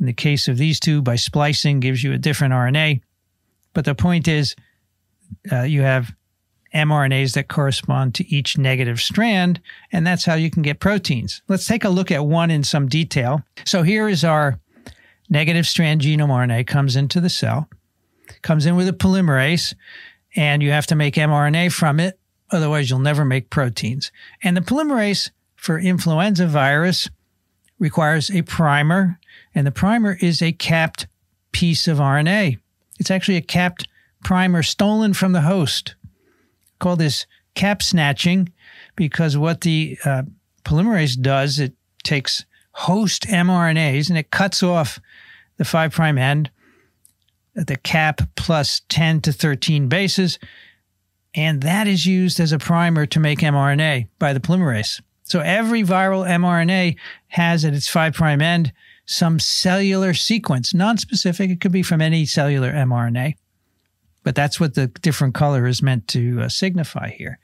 In 0.00 0.06
the 0.06 0.12
case 0.14 0.48
of 0.48 0.56
these 0.56 0.80
two, 0.80 1.02
by 1.02 1.16
splicing 1.16 1.80
gives 1.80 2.02
you 2.02 2.14
a 2.14 2.18
different 2.18 2.54
RNA. 2.54 3.02
But 3.74 3.84
the 3.84 3.94
point 3.94 4.26
is, 4.26 4.56
uh, 5.52 5.64
you 5.64 5.82
have 5.82 6.14
mRNAs 6.74 7.34
that 7.34 7.48
correspond 7.48 8.14
to 8.14 8.34
each 8.34 8.56
negative 8.56 9.02
strand, 9.02 9.60
and 9.92 10.06
that's 10.06 10.24
how 10.24 10.32
you 10.32 10.50
can 10.50 10.62
get 10.62 10.80
proteins. 10.80 11.42
Let's 11.46 11.66
take 11.66 11.84
a 11.84 11.90
look 11.90 12.10
at 12.10 12.24
one 12.24 12.50
in 12.50 12.64
some 12.64 12.88
detail. 12.88 13.42
So 13.66 13.82
here 13.82 14.08
is 14.08 14.24
our 14.24 14.58
negative 15.28 15.66
strand 15.66 16.00
genome 16.00 16.30
RNA 16.30 16.66
comes 16.66 16.96
into 16.96 17.20
the 17.20 17.28
cell, 17.28 17.68
comes 18.40 18.64
in 18.64 18.76
with 18.76 18.88
a 18.88 18.94
polymerase, 18.94 19.74
and 20.34 20.62
you 20.62 20.70
have 20.70 20.86
to 20.86 20.94
make 20.94 21.16
mRNA 21.16 21.70
from 21.70 22.00
it. 22.00 22.18
Otherwise, 22.50 22.88
you'll 22.88 22.98
never 22.98 23.26
make 23.26 23.50
proteins. 23.50 24.10
And 24.42 24.56
the 24.56 24.62
polymerase 24.62 25.30
for 25.54 25.78
influenza 25.78 26.46
virus 26.46 27.10
requires 27.78 28.30
a 28.30 28.42
primer, 28.42 29.18
and 29.54 29.66
the 29.66 29.72
primer 29.72 30.16
is 30.20 30.42
a 30.42 30.52
capped 30.52 31.06
piece 31.52 31.88
of 31.88 31.98
RNA. 31.98 32.58
It's 32.98 33.10
actually 33.10 33.36
a 33.36 33.42
capped 33.42 33.88
primer 34.24 34.62
stolen 34.62 35.12
from 35.12 35.32
the 35.32 35.42
host. 35.42 35.94
Call 36.78 36.96
this 36.96 37.26
cap 37.54 37.82
snatching 37.82 38.52
because 38.96 39.36
what 39.36 39.62
the 39.62 39.98
uh, 40.04 40.22
polymerase 40.64 41.20
does, 41.20 41.58
it 41.58 41.74
takes 42.02 42.44
host 42.72 43.22
mRNAs 43.24 44.08
and 44.08 44.18
it 44.18 44.30
cuts 44.30 44.62
off 44.62 45.00
the 45.56 45.64
5' 45.64 45.92
prime 45.92 46.18
end 46.18 46.50
at 47.56 47.66
the 47.66 47.76
cap 47.76 48.20
plus 48.36 48.82
10 48.88 49.22
to 49.22 49.32
13 49.32 49.88
bases, 49.88 50.38
and 51.34 51.62
that 51.62 51.86
is 51.86 52.06
used 52.06 52.38
as 52.38 52.52
a 52.52 52.58
primer 52.58 53.06
to 53.06 53.18
make 53.18 53.38
mRNA 53.38 54.08
by 54.18 54.32
the 54.32 54.40
polymerase. 54.40 55.00
So 55.26 55.40
every 55.40 55.82
viral 55.82 56.26
mRNA 56.26 56.96
has 57.28 57.64
at 57.64 57.74
its 57.74 57.88
5' 57.88 58.14
prime 58.14 58.40
end 58.40 58.72
some 59.06 59.38
cellular 59.38 60.14
sequence, 60.14 60.72
non-specific. 60.72 61.50
It 61.50 61.60
could 61.60 61.72
be 61.72 61.82
from 61.82 62.00
any 62.00 62.26
cellular 62.26 62.72
mRNA, 62.72 63.34
but 64.22 64.34
that's 64.34 64.58
what 64.58 64.74
the 64.74 64.86
different 64.86 65.34
color 65.34 65.66
is 65.66 65.82
meant 65.82 66.06
to 66.08 66.42
uh, 66.42 66.48
signify 66.48 67.10
here. 67.10 67.38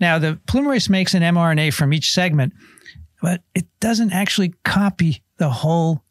Now, 0.00 0.18
the 0.18 0.38
polymerase 0.46 0.88
makes 0.88 1.14
an 1.14 1.22
mRNA 1.22 1.74
from 1.74 1.92
each 1.92 2.12
segment, 2.12 2.52
but 3.20 3.42
it 3.54 3.66
doesn't 3.80 4.12
actually 4.12 4.54
copy 4.64 5.22
the 5.38 5.50
whole 5.50 6.02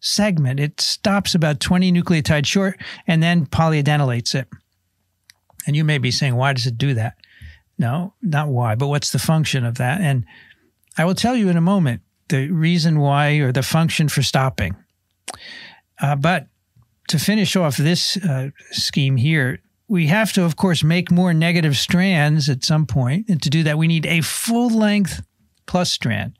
segment. 0.00 0.58
It 0.58 0.80
stops 0.80 1.34
about 1.34 1.60
20 1.60 1.92
nucleotides 1.92 2.46
short 2.46 2.80
and 3.06 3.22
then 3.22 3.46
polyadenylates 3.46 4.34
it. 4.34 4.48
And 5.66 5.76
you 5.76 5.84
may 5.84 5.98
be 5.98 6.10
saying, 6.10 6.34
why 6.34 6.52
does 6.52 6.66
it 6.66 6.76
do 6.76 6.94
that? 6.94 7.14
No, 7.78 8.14
not 8.22 8.48
why, 8.48 8.74
but 8.74 8.88
what's 8.88 9.10
the 9.10 9.18
function 9.18 9.64
of 9.64 9.76
that? 9.76 10.00
And 10.00 10.24
I 10.96 11.04
will 11.04 11.14
tell 11.14 11.34
you 11.34 11.48
in 11.48 11.56
a 11.56 11.62
moment 11.62 12.02
the 12.28 12.50
reason 12.50 12.98
why 13.00 13.32
or 13.36 13.52
the 13.52 13.62
function 13.62 14.08
for 14.08 14.22
stopping. 14.22 14.76
Uh, 16.00 16.16
but 16.16 16.46
to 17.08 17.18
finish 17.18 17.56
off 17.56 17.76
this 17.76 18.16
uh, 18.16 18.50
scheme 18.70 19.16
here, 19.16 19.60
we 19.88 20.06
have 20.06 20.32
to, 20.32 20.44
of 20.44 20.56
course, 20.56 20.82
make 20.82 21.10
more 21.10 21.34
negative 21.34 21.76
strands 21.76 22.48
at 22.48 22.64
some 22.64 22.86
point. 22.86 23.28
And 23.28 23.42
to 23.42 23.50
do 23.50 23.62
that, 23.64 23.78
we 23.78 23.86
need 23.86 24.06
a 24.06 24.22
full 24.22 24.70
length 24.70 25.22
plus 25.66 25.92
strand, 25.92 26.38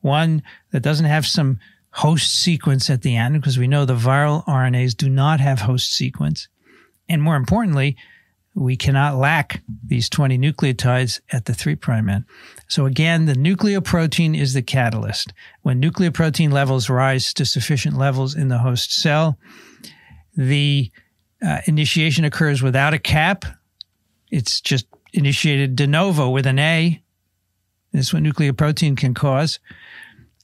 one 0.00 0.42
that 0.70 0.82
doesn't 0.82 1.06
have 1.06 1.26
some 1.26 1.58
host 1.90 2.32
sequence 2.32 2.88
at 2.88 3.02
the 3.02 3.16
end, 3.16 3.34
because 3.34 3.58
we 3.58 3.68
know 3.68 3.84
the 3.84 3.94
viral 3.94 4.44
RNAs 4.46 4.96
do 4.96 5.10
not 5.10 5.40
have 5.40 5.60
host 5.60 5.92
sequence. 5.92 6.48
And 7.08 7.20
more 7.22 7.36
importantly, 7.36 7.96
we 8.54 8.76
cannot 8.76 9.16
lack 9.16 9.62
these 9.84 10.08
20 10.08 10.38
nucleotides 10.38 11.20
at 11.30 11.46
the 11.46 11.54
3' 11.54 11.76
end. 12.10 12.24
So 12.68 12.84
again, 12.86 13.24
the 13.24 13.34
nucleoprotein 13.34 14.38
is 14.38 14.52
the 14.52 14.62
catalyst. 14.62 15.32
When 15.62 15.80
nucleoprotein 15.80 16.52
levels 16.52 16.90
rise 16.90 17.32
to 17.34 17.46
sufficient 17.46 17.96
levels 17.96 18.34
in 18.34 18.48
the 18.48 18.58
host 18.58 18.92
cell, 18.92 19.38
the 20.36 20.90
uh, 21.44 21.60
initiation 21.66 22.24
occurs 22.24 22.62
without 22.62 22.94
a 22.94 22.98
cap. 22.98 23.44
It's 24.30 24.60
just 24.60 24.86
initiated 25.12 25.76
de 25.76 25.86
novo 25.86 26.28
with 26.28 26.46
an 26.46 26.58
A. 26.58 27.02
This 27.92 28.08
is 28.08 28.14
what 28.14 28.22
nucleoprotein 28.22 28.96
can 28.96 29.14
cause. 29.14 29.60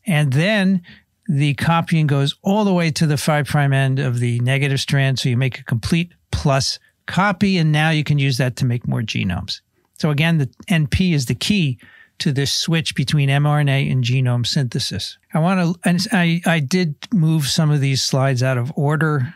And 0.06 0.32
then 0.32 0.82
the 1.26 1.54
copying 1.54 2.06
goes 2.06 2.34
all 2.42 2.64
the 2.64 2.72
way 2.72 2.90
to 2.92 3.06
the 3.06 3.18
5' 3.18 3.54
end 3.54 3.98
of 3.98 4.18
the 4.18 4.40
negative 4.40 4.80
strand. 4.80 5.18
So 5.18 5.28
you 5.28 5.36
make 5.36 5.58
a 5.58 5.64
complete 5.64 6.12
plus 6.30 6.78
copy, 7.08 7.58
and 7.58 7.72
now 7.72 7.90
you 7.90 8.04
can 8.04 8.20
use 8.20 8.36
that 8.36 8.54
to 8.56 8.64
make 8.64 8.86
more 8.86 9.02
genomes. 9.02 9.60
So 9.98 10.10
again, 10.10 10.38
the 10.38 10.48
NP 10.68 11.12
is 11.12 11.26
the 11.26 11.34
key 11.34 11.78
to 12.18 12.32
this 12.32 12.52
switch 12.52 12.94
between 12.94 13.28
mRNA 13.28 13.90
and 13.90 14.04
genome 14.04 14.46
synthesis. 14.46 15.18
I 15.34 15.40
want 15.40 15.60
to, 15.60 15.88
and 15.88 16.06
I, 16.12 16.40
I 16.46 16.60
did 16.60 16.94
move 17.12 17.46
some 17.46 17.70
of 17.70 17.80
these 17.80 18.02
slides 18.02 18.42
out 18.42 18.58
of 18.58 18.72
order. 18.76 19.34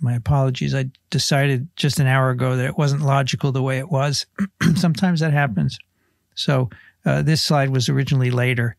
My 0.00 0.14
apologies. 0.14 0.74
I 0.74 0.90
decided 1.10 1.68
just 1.76 1.98
an 1.98 2.06
hour 2.06 2.30
ago 2.30 2.56
that 2.56 2.66
it 2.66 2.78
wasn't 2.78 3.02
logical 3.02 3.50
the 3.50 3.62
way 3.62 3.78
it 3.78 3.90
was. 3.90 4.26
Sometimes 4.76 5.20
that 5.20 5.32
happens. 5.32 5.78
So 6.34 6.70
uh, 7.04 7.22
this 7.22 7.42
slide 7.42 7.70
was 7.70 7.88
originally 7.88 8.30
later. 8.30 8.76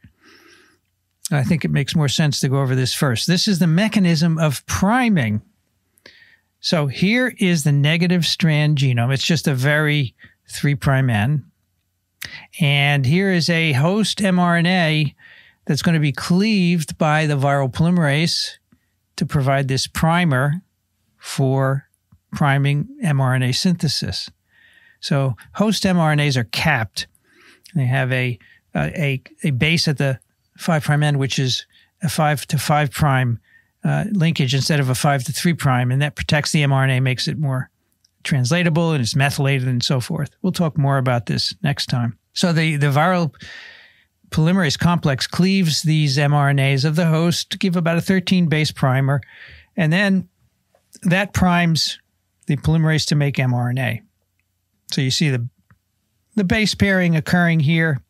I 1.31 1.43
think 1.43 1.65
it 1.65 1.71
makes 1.71 1.95
more 1.95 2.07
sense 2.07 2.39
to 2.39 2.49
go 2.49 2.61
over 2.61 2.73
this 2.73 2.93
first. 2.93 3.27
This 3.27 3.47
is 3.47 3.59
the 3.59 3.67
mechanism 3.67 4.39
of 4.39 4.65
priming 4.65 5.41
so 6.60 6.88
here 6.88 7.34
is 7.38 7.64
the 7.64 7.72
negative 7.72 8.26
strand 8.26 8.78
genome. 8.78 9.14
It's 9.14 9.26
just 9.26 9.47
a 9.47 9.55
very 9.55 10.16
3' 10.49 10.78
N. 11.10 11.45
And 12.60 13.05
here 13.05 13.32
is 13.32 13.49
a 13.49 13.72
host 13.74 14.20
mRNA 14.20 15.16
that's 15.66 15.82
going 15.82 15.93
to 15.93 15.99
be 15.99 16.12
cleaved 16.12 16.97
by 16.97 17.26
the 17.26 17.38
viral 17.38 17.72
polymerase 17.72 18.57
to 19.16 19.26
provide 19.26 19.68
this 19.68 19.88
primer 19.88 20.62
for 21.18 21.88
priming 22.32 22.88
mRNA 23.03 23.55
synthesis. 23.55 24.30
So 24.99 25.36
host 25.53 25.84
mRNAs 25.84 26.36
are 26.36 26.45
capped. 26.45 27.07
They 27.74 27.86
have 27.86 28.12
a, 28.12 28.38
a, 28.76 29.22
a 29.43 29.51
base 29.51 29.88
at 29.88 29.97
the 29.97 30.20
5' 30.57 30.84
prime 30.84 31.03
end, 31.03 31.20
which 31.20 31.39
is 31.39 31.66
a 32.01 32.10
5 32.10 32.47
to 32.47 32.57
5' 32.57 32.91
prime 32.91 33.39
uh, 33.84 34.05
linkage 34.11 34.53
instead 34.53 34.80
of 34.80 34.89
a 34.89 34.95
5 34.95 35.23
to 35.25 35.32
3 35.32 35.53
prime, 35.53 35.91
and 35.91 36.01
that 36.01 36.15
protects 36.15 36.51
the 36.51 36.63
mRNA, 36.63 37.01
makes 37.01 37.27
it 37.27 37.38
more 37.38 37.69
translatable, 38.23 38.91
and 38.91 39.01
it's 39.01 39.15
methylated 39.15 39.67
and 39.67 39.84
so 39.84 39.99
forth. 39.99 40.32
We'll 40.41 40.51
talk 40.51 40.77
more 40.77 40.97
about 40.97 41.25
this 41.25 41.55
next 41.63 41.88
time. 41.88 42.17
So 42.34 42.53
the, 42.53 42.75
the 42.75 42.88
viral 42.88 43.34
polymerase 44.30 44.77
complex 44.77 45.27
cleaves 45.27 45.82
these 45.82 46.17
mRNAs 46.17 46.86
of 46.86 46.95
the 46.95 47.07
host 47.07 47.49
to 47.51 47.57
give 47.57 47.75
about 47.75 47.97
a 47.97 48.01
13 48.01 48.47
base 48.47 48.71
primer, 48.71 49.21
and 49.75 49.91
then 49.91 50.27
that 51.03 51.34
primes 51.34 51.99
the 52.47 52.57
polymerase 52.57 53.05
to 53.07 53.15
make 53.15 53.36
mRNA. 53.36 54.01
So 54.91 55.01
you 55.01 55.11
see 55.11 55.30
the 55.30 55.47
the 56.36 56.43
base 56.43 56.73
pairing 56.73 57.17
occurring 57.17 57.59
here 57.59 58.01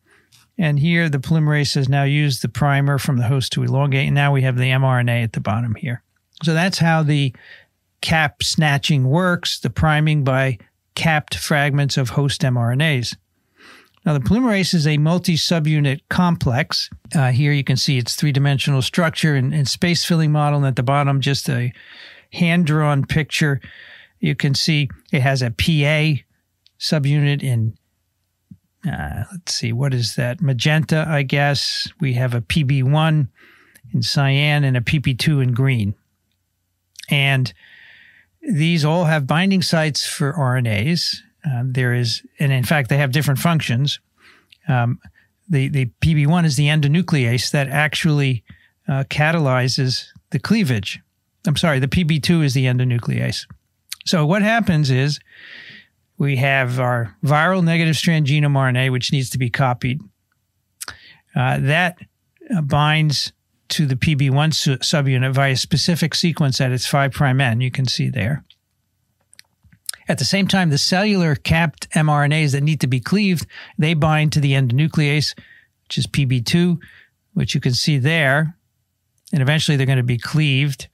and 0.60 0.78
here 0.78 1.08
the 1.08 1.18
polymerase 1.18 1.74
has 1.74 1.88
now 1.88 2.02
used 2.02 2.42
the 2.42 2.48
primer 2.48 2.98
from 2.98 3.16
the 3.16 3.26
host 3.26 3.50
to 3.52 3.62
elongate. 3.62 4.04
And 4.06 4.14
now 4.14 4.30
we 4.30 4.42
have 4.42 4.56
the 4.56 4.64
mRNA 4.64 5.24
at 5.24 5.32
the 5.32 5.40
bottom 5.40 5.74
here. 5.74 6.02
So 6.42 6.52
that's 6.52 6.78
how 6.78 7.02
the 7.02 7.34
cap 8.02 8.42
snatching 8.42 9.04
works, 9.04 9.58
the 9.58 9.70
priming 9.70 10.22
by 10.22 10.58
capped 10.94 11.34
fragments 11.34 11.96
of 11.96 12.10
host 12.10 12.42
mRNAs. 12.42 13.16
Now, 14.04 14.12
the 14.12 14.20
polymerase 14.20 14.74
is 14.74 14.86
a 14.86 14.98
multi 14.98 15.36
subunit 15.36 16.00
complex. 16.10 16.90
Uh, 17.14 17.30
here 17.30 17.52
you 17.52 17.64
can 17.64 17.78
see 17.78 17.96
its 17.96 18.14
three 18.14 18.32
dimensional 18.32 18.82
structure 18.82 19.34
and, 19.34 19.54
and 19.54 19.66
space 19.66 20.04
filling 20.04 20.30
model. 20.30 20.58
And 20.58 20.66
at 20.66 20.76
the 20.76 20.82
bottom, 20.82 21.22
just 21.22 21.48
a 21.48 21.72
hand 22.34 22.66
drawn 22.66 23.06
picture. 23.06 23.62
You 24.18 24.34
can 24.34 24.54
see 24.54 24.90
it 25.10 25.22
has 25.22 25.40
a 25.40 25.50
PA 25.50 26.20
subunit 26.78 27.42
in 27.42 27.78
uh, 28.86 29.24
let's 29.30 29.54
see, 29.54 29.72
what 29.72 29.92
is 29.92 30.14
that? 30.14 30.40
Magenta, 30.40 31.04
I 31.08 31.22
guess. 31.22 31.88
We 32.00 32.14
have 32.14 32.34
a 32.34 32.40
PB1 32.40 33.28
in 33.92 34.02
cyan 34.02 34.64
and 34.64 34.76
a 34.76 34.80
PB2 34.80 35.42
in 35.42 35.52
green. 35.52 35.94
And 37.10 37.52
these 38.42 38.84
all 38.84 39.04
have 39.04 39.26
binding 39.26 39.62
sites 39.62 40.06
for 40.06 40.32
RNAs. 40.32 41.16
Uh, 41.44 41.62
there 41.66 41.92
is, 41.92 42.22
and 42.38 42.52
in 42.52 42.64
fact, 42.64 42.88
they 42.88 42.98
have 42.98 43.12
different 43.12 43.40
functions. 43.40 44.00
Um, 44.68 45.00
the, 45.48 45.68
the 45.68 45.86
PB1 46.00 46.44
is 46.44 46.56
the 46.56 46.68
endonuclease 46.68 47.50
that 47.50 47.68
actually 47.68 48.44
uh, 48.88 49.04
catalyzes 49.04 50.06
the 50.30 50.38
cleavage. 50.38 51.00
I'm 51.46 51.56
sorry, 51.56 51.80
the 51.80 51.88
PB2 51.88 52.44
is 52.44 52.54
the 52.54 52.66
endonuclease. 52.66 53.46
So 54.06 54.24
what 54.24 54.42
happens 54.42 54.90
is 54.90 55.20
we 56.20 56.36
have 56.36 56.78
our 56.78 57.16
viral 57.24 57.64
negative 57.64 57.96
strand 57.96 58.26
genome 58.26 58.52
RNA, 58.52 58.92
which 58.92 59.10
needs 59.10 59.30
to 59.30 59.38
be 59.38 59.48
copied. 59.48 60.02
Uh, 61.34 61.58
that 61.58 61.96
uh, 62.54 62.60
binds 62.60 63.32
to 63.68 63.86
the 63.86 63.96
PB1 63.96 64.52
su- 64.52 64.76
subunit 64.76 65.32
via 65.32 65.52
a 65.52 65.56
specific 65.56 66.14
sequence 66.14 66.60
at 66.60 66.72
its 66.72 66.86
5' 66.86 67.22
end. 67.22 67.62
You 67.62 67.70
can 67.70 67.86
see 67.86 68.10
there. 68.10 68.44
At 70.08 70.18
the 70.18 70.26
same 70.26 70.46
time, 70.46 70.68
the 70.68 70.76
cellular 70.76 71.36
capped 71.36 71.88
mRNAs 71.92 72.52
that 72.52 72.64
need 72.64 72.82
to 72.82 72.86
be 72.86 73.00
cleaved, 73.00 73.46
they 73.78 73.94
bind 73.94 74.32
to 74.32 74.40
the 74.40 74.52
endonuclease, 74.52 75.34
which 75.84 75.96
is 75.96 76.06
PB2, 76.06 76.78
which 77.32 77.54
you 77.54 77.62
can 77.62 77.72
see 77.72 77.96
there. 77.96 78.56
And 79.32 79.40
eventually 79.40 79.78
they're 79.78 79.86
going 79.86 79.96
to 79.96 80.02
be 80.02 80.18
cleaved, 80.18 80.88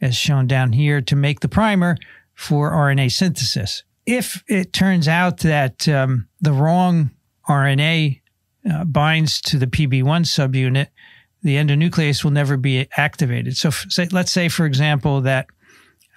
as 0.00 0.14
shown 0.14 0.46
down 0.46 0.74
here, 0.74 1.00
to 1.00 1.16
make 1.16 1.40
the 1.40 1.48
primer 1.48 1.96
for 2.34 2.70
RNA 2.70 3.10
synthesis. 3.10 3.82
If 4.06 4.44
it 4.46 4.72
turns 4.72 5.08
out 5.08 5.38
that 5.38 5.88
um, 5.88 6.28
the 6.40 6.52
wrong 6.52 7.10
RNA 7.48 8.20
uh, 8.70 8.84
binds 8.84 9.40
to 9.42 9.58
the 9.58 9.66
PB1 9.66 10.26
subunit, 10.26 10.88
the 11.42 11.56
endonuclease 11.56 12.24
will 12.24 12.30
never 12.30 12.56
be 12.56 12.88
activated. 12.96 13.56
So, 13.56 13.70
say, 13.70 14.08
let's 14.10 14.32
say, 14.32 14.48
for 14.48 14.64
example, 14.66 15.20
that 15.22 15.46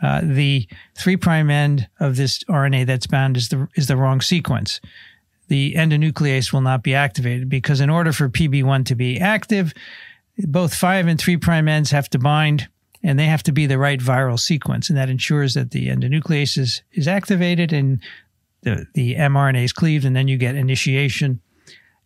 uh, 0.01 0.21
the 0.23 0.67
three 0.95 1.17
prime 1.17 1.49
end 1.49 1.87
of 1.99 2.15
this 2.15 2.43
RNA 2.45 2.85
that's 2.85 3.07
bound 3.07 3.35
is 3.35 3.49
the 3.49 3.67
is 3.75 3.87
the 3.87 3.97
wrong 3.97 4.21
sequence. 4.21 4.79
The 5.47 5.73
endonuclease 5.73 6.51
will 6.51 6.61
not 6.61 6.83
be 6.83 6.93
activated 6.93 7.49
because 7.49 7.81
in 7.81 7.89
order 7.89 8.11
for 8.11 8.29
PB1 8.29 8.85
to 8.85 8.95
be 8.95 9.19
active, 9.19 9.73
both 10.37 10.73
five 10.73 11.07
and 11.07 11.19
three 11.19 11.37
prime 11.37 11.67
ends 11.67 11.91
have 11.91 12.09
to 12.11 12.19
bind 12.19 12.67
and 13.03 13.17
they 13.17 13.25
have 13.25 13.43
to 13.43 13.51
be 13.51 13.65
the 13.65 13.77
right 13.77 13.99
viral 13.99 14.39
sequence. 14.39 14.89
And 14.89 14.97
that 14.97 15.09
ensures 15.09 15.53
that 15.53 15.71
the 15.71 15.89
endonuclease 15.89 16.57
is, 16.57 16.81
is 16.93 17.07
activated 17.07 17.71
and 17.71 18.01
the, 18.61 18.87
the 18.93 19.15
mRNA 19.15 19.63
is 19.63 19.73
cleaved, 19.73 20.03
and 20.03 20.15
then 20.15 20.27
you 20.27 20.37
get 20.37 20.55
initiation 20.55 21.41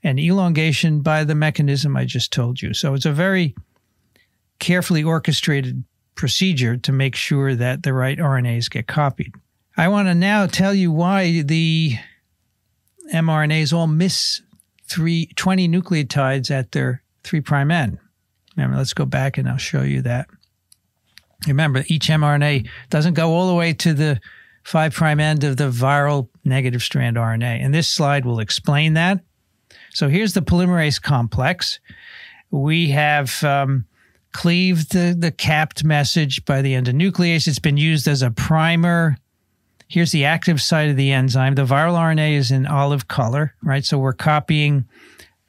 and 0.04 0.20
elongation 0.20 1.02
by 1.02 1.24
the 1.24 1.36
mechanism 1.36 1.96
I 1.96 2.06
just 2.06 2.34
told 2.34 2.62
you. 2.62 2.74
So 2.74 2.94
it's 2.94 3.06
a 3.06 3.12
very 3.12 3.56
carefully 4.60 5.04
orchestrated 5.04 5.84
procedure 6.16 6.78
to 6.78 6.92
make 6.92 7.16
sure 7.16 7.56
that 7.56 7.84
the 7.84 7.94
right 7.94 8.18
RNAs 8.18 8.70
get 8.70 8.88
copied. 8.88 9.34
I 9.78 9.88
want 9.88 10.08
to 10.08 10.16
now 10.16 10.46
tell 10.46 10.74
you 10.74 10.92
why 10.92 11.42
the 11.42 11.96
mRNAs 13.14 13.74
all 13.74 13.88
miss 13.88 14.42
three, 14.86 15.28
20 15.36 15.70
nucleotides 15.70 16.52
at 16.52 16.74
their 16.74 17.02
3' 17.24 17.42
end. 17.72 17.98
Remember, 18.56 18.78
let's 18.78 18.94
go 18.94 19.06
back 19.06 19.38
and 19.38 19.48
I'll 19.48 19.58
show 19.58 19.82
you 19.82 20.02
that. 20.02 20.28
Remember, 21.48 21.84
each 21.88 22.08
mRNA 22.08 22.70
doesn't 22.90 23.16
go 23.16 23.32
all 23.32 23.48
the 23.48 23.56
way 23.56 23.74
to 23.74 23.94
the 23.94 24.20
5' 24.64 24.94
prime 24.94 25.20
end 25.20 25.44
of 25.44 25.58
the 25.58 25.70
viral 25.70 26.30
negative 26.46 26.84
strand 26.84 27.18
RNA. 27.18 27.64
And 27.64 27.74
this 27.74 27.88
slide 27.88 28.26
will 28.26 28.40
explain 28.40 28.94
that. 28.94 29.20
So 29.94 30.08
here's 30.08 30.34
the 30.34 30.42
polymerase 30.42 31.02
complex. 31.02 31.80
We 32.52 32.90
have 32.90 33.44
um, 33.44 33.86
cleaved 34.34 34.94
the, 34.94 35.16
the 35.18 35.32
capped 35.32 35.84
message 35.84 36.46
by 36.46 36.62
the 36.62 36.74
endonuclease. 36.74 37.48
It's 37.48 37.60
been 37.60 37.78
used 37.78 38.08
as 38.08 38.22
a 38.22 38.32
primer. 38.32 39.18
Here's 39.88 40.12
the 40.12 40.26
active 40.26 40.62
site 40.62 40.90
of 40.90 40.96
the 40.96 41.12
enzyme. 41.12 41.56
The 41.56 41.66
viral 41.66 41.98
RNA 41.98 42.34
is 42.34 42.52
in 42.52 42.66
olive 42.66 43.08
color, 43.08 43.56
right? 43.62 43.84
So 43.84 43.98
we're 43.98 44.14
copying 44.14 44.86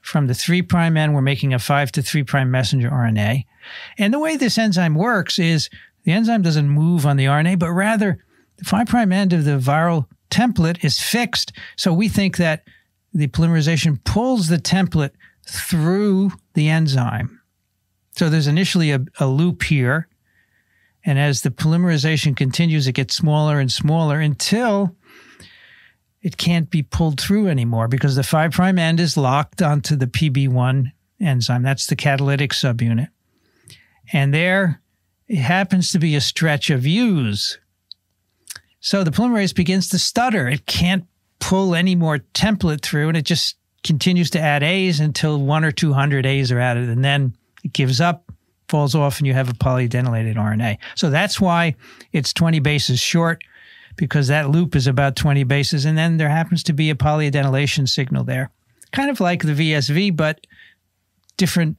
from 0.02 0.26
the 0.26 0.34
3' 0.34 0.62
prime 0.62 0.96
end, 0.96 1.14
we're 1.14 1.22
making 1.22 1.54
a 1.54 1.58
5 1.58 1.92
to 1.92 2.02
3' 2.02 2.22
prime 2.24 2.50
messenger 2.50 2.90
RNA. 2.90 3.44
And 3.98 4.12
the 4.12 4.18
way 4.18 4.36
this 4.36 4.58
enzyme 4.58 4.94
works 4.94 5.38
is 5.38 5.70
the 6.04 6.12
enzyme 6.12 6.42
doesn't 6.42 6.68
move 6.68 7.06
on 7.06 7.16
the 7.16 7.26
RNA, 7.26 7.58
but 7.58 7.70
rather 7.70 8.22
the 8.56 8.64
5' 8.64 8.86
prime 8.86 9.12
end 9.12 9.32
of 9.32 9.44
the 9.44 9.58
viral 9.58 10.06
template 10.30 10.84
is 10.84 11.00
fixed. 11.00 11.52
So 11.76 11.92
we 11.92 12.08
think 12.08 12.36
that 12.36 12.64
the 13.14 13.28
polymerization 13.28 14.02
pulls 14.04 14.48
the 14.48 14.58
template 14.58 15.12
through 15.46 16.32
the 16.54 16.68
enzyme. 16.68 17.40
So 18.16 18.28
there's 18.28 18.46
initially 18.46 18.90
a, 18.90 19.04
a 19.18 19.26
loop 19.26 19.62
here. 19.62 20.08
And 21.04 21.18
as 21.18 21.42
the 21.42 21.50
polymerization 21.50 22.36
continues, 22.36 22.86
it 22.86 22.92
gets 22.92 23.14
smaller 23.14 23.58
and 23.58 23.70
smaller 23.70 24.20
until 24.20 24.96
it 26.22 26.36
can't 26.36 26.70
be 26.70 26.82
pulled 26.82 27.20
through 27.20 27.48
anymore 27.48 27.88
because 27.88 28.16
the 28.16 28.22
5' 28.22 28.52
prime 28.52 28.78
end 28.78 29.00
is 29.00 29.16
locked 29.16 29.60
onto 29.60 29.96
the 29.96 30.06
PB1 30.06 30.92
enzyme. 31.20 31.62
That's 31.62 31.86
the 31.86 31.96
catalytic 31.96 32.52
subunit. 32.52 33.08
And 34.12 34.32
there 34.32 34.80
it 35.28 35.38
happens 35.38 35.90
to 35.92 35.98
be 35.98 36.14
a 36.14 36.20
stretch 36.20 36.70
of 36.70 36.86
U's. 36.86 37.58
So 38.80 39.04
the 39.04 39.10
polymerase 39.10 39.54
begins 39.54 39.88
to 39.90 39.98
stutter. 39.98 40.48
It 40.48 40.66
can't 40.66 41.06
pull 41.38 41.74
any 41.74 41.94
more 41.94 42.18
template 42.34 42.82
through 42.82 43.08
and 43.08 43.16
it 43.16 43.24
just 43.24 43.56
continues 43.82 44.30
to 44.30 44.40
add 44.40 44.62
A's 44.62 45.00
until 45.00 45.40
one 45.40 45.64
or 45.64 45.72
200 45.72 46.26
A's 46.26 46.52
are 46.52 46.60
added. 46.60 46.88
And 46.88 47.04
then 47.04 47.36
it 47.64 47.72
gives 47.72 48.00
up, 48.00 48.30
falls 48.68 48.94
off, 48.94 49.18
and 49.18 49.26
you 49.26 49.34
have 49.34 49.48
a 49.48 49.54
polyadenylated 49.54 50.36
RNA. 50.36 50.78
So 50.94 51.10
that's 51.10 51.40
why 51.40 51.74
it's 52.12 52.32
20 52.32 52.60
bases 52.60 53.00
short, 53.00 53.42
because 53.96 54.28
that 54.28 54.50
loop 54.50 54.74
is 54.74 54.86
about 54.86 55.16
20 55.16 55.44
bases. 55.44 55.84
And 55.84 55.96
then 55.96 56.16
there 56.16 56.28
happens 56.28 56.62
to 56.64 56.72
be 56.72 56.90
a 56.90 56.94
polyadenylation 56.94 57.88
signal 57.88 58.24
there, 58.24 58.50
kind 58.92 59.10
of 59.10 59.20
like 59.20 59.42
the 59.42 59.52
VSV, 59.52 60.16
but 60.16 60.46
different 61.36 61.76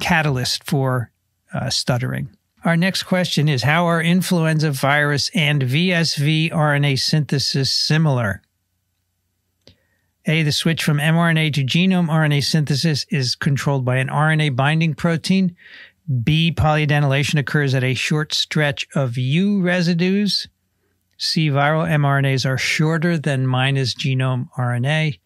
catalyst 0.00 0.64
for 0.64 1.10
uh, 1.52 1.70
stuttering. 1.70 2.28
Our 2.64 2.76
next 2.76 3.04
question 3.04 3.48
is 3.48 3.62
How 3.62 3.86
are 3.86 4.02
influenza 4.02 4.70
virus 4.70 5.30
and 5.34 5.62
VSV 5.62 6.52
RNA 6.52 6.98
synthesis 6.98 7.72
similar? 7.72 8.42
A, 10.26 10.42
the 10.42 10.52
switch 10.52 10.84
from 10.84 10.98
mRNA 10.98 11.54
to 11.54 11.64
genome 11.64 12.08
RNA 12.08 12.44
synthesis 12.44 13.06
is 13.08 13.34
controlled 13.34 13.86
by 13.86 13.96
an 13.96 14.08
RNA 14.08 14.54
binding 14.54 14.94
protein. 14.94 15.56
B, 16.22 16.52
polyadenylation 16.54 17.38
occurs 17.38 17.74
at 17.74 17.84
a 17.84 17.94
short 17.94 18.34
stretch 18.34 18.86
of 18.94 19.16
U 19.16 19.62
residues. 19.62 20.48
C, 21.20 21.48
viral 21.50 21.86
mRNAs 21.86 22.46
are 22.46 22.58
shorter 22.58 23.18
than 23.18 23.46
minus 23.46 23.94
genome 23.94 24.48
RNA, 24.58 25.18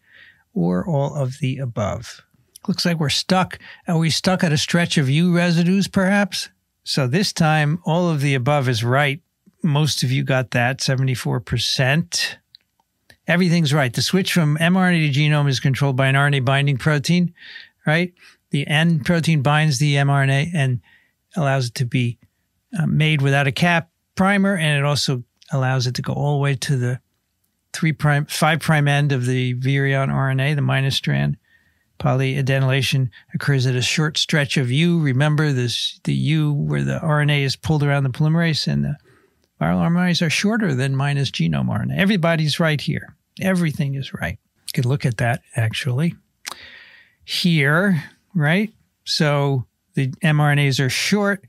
or 0.53 0.85
all 0.85 1.15
of 1.15 1.39
the 1.39 1.57
above. 1.57 2.21
Looks 2.67 2.85
like 2.85 2.99
we're 2.99 3.09
stuck. 3.09 3.59
Are 3.87 3.97
we 3.97 4.09
stuck 4.09 4.43
at 4.43 4.51
a 4.51 4.57
stretch 4.57 4.97
of 4.97 5.09
U 5.09 5.35
residues, 5.35 5.87
perhaps? 5.87 6.49
So 6.83 7.07
this 7.07 7.31
time, 7.31 7.79
all 7.85 8.09
of 8.09 8.21
the 8.21 8.35
above 8.35 8.67
is 8.67 8.83
right. 8.83 9.21
Most 9.63 10.03
of 10.03 10.11
you 10.11 10.23
got 10.23 10.51
that, 10.51 10.79
74% 10.79 12.37
everything's 13.27 13.73
right. 13.73 13.93
The 13.93 14.01
switch 14.01 14.33
from 14.33 14.57
mRNA 14.57 15.13
to 15.13 15.19
genome 15.19 15.49
is 15.49 15.59
controlled 15.59 15.95
by 15.95 16.07
an 16.07 16.15
RNA 16.15 16.45
binding 16.45 16.77
protein, 16.77 17.33
right? 17.85 18.13
The 18.51 18.67
N 18.67 19.01
protein 19.01 19.41
binds 19.41 19.79
the 19.79 19.95
mRNA 19.95 20.51
and 20.53 20.81
allows 21.35 21.67
it 21.67 21.75
to 21.75 21.85
be 21.85 22.17
uh, 22.77 22.85
made 22.85 23.21
without 23.21 23.47
a 23.47 23.51
cap 23.51 23.89
primer, 24.15 24.55
and 24.55 24.77
it 24.77 24.85
also 24.85 25.23
allows 25.51 25.87
it 25.87 25.95
to 25.95 26.01
go 26.01 26.13
all 26.13 26.37
the 26.37 26.41
way 26.41 26.55
to 26.55 26.75
the 26.75 26.99
three 27.73 27.93
prime, 27.93 28.25
five 28.25 28.59
prime 28.59 28.87
end 28.87 29.11
of 29.11 29.25
the 29.25 29.55
virion 29.55 30.09
RNA, 30.09 30.55
the 30.55 30.61
minus 30.61 30.95
strand. 30.95 31.37
Polyadenylation 31.99 33.09
occurs 33.33 33.65
at 33.65 33.75
a 33.75 33.81
short 33.81 34.17
stretch 34.17 34.57
of 34.57 34.69
U. 34.69 34.99
Remember 34.99 35.53
this, 35.53 35.99
the 36.03 36.13
U 36.13 36.51
where 36.51 36.83
the 36.83 36.99
RNA 36.99 37.43
is 37.43 37.55
pulled 37.55 37.83
around 37.83 38.03
the 38.03 38.09
polymerase 38.09 38.67
and 38.67 38.83
the 38.83 38.97
Viral 39.61 39.87
RNAs 39.89 40.25
are 40.25 40.29
shorter 40.29 40.73
than 40.73 40.95
minus 40.95 41.31
genome 41.31 41.67
RNA. 41.67 41.97
Everybody's 41.97 42.59
right 42.59 42.79
here. 42.79 43.15
Everything 43.41 43.95
is 43.95 44.13
right. 44.13 44.37
You 44.67 44.71
could 44.73 44.85
look 44.85 45.05
at 45.05 45.17
that 45.17 45.41
actually. 45.55 46.15
Here, 47.23 48.03
right? 48.33 48.71
So 49.05 49.65
the 49.93 50.07
mRNAs 50.23 50.83
are 50.83 50.89
short. 50.89 51.45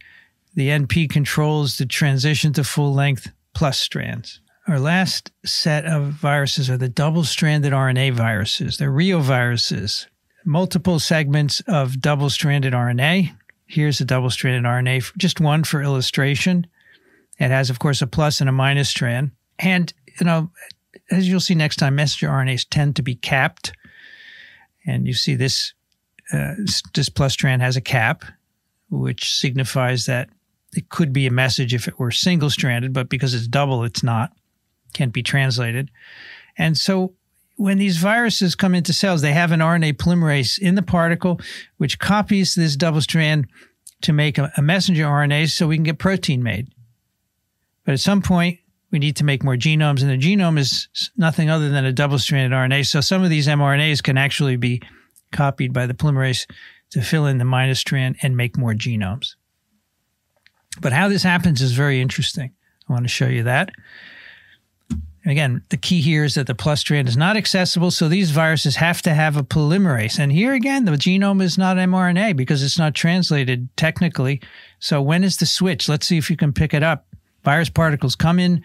The 0.55 0.68
NP 0.68 1.11
controls 1.11 1.78
the 1.78 1.86
transition 1.86 2.53
to 2.55 2.64
full 2.64 2.94
length 2.94 3.30
plus 3.57 3.80
strands. 3.80 4.38
Our 4.68 4.78
last 4.78 5.32
set 5.46 5.86
of 5.86 6.09
viruses 6.09 6.68
are 6.68 6.76
the 6.76 6.90
double 6.90 7.24
stranded 7.24 7.72
RNA 7.72 8.12
viruses. 8.12 8.76
They're 8.76 8.92
reoviruses, 8.92 10.04
multiple 10.44 10.98
segments 10.98 11.61
of 11.66 12.02
double 12.02 12.28
stranded 12.28 12.74
RNA. 12.74 13.34
Here's 13.66 13.98
a 13.98 14.04
double 14.04 14.28
stranded 14.28 14.64
RNA, 14.64 15.16
just 15.16 15.40
one 15.40 15.64
for 15.64 15.80
illustration. 15.80 16.66
It 17.38 17.50
has, 17.50 17.70
of 17.70 17.78
course, 17.78 18.02
a 18.02 18.07
plus 18.07 18.42
and 18.42 18.50
a 18.50 18.52
minus 18.52 18.90
strand. 18.90 19.30
And, 19.59 19.90
you 20.20 20.26
know, 20.26 20.50
as 21.11 21.26
you'll 21.26 21.40
see 21.40 21.54
next 21.54 21.76
time, 21.76 21.94
messenger 21.94 22.28
RNAs 22.28 22.66
tend 22.68 22.96
to 22.96 23.02
be 23.02 23.14
capped. 23.14 23.72
And 24.86 25.07
you 25.07 25.14
see 25.14 25.34
this, 25.34 25.72
uh, 26.30 26.57
this 26.92 27.09
plus 27.09 27.32
strand 27.32 27.62
has 27.62 27.78
a 27.78 27.80
cap, 27.80 28.22
which 28.90 29.34
signifies 29.34 30.04
that 30.04 30.28
it 30.75 30.89
could 30.89 31.12
be 31.12 31.27
a 31.27 31.31
message 31.31 31.75
if 31.75 31.89
it 31.89 31.99
were 31.99 32.11
single 32.11 32.51
stranded, 32.51 32.93
but 32.93 33.09
because 33.09 33.35
it's 33.35 33.47
double, 33.47 33.85
it's 33.85 34.03
not, 34.03 34.33
can't 34.93 35.12
be 35.12 35.23
translated. 35.23 35.91
And 36.59 36.77
so 36.77 37.14
when 37.57 37.79
these 37.79 37.97
viruses 37.97 38.55
come 38.55 38.75
into 38.75 38.93
cells, 38.93 39.23
they 39.23 39.33
have 39.33 39.53
an 39.53 39.61
RNA 39.61 39.95
polymerase 39.95 40.59
in 40.59 40.75
the 40.75 40.83
particle, 40.83 41.41
which 41.79 41.99
copies 41.99 42.55
this 42.55 42.77
double 42.77 43.01
strand 43.01 43.47
to 44.03 44.12
make 44.12 44.39
a, 44.39 44.53
messenger 44.61 45.05
RNA 45.05 45.51
so 45.51 45.67
we 45.67 45.77
can 45.77 45.85
get 45.85 45.99
protein 45.99 46.43
made. 46.43 46.69
But 47.85 47.93
at 47.93 48.01
some 48.01 48.21
point, 48.21 48.59
we 48.91 48.99
need 48.99 49.17
to 49.17 49.25
make 49.25 49.43
more 49.43 49.57
genomes. 49.57 50.03
And 50.03 50.11
the 50.11 50.19
genome 50.19 50.59
is 50.59 50.89
nothing 51.17 51.49
other 51.49 51.71
than 51.71 51.85
a 51.85 51.93
double 51.93 52.19
stranded 52.19 52.53
RNA. 52.57 52.87
So 52.87 53.01
some 53.01 53.25
of 53.25 53.31
these 53.31 53.47
mRNAs 53.47 54.03
can 54.03 54.19
actually 54.19 54.57
be 54.57 54.83
copied 55.33 55.73
by 55.73 55.87
the 55.87 55.95
polymerase 55.95 56.47
to 56.91 57.01
fill 57.01 57.27
in 57.27 57.39
the 57.39 57.45
minus 57.45 57.81
strand 57.81 58.17
and 58.23 58.37
make 58.37 58.59
more 58.59 58.75
genomes. 58.75 59.36
But 60.81 60.93
how 60.93 61.09
this 61.09 61.22
happens 61.22 61.62
is 61.62 61.72
very 61.72 62.01
interesting. 62.01 62.53
I 62.89 62.93
want 62.93 63.05
to 63.05 63.09
show 63.09 63.27
you 63.27 63.45
that. 63.45 63.70
Again, 65.24 65.62
the 65.70 65.77
key 65.77 66.01
here 66.01 66.22
is 66.22 66.37
that 66.37 66.47
the 66.47 66.55
plus 66.55 66.81
strand 66.81 67.09
is 67.09 67.16
not 67.16 67.37
accessible, 67.37 67.91
so 67.91 68.09
these 68.09 68.31
viruses 68.31 68.77
have 68.77 69.03
to 69.03 69.12
have 69.12 69.37
a 69.37 69.43
polymerase. 69.43 70.20
And 70.20 70.31
here 70.31 70.55
again, 70.55 70.85
the 70.85 70.93
genome 70.93 71.43
is 71.43 71.59
not 71.59 71.77
mRNA 71.77 72.37
because 72.37 72.62
it's 72.62 72.79
not 72.79 72.95
translated 72.95 73.68
technically. 73.77 74.41
So 74.79 75.03
when 75.03 75.24
is 75.24 75.39
the 75.39 75.47
switch? 75.47 75.89
Let's 75.89 76.07
see 76.07 76.16
if 76.16 76.31
you 76.31 76.37
can 76.37 76.53
pick 76.53 76.72
it 76.72 76.85
up. 76.85 77.09
Virus 77.43 77.68
particles 77.68 78.14
come 78.14 78.39
in 78.39 78.62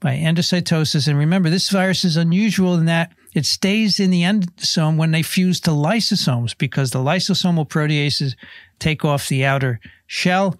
by 0.00 0.16
endocytosis. 0.16 1.06
And 1.06 1.16
remember, 1.16 1.48
this 1.48 1.70
virus 1.70 2.04
is 2.04 2.16
unusual 2.16 2.74
in 2.74 2.86
that 2.86 3.12
it 3.32 3.46
stays 3.46 4.00
in 4.00 4.10
the 4.10 4.22
endosome 4.22 4.96
when 4.96 5.12
they 5.12 5.22
fuse 5.22 5.60
to 5.60 5.70
lysosomes 5.70 6.58
because 6.58 6.90
the 6.90 6.98
lysosomal 6.98 7.68
proteases 7.68 8.34
take 8.80 9.04
off 9.04 9.28
the 9.28 9.44
outer 9.44 9.78
shell 10.08 10.56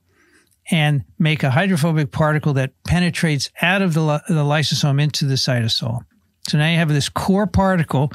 and 0.71 1.05
make 1.19 1.43
a 1.43 1.51
hydrophobic 1.51 2.13
particle 2.13 2.53
that 2.55 2.73
penetrates 2.85 3.51
out 3.61 3.83
of 3.83 3.95
the, 3.95 4.23
the 4.29 4.45
lysosome 4.45 5.01
into 5.01 5.25
the 5.25 5.35
cytosol. 5.35 6.05
So 6.49 6.59
now 6.59 6.71
you 6.71 6.77
have 6.77 6.89
this 6.89 7.09
core 7.09 7.47
particle, 7.47 8.13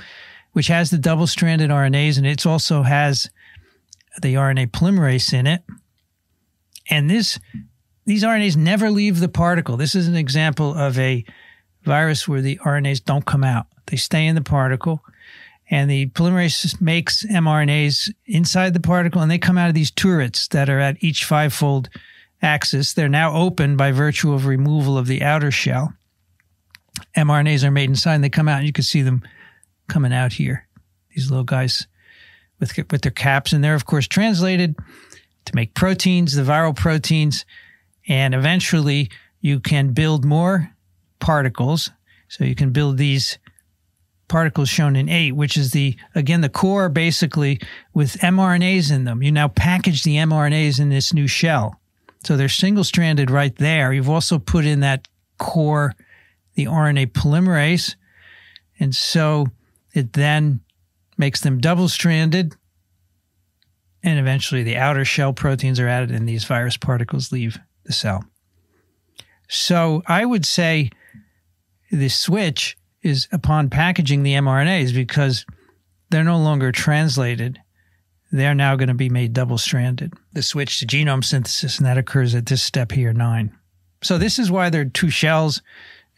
which 0.53 0.67
has 0.67 0.89
the 0.89 0.97
double 0.97 1.27
stranded 1.27 1.69
RNAs, 1.69 2.17
and 2.17 2.25
it 2.25 2.45
also 2.45 2.83
has 2.83 3.29
the 4.21 4.35
RNA 4.35 4.71
polymerase 4.71 5.33
in 5.33 5.47
it. 5.47 5.63
And 6.89 7.09
this 7.09 7.39
these 8.05 8.23
RNAs 8.23 8.55
never 8.55 8.91
leave 8.91 9.19
the 9.19 9.27
particle. 9.27 9.77
This 9.77 9.95
is 9.95 10.07
an 10.07 10.15
example 10.15 10.75
of 10.75 10.97
a 10.99 11.25
virus 11.83 12.27
where 12.27 12.41
the 12.41 12.57
RNAs 12.57 13.03
don't 13.03 13.25
come 13.25 13.43
out. 13.43 13.65
They 13.87 13.97
stay 13.97 14.27
in 14.27 14.35
the 14.35 14.41
particle 14.41 15.03
and 15.69 15.89
the 15.89 16.07
polymerase 16.07 16.79
makes 16.79 17.25
mRNAs 17.25 18.11
inside 18.27 18.73
the 18.73 18.79
particle 18.79 19.21
and 19.21 19.31
they 19.31 19.39
come 19.39 19.57
out 19.57 19.69
of 19.69 19.75
these 19.75 19.91
turrets 19.91 20.47
that 20.49 20.69
are 20.69 20.79
at 20.79 21.03
each 21.03 21.25
five-fold 21.25 21.89
axis. 22.41 22.93
They're 22.93 23.09
now 23.09 23.33
open 23.33 23.77
by 23.77 23.91
virtue 23.91 24.33
of 24.33 24.45
removal 24.45 24.97
of 24.97 25.07
the 25.07 25.21
outer 25.23 25.51
shell. 25.51 25.93
mRNAs 27.15 27.63
are 27.63 27.71
made 27.71 27.89
inside 27.89 28.15
and 28.15 28.23
they 28.23 28.29
come 28.29 28.47
out. 28.47 28.59
And 28.59 28.67
you 28.67 28.73
can 28.73 28.83
see 28.83 29.01
them 29.01 29.23
coming 29.87 30.13
out 30.13 30.33
here. 30.33 30.67
These 31.15 31.29
little 31.29 31.45
guys 31.45 31.87
with, 32.59 32.77
with 32.91 33.01
their 33.01 33.11
caps. 33.11 33.53
And 33.53 33.63
they're, 33.63 33.75
of 33.75 33.85
course, 33.85 34.07
translated 34.07 34.75
to 35.45 35.55
make 35.55 35.73
proteins, 35.73 36.35
the 36.35 36.43
viral 36.43 36.75
proteins. 36.75 37.45
And 38.07 38.33
eventually 38.33 39.09
you 39.41 39.59
can 39.59 39.93
build 39.93 40.25
more 40.25 40.71
particles. 41.19 41.89
So 42.27 42.43
you 42.43 42.55
can 42.55 42.71
build 42.71 42.97
these 42.97 43.37
particles 44.27 44.69
shown 44.69 44.95
in 44.95 45.07
eight, 45.07 45.33
which 45.33 45.55
is 45.55 45.71
the, 45.71 45.95
again, 46.15 46.41
the 46.41 46.49
core 46.49 46.89
basically 46.89 47.59
with 47.93 48.17
mRNAs 48.19 48.91
in 48.91 49.03
them. 49.05 49.21
You 49.21 49.31
now 49.31 49.47
package 49.47 50.03
the 50.03 50.15
mRNAs 50.15 50.79
in 50.79 50.89
this 50.89 51.13
new 51.13 51.27
shell. 51.27 51.79
So 52.25 52.35
they're 52.35 52.49
single 52.49 52.83
stranded 52.83 53.29
right 53.29 53.55
there. 53.55 53.93
You've 53.93 54.09
also 54.09 54.39
put 54.39 54.65
in 54.65 54.79
that 54.79 55.07
core, 55.37 55.93
the 56.55 56.65
RNA 56.65 57.11
polymerase. 57.11 57.95
And 58.79 58.95
so 58.95 59.47
it 59.93 60.13
then 60.13 60.61
makes 61.17 61.41
them 61.41 61.59
double 61.59 61.87
stranded. 61.87 62.55
And 64.01 64.17
eventually 64.17 64.63
the 64.63 64.77
outer 64.77 65.05
shell 65.05 65.33
proteins 65.33 65.79
are 65.79 65.87
added 65.87 66.09
and 66.09 66.27
these 66.27 66.45
virus 66.45 66.77
particles 66.77 67.31
leave 67.31 67.59
the 67.83 67.93
cell. 67.93 68.23
So 69.47 70.01
I 70.07 70.25
would 70.25 70.45
say 70.45 70.89
the 71.91 72.09
switch 72.09 72.75
is 73.03 73.27
upon 73.31 73.69
packaging 73.69 74.23
the 74.23 74.33
mRNAs 74.33 74.95
because 74.95 75.45
they're 76.09 76.23
no 76.23 76.39
longer 76.39 76.71
translated 76.71 77.59
they're 78.31 78.55
now 78.55 78.75
going 78.75 78.87
to 78.87 78.93
be 78.93 79.09
made 79.09 79.33
double 79.33 79.57
stranded. 79.57 80.13
The 80.33 80.43
switch 80.43 80.79
to 80.79 80.85
genome 80.85 81.23
synthesis, 81.23 81.77
and 81.77 81.85
that 81.85 81.97
occurs 81.97 82.35
at 82.35 82.45
this 82.45 82.63
step 82.63 82.91
here, 82.91 83.13
nine. 83.13 83.55
So, 84.01 84.17
this 84.17 84.39
is 84.39 84.51
why 84.51 84.69
there 84.69 84.81
are 84.81 84.85
two 84.85 85.09
shells, 85.09 85.61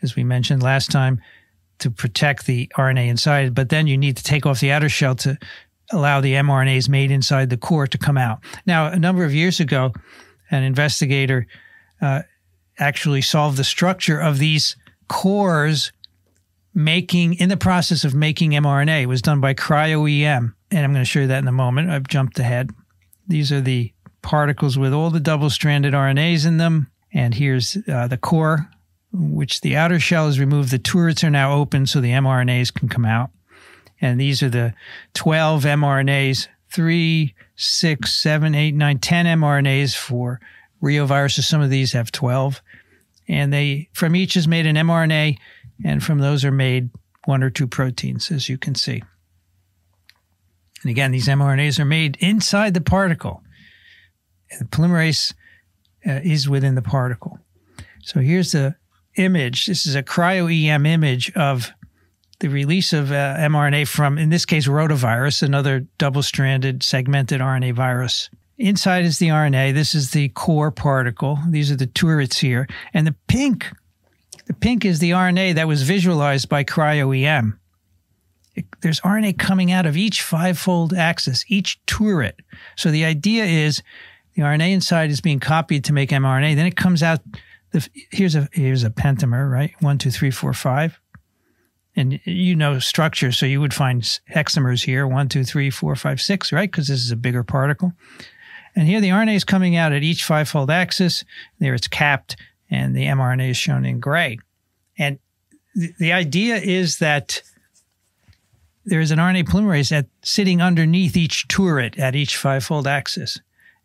as 0.02 0.16
we 0.16 0.24
mentioned 0.24 0.64
last 0.64 0.92
time, 0.92 1.22
to 1.80 1.92
protect 1.92 2.46
the 2.46 2.72
RNA 2.78 3.08
inside. 3.08 3.56
But 3.56 3.70
then 3.70 3.88
you 3.88 3.98
need 3.98 4.18
to 4.18 4.24
take 4.24 4.46
off 4.46 4.60
the 4.60 4.72
outer 4.72 4.90
shell 4.90 5.16
to 5.16 5.38
allow 5.92 6.20
the 6.20 6.34
mRNAs 6.34 6.90
made 6.90 7.12
inside 7.12 7.50
the 7.50 7.58
core 7.58 7.88
to 7.88 7.98
come 7.98 8.18
out. 8.18 8.40
Now, 8.66 8.88
a 8.88 9.00
number 9.00 9.24
of 9.24 9.34
years 9.34 9.60
ago, 9.60 9.94
an 10.52 10.64
investigator 10.64 11.48
uh, 12.02 12.24
actually 12.80 13.22
solved 13.22 13.58
the 13.58 13.64
structure 13.64 14.20
of 14.20 14.40
these 14.40 14.76
cores 15.08 15.92
making 16.74 17.36
in 17.36 17.50
the 17.50 17.58
process 17.58 18.04
of 18.04 18.14
making 18.14 18.52
mRNA. 18.52 19.04
It 19.04 19.08
was 19.08 19.22
done 19.22 19.40
by 19.40 19.54
cryo 19.54 20.12
EM 20.12 20.57
and 20.72 20.84
I'm 20.84 20.92
going 20.92 21.04
to 21.04 21.10
show 21.10 21.22
you 21.22 21.28
that 21.28 21.40
in 21.40 21.48
a 21.48 21.54
moment. 21.54 21.90
I've 21.90 22.08
jumped 22.08 22.40
ahead. 22.40 22.72
These 23.28 23.52
are 23.52 23.62
the 23.62 23.94
particles 24.22 24.78
with 24.78 24.94
all 24.94 25.10
the 25.10 25.20
double 25.20 25.50
stranded 25.50 25.94
RNAs 25.94 26.46
in 26.46 26.58
them. 26.58 26.92
And 27.14 27.34
here's 27.34 27.78
uh, 27.88 28.08
the 28.08 28.18
core, 28.18 28.70
which 29.14 29.62
the 29.62 29.76
outer 29.78 30.00
shell 30.00 30.28
is 30.28 30.40
removed. 30.40 30.72
The 30.72 30.80
turrets 30.80 31.24
are 31.24 31.30
now 31.30 31.54
open 31.54 31.88
so 31.88 32.02
the 32.02 32.12
mRNAs 32.12 32.74
can 32.74 32.90
come 32.90 33.06
out. 33.06 33.32
And 34.02 34.20
these 34.20 34.44
are 34.44 34.50
the 34.50 34.74
12 35.14 35.64
mRNAs, 35.64 36.48
three, 36.70 37.34
six, 37.56 38.14
seven, 38.14 38.54
eight, 38.54 38.76
nine, 38.76 39.00
10 39.00 39.26
mRNAs 39.26 39.96
for 39.96 40.40
reoviruses. 40.84 41.44
Some 41.44 41.62
of 41.62 41.70
these 41.70 41.94
have 41.94 42.12
12. 42.12 42.62
And 43.28 43.52
they, 43.52 43.90
from 43.94 44.16
each 44.16 44.38
is 44.38 44.48
made 44.48 44.66
an 44.66 44.76
mRNA, 44.76 45.38
and 45.84 46.04
from 46.04 46.20
those 46.20 46.46
are 46.46 46.52
made 46.52 46.90
one 47.26 47.44
or 47.44 47.50
two 47.50 47.68
proteins, 47.68 48.32
as 48.32 48.48
you 48.48 48.58
can 48.58 48.76
see. 48.76 49.04
And 50.82 50.92
again, 50.92 51.12
these 51.12 51.28
mRNAs 51.28 51.80
are 51.80 51.86
made 51.86 52.18
inside 52.20 52.74
the 52.74 52.82
particle. 52.82 53.42
And 54.52 54.62
the 54.62 54.66
polymerase 54.66 55.34
uh, 56.06 56.22
is 56.24 56.48
within 56.48 56.76
the 56.76 56.82
particle. 56.82 57.40
So 58.04 58.20
here's 58.20 58.52
the 58.52 58.76
image. 59.16 59.66
This 59.66 59.86
is 59.86 59.96
a 59.96 60.04
cryo-EM 60.04 60.86
image 60.86 61.32
of 61.36 61.72
the 62.40 62.48
release 62.48 62.94
of 62.94 63.12
uh, 63.12 63.36
mRNA 63.38 63.88
from, 63.88 64.18
in 64.18 64.30
this 64.30 64.46
case, 64.46 64.68
rotavirus, 64.68 65.42
another 65.42 65.88
double-stranded 65.98 66.84
segmented 66.84 67.42
RNA 67.42 67.74
virus. 67.74 68.30
Inside 68.58 69.06
is 69.06 69.20
the 69.20 69.30
RNA. 69.30 69.74
This 69.74 69.94
is 69.94 70.12
the 70.12 70.30
core 70.30 70.72
particle. 70.72 71.40
These 71.50 71.72
are 71.72 71.76
the 71.76 71.88
turrets 71.88 72.38
here. 72.38 72.68
And 72.94 73.06
the 73.06 73.16
pink, 73.28 73.68
the 74.46 74.54
pink 74.54 74.86
is 74.86 75.00
the 75.00 75.12
RNA 75.12 75.56
that 75.56 75.68
was 75.68 75.84
visualized 75.84 76.50
by 76.50 76.64
there's 78.82 79.02
RNA 79.02 79.38
coming 79.38 79.72
out 79.72 79.86
of 79.86 79.98
each 79.98 80.22
five-fold 80.22 80.94
axis, 80.94 81.46
each 81.48 81.84
turret. 81.86 82.40
So 82.76 82.92
the 82.92 83.06
idea 83.06 83.46
is 83.46 83.84
the 84.36 84.44
RNA 84.44 84.72
inside 84.72 85.10
is 85.10 85.22
being 85.22 85.40
copied 85.40 85.84
to 85.86 85.94
make 85.94 86.10
mRNA. 86.10 86.56
Then 86.56 86.66
it 86.68 86.76
comes 86.76 87.04
out. 87.04 87.20
The, 87.72 87.88
here's 88.12 88.36
a 88.36 88.48
here's 88.52 88.84
a 88.84 88.90
pentamer, 88.90 89.52
right? 89.52 89.74
One, 89.80 89.98
two, 89.98 90.12
three, 90.12 90.32
four, 90.32 90.54
five. 90.54 91.00
And 91.96 92.20
you 92.26 92.56
know 92.56 92.78
structure, 92.78 93.32
so 93.32 93.48
you 93.48 93.60
would 93.60 93.74
find 93.74 94.04
hexamers 94.32 94.86
here. 94.86 95.08
One, 95.08 95.28
two, 95.28 95.44
three, 95.44 95.72
four, 95.72 95.96
five, 95.96 96.22
six, 96.22 96.52
right? 96.52 96.70
Because 96.70 96.88
this 96.88 97.00
is 97.00 97.10
a 97.10 97.16
bigger 97.16 97.44
particle. 97.44 97.94
And 98.76 98.88
here 98.88 99.02
the 99.02 99.10
RNA 99.10 99.36
is 99.36 99.44
coming 99.44 99.76
out 99.76 99.92
at 99.92 100.04
each 100.04 100.24
five-fold 100.24 100.70
axis. 100.70 101.24
There 101.58 101.74
it's 101.74 101.88
capped, 101.88 102.36
and 102.70 102.96
the 102.96 103.06
mRNA 103.06 103.50
is 103.50 103.58
shown 103.58 103.84
in 103.84 104.00
gray. 104.00 104.38
And 105.00 105.18
the, 105.74 105.92
the 106.00 106.14
idea 106.14 106.58
is 106.58 107.00
that 107.00 107.42
there 108.88 109.02
is 109.02 109.12
an 109.12 109.20
RNA 109.20 109.44
polymerase 109.50 109.92
at, 109.92 110.08
sitting 110.24 110.62
underneath 110.62 111.18
each 111.18 111.48
turret 111.50 112.00
at 112.00 112.16
each 112.16 112.38
five-fold 112.38 112.88
axis, 112.88 113.40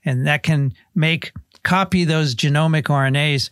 and 0.04 0.26
that 0.28 0.44
can 0.44 0.72
make 0.94 1.32
copy 1.64 2.04
those 2.04 2.36
genomic 2.36 2.84
RNAs 2.84 3.50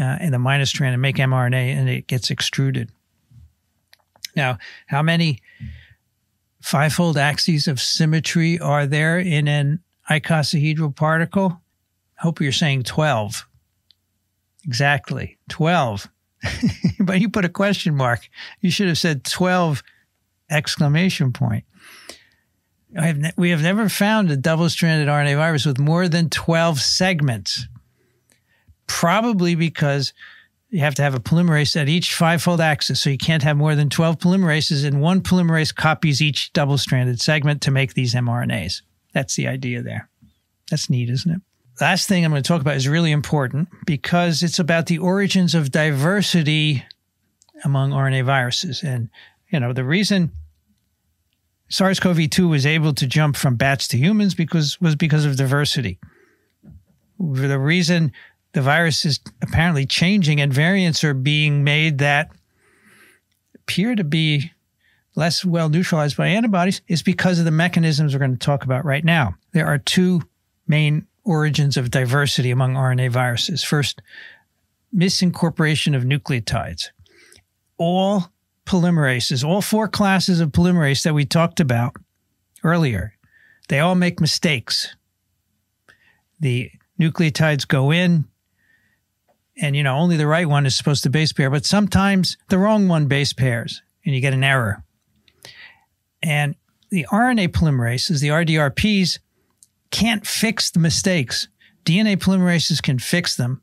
uh, 0.00 0.18
in 0.20 0.30
the 0.30 0.38
minus 0.38 0.70
strand 0.70 0.92
and 0.92 1.02
make 1.02 1.16
mRNA, 1.16 1.74
and 1.76 1.88
it 1.88 2.06
gets 2.06 2.30
extruded. 2.30 2.92
Now, 4.36 4.58
how 4.86 5.02
many 5.02 5.40
five-fold 6.62 7.18
axes 7.18 7.66
of 7.66 7.80
symmetry 7.80 8.60
are 8.60 8.86
there 8.86 9.18
in 9.18 9.48
an 9.48 9.80
icosahedral 10.08 10.94
particle? 10.94 11.60
I 12.18 12.22
hope 12.22 12.40
you're 12.40 12.52
saying 12.52 12.84
12. 12.84 13.48
Exactly, 14.64 15.38
12. 15.48 16.08
but 17.00 17.20
you 17.20 17.28
put 17.28 17.44
a 17.44 17.48
question 17.48 17.96
mark. 17.96 18.28
You 18.60 18.70
should 18.70 18.86
have 18.86 18.98
said 18.98 19.24
12 19.24 19.82
exclamation 20.50 21.32
point. 21.32 21.64
Have 22.94 23.18
ne- 23.18 23.32
we 23.36 23.50
have 23.50 23.62
never 23.62 23.88
found 23.88 24.30
a 24.30 24.36
double 24.36 24.68
stranded 24.70 25.08
RNA 25.08 25.36
virus 25.36 25.66
with 25.66 25.78
more 25.78 26.08
than 26.08 26.30
12 26.30 26.80
segments, 26.80 27.66
probably 28.86 29.54
because 29.54 30.14
you 30.70 30.80
have 30.80 30.94
to 30.96 31.02
have 31.02 31.14
a 31.14 31.20
polymerase 31.20 31.80
at 31.80 31.88
each 31.88 32.14
five 32.14 32.42
fold 32.42 32.60
axis. 32.60 33.00
So 33.00 33.10
you 33.10 33.18
can't 33.18 33.42
have 33.42 33.56
more 33.56 33.74
than 33.74 33.90
12 33.90 34.18
polymerases, 34.18 34.86
and 34.86 35.00
one 35.00 35.20
polymerase 35.20 35.74
copies 35.74 36.22
each 36.22 36.52
double 36.52 36.78
stranded 36.78 37.20
segment 37.20 37.62
to 37.62 37.70
make 37.70 37.94
these 37.94 38.14
mRNAs. 38.14 38.82
That's 39.12 39.36
the 39.36 39.48
idea 39.48 39.82
there. 39.82 40.08
That's 40.70 40.90
neat, 40.90 41.10
isn't 41.10 41.30
it? 41.30 41.40
last 41.80 42.08
thing 42.08 42.24
I'm 42.24 42.30
going 42.30 42.42
to 42.42 42.48
talk 42.48 42.60
about 42.60 42.76
is 42.76 42.88
really 42.88 43.12
important 43.12 43.68
because 43.86 44.42
it's 44.42 44.58
about 44.58 44.86
the 44.86 44.98
origins 44.98 45.54
of 45.54 45.70
diversity 45.70 46.84
among 47.64 47.90
RNA 47.90 48.24
viruses. 48.24 48.82
And, 48.82 49.10
you 49.50 49.60
know, 49.60 49.72
the 49.72 49.84
reason 49.84 50.32
SARS-CoV-2 51.68 52.48
was 52.48 52.66
able 52.66 52.94
to 52.94 53.06
jump 53.06 53.36
from 53.36 53.56
bats 53.56 53.88
to 53.88 53.98
humans 53.98 54.34
because 54.34 54.80
was 54.80 54.96
because 54.96 55.24
of 55.24 55.36
diversity. 55.36 55.98
The 57.18 57.58
reason 57.58 58.12
the 58.52 58.62
virus 58.62 59.04
is 59.04 59.20
apparently 59.42 59.84
changing 59.84 60.40
and 60.40 60.52
variants 60.52 61.04
are 61.04 61.14
being 61.14 61.64
made 61.64 61.98
that 61.98 62.30
appear 63.54 63.94
to 63.94 64.04
be 64.04 64.52
less 65.14 65.44
well 65.44 65.68
neutralized 65.68 66.16
by 66.16 66.28
antibodies 66.28 66.80
is 66.88 67.02
because 67.02 67.38
of 67.38 67.44
the 67.44 67.50
mechanisms 67.50 68.14
we're 68.14 68.20
going 68.20 68.32
to 68.32 68.38
talk 68.38 68.64
about 68.64 68.84
right 68.84 69.04
now. 69.04 69.34
There 69.52 69.66
are 69.66 69.78
two 69.78 70.22
main 70.66 71.06
origins 71.24 71.76
of 71.76 71.90
diversity 71.90 72.50
among 72.50 72.74
RNA 72.74 73.10
viruses. 73.10 73.62
First, 73.62 74.00
misincorporation 74.96 75.94
of 75.94 76.04
nucleotides. 76.04 76.88
All 77.76 78.30
polymerases, 78.68 79.42
all 79.42 79.62
four 79.62 79.88
classes 79.88 80.40
of 80.40 80.50
polymerase 80.50 81.02
that 81.02 81.14
we 81.14 81.24
talked 81.24 81.58
about 81.58 81.96
earlier, 82.62 83.14
they 83.68 83.80
all 83.80 83.94
make 83.94 84.20
mistakes. 84.20 84.94
The 86.38 86.70
nucleotides 87.00 87.66
go 87.66 87.90
in, 87.90 88.26
and 89.56 89.74
you 89.74 89.82
know 89.82 89.96
only 89.96 90.16
the 90.16 90.26
right 90.26 90.48
one 90.48 90.66
is 90.66 90.76
supposed 90.76 91.02
to 91.04 91.10
base 91.10 91.32
pair, 91.32 91.50
but 91.50 91.64
sometimes 91.64 92.36
the 92.48 92.58
wrong 92.58 92.88
one 92.88 93.06
base 93.06 93.32
pairs, 93.32 93.82
and 94.04 94.14
you 94.14 94.20
get 94.20 94.34
an 94.34 94.44
error. 94.44 94.84
And 96.22 96.54
the 96.90 97.06
RNA 97.10 97.48
polymerases, 97.48 98.20
the 98.20 98.28
RDRPs, 98.28 99.18
can't 99.90 100.26
fix 100.26 100.70
the 100.70 100.78
mistakes. 100.78 101.48
DNA 101.86 102.18
polymerases 102.18 102.82
can 102.82 102.98
fix 102.98 103.34
them, 103.36 103.62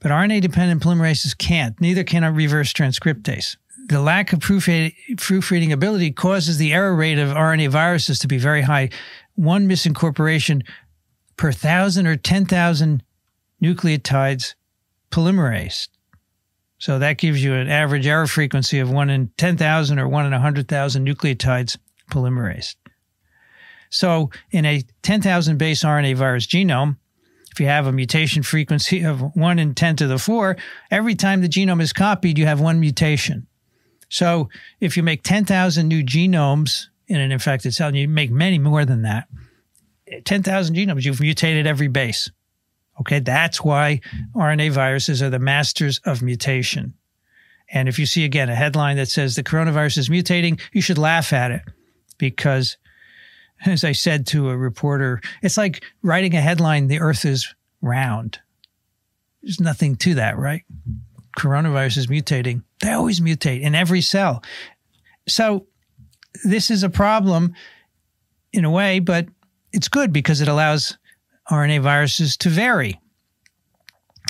but 0.00 0.10
RNA 0.10 0.40
dependent 0.40 0.82
polymerases 0.82 1.38
can't. 1.38 1.80
Neither 1.80 2.02
can 2.02 2.24
a 2.24 2.32
reverse 2.32 2.72
transcriptase 2.72 3.56
the 3.88 4.00
lack 4.00 4.32
of 4.32 4.40
proofreading 4.40 5.72
ability 5.72 6.12
causes 6.12 6.58
the 6.58 6.72
error 6.72 6.94
rate 6.94 7.18
of 7.18 7.30
RNA 7.30 7.68
viruses 7.70 8.18
to 8.20 8.28
be 8.28 8.38
very 8.38 8.62
high. 8.62 8.90
One 9.34 9.68
misincorporation 9.68 10.62
per 11.36 11.52
thousand 11.52 12.06
or 12.06 12.16
10,000 12.16 13.02
nucleotides 13.62 14.54
polymerase. 15.10 15.88
So 16.78 16.98
that 16.98 17.18
gives 17.18 17.42
you 17.42 17.54
an 17.54 17.68
average 17.68 18.06
error 18.06 18.26
frequency 18.26 18.78
of 18.78 18.90
one 18.90 19.10
in 19.10 19.30
10,000 19.36 19.98
or 19.98 20.08
one 20.08 20.24
in 20.24 20.32
100,000 20.32 21.06
nucleotides 21.06 21.76
polymerase. 22.10 22.76
So 23.90 24.30
in 24.50 24.64
a 24.64 24.82
10,000 25.02 25.58
base 25.58 25.82
RNA 25.82 26.14
virus 26.14 26.46
genome, 26.46 26.96
if 27.52 27.58
you 27.58 27.66
have 27.66 27.86
a 27.86 27.92
mutation 27.92 28.44
frequency 28.44 29.02
of 29.02 29.20
1 29.34 29.58
in 29.58 29.74
10 29.74 29.96
to 29.96 30.06
the 30.06 30.18
4, 30.18 30.56
every 30.90 31.16
time 31.16 31.40
the 31.40 31.48
genome 31.48 31.82
is 31.82 31.92
copied, 31.92 32.38
you 32.38 32.46
have 32.46 32.60
one 32.60 32.78
mutation. 32.78 33.48
So 34.10 34.50
if 34.80 34.96
you 34.96 35.02
make 35.02 35.22
10,000 35.22 35.88
new 35.88 36.02
genomes 36.02 36.88
in 37.06 37.18
an 37.18 37.32
infected 37.32 37.72
cell, 37.74 37.88
and 37.88 37.96
you 37.96 38.06
make 38.06 38.30
many 38.30 38.58
more 38.58 38.84
than 38.84 39.02
that, 39.02 39.28
10,000 40.24 40.74
genomes, 40.74 41.04
you've 41.04 41.20
mutated 41.20 41.66
every 41.66 41.88
base. 41.88 42.30
Okay, 43.00 43.20
that's 43.20 43.64
why 43.64 44.00
RNA 44.34 44.72
viruses 44.72 45.22
are 45.22 45.30
the 45.30 45.38
masters 45.38 46.00
of 46.04 46.20
mutation. 46.20 46.94
And 47.72 47.88
if 47.88 47.98
you 47.98 48.04
see 48.04 48.24
again 48.24 48.50
a 48.50 48.54
headline 48.54 48.96
that 48.96 49.08
says 49.08 49.36
the 49.36 49.44
coronavirus 49.44 49.98
is 49.98 50.08
mutating, 50.08 50.60
you 50.72 50.82
should 50.82 50.98
laugh 50.98 51.32
at 51.32 51.52
it 51.52 51.62
because, 52.18 52.76
as 53.64 53.84
I 53.84 53.92
said 53.92 54.26
to 54.28 54.50
a 54.50 54.56
reporter, 54.56 55.20
it's 55.40 55.56
like 55.56 55.84
writing 56.02 56.34
a 56.34 56.40
headline, 56.40 56.88
the 56.88 57.00
earth 57.00 57.24
is 57.24 57.54
round. 57.80 58.40
There's 59.40 59.60
nothing 59.60 59.96
to 59.96 60.14
that, 60.16 60.36
right? 60.36 60.64
coronavirus 61.38 61.98
is 61.98 62.06
mutating, 62.08 62.62
they 62.80 62.92
always 62.92 63.20
mutate 63.20 63.60
in 63.60 63.74
every 63.74 64.00
cell. 64.00 64.42
So 65.28 65.66
this 66.44 66.70
is 66.70 66.82
a 66.82 66.90
problem 66.90 67.54
in 68.52 68.64
a 68.64 68.70
way, 68.70 68.98
but 68.98 69.26
it's 69.72 69.88
good 69.88 70.12
because 70.12 70.40
it 70.40 70.48
allows 70.48 70.96
RNA 71.50 71.82
viruses 71.82 72.36
to 72.38 72.48
vary, 72.48 73.00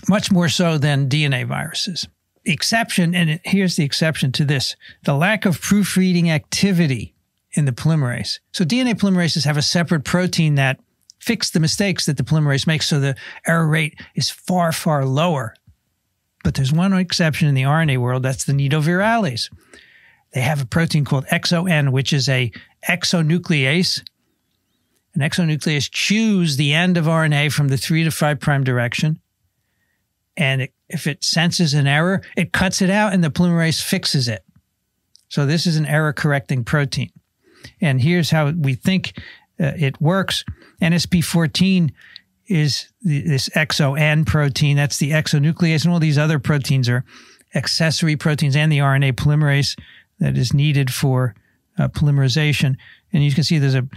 much 0.09 0.31
more 0.31 0.49
so 0.49 0.79
than 0.79 1.09
DNA 1.09 1.47
viruses. 1.47 2.09
Exception, 2.45 3.15
and 3.15 3.41
here's 3.45 3.77
the 3.77 3.85
exception 3.85 4.33
to 4.33 4.45
this 4.45 4.75
the 5.05 5.15
lack 5.15 5.45
of 5.45 5.61
proofreading 5.61 6.31
activity 6.31 7.15
in 7.53 7.67
the 7.67 7.73
polymerase. 7.73 8.39
So 8.53 8.65
DNA 8.65 8.95
polymerases 8.95 9.45
have 9.45 9.57
a 9.57 9.63
separate 9.63 10.05
protein 10.05 10.55
that 10.55 10.81
fix 11.19 11.51
the 11.51 11.61
mistakes 11.61 12.07
that 12.07 12.17
the 12.17 12.23
polymerase 12.23 12.67
makes, 12.67 12.87
so 12.87 12.99
the 12.99 13.15
error 13.47 13.67
rate 13.67 14.01
is 14.15 14.31
far, 14.31 14.73
far 14.73 15.05
lower 15.05 15.55
but 16.43 16.55
there's 16.55 16.72
one 16.72 16.93
exception 16.95 17.49
in 17.49 17.55
the 17.55 17.62
RNA 17.62 17.99
world 17.99 18.22
that's 18.22 18.45
the 18.45 18.53
nidovirales. 18.53 19.51
They 20.32 20.41
have 20.41 20.62
a 20.62 20.66
protein 20.66 21.05
called 21.05 21.26
XON, 21.26 21.91
which 21.91 22.12
is 22.12 22.28
a 22.28 22.53
exonuclease. 22.88 24.03
An 25.14 25.22
exonuclease 25.22 25.91
chews 25.91 26.57
the 26.57 26.72
end 26.72 26.97
of 26.97 27.07
RNA 27.07 27.53
from 27.53 27.68
the 27.68 27.76
3 27.76 28.05
to 28.05 28.11
5 28.11 28.38
prime 28.38 28.64
direction. 28.64 29.20
And 30.36 30.62
it, 30.62 30.72
if 30.88 31.07
it 31.07 31.24
senses 31.24 31.74
an 31.74 31.86
error, 31.86 32.22
it 32.36 32.53
cuts 32.53 32.80
it 32.80 32.91
out 32.91 33.12
and 33.12 33.22
the 33.22 33.30
polymerase 33.30 33.82
fixes 33.82 34.28
it. 34.28 34.45
So 35.28 35.47
this 35.47 35.66
is 35.66 35.76
an 35.76 35.86
error 35.86 36.12
correcting 36.12 36.64
protein. 36.64 37.11
And 37.80 38.01
here's 38.01 38.30
how 38.30 38.51
we 38.51 38.74
think 38.74 39.18
uh, 39.61 39.72
it 39.76 40.01
works. 40.01 40.45
NSP14 40.80 41.91
is 42.51 42.89
the, 43.03 43.23
this 43.23 43.49
XON 43.51 44.27
protein. 44.27 44.77
That's 44.77 44.99
the 44.99 45.13
exonuclease, 45.13 45.85
and 45.85 45.93
all 45.93 46.01
these 46.01 46.19
other 46.19 46.39
proteins 46.39 46.89
are 46.89 47.05
accessory 47.55 48.17
proteins 48.17 48.57
and 48.57 48.71
the 48.71 48.79
RNA 48.79 49.13
polymerase 49.13 49.79
that 50.19 50.37
is 50.37 50.53
needed 50.53 50.93
for 50.93 51.35
uh, 51.79 51.89
polymerization. 51.89 52.77
And 53.13 53.25
you 53.25 53.33
can 53.33 53.45
see 53.45 53.59
there's 53.59 53.75
a 53.75 53.89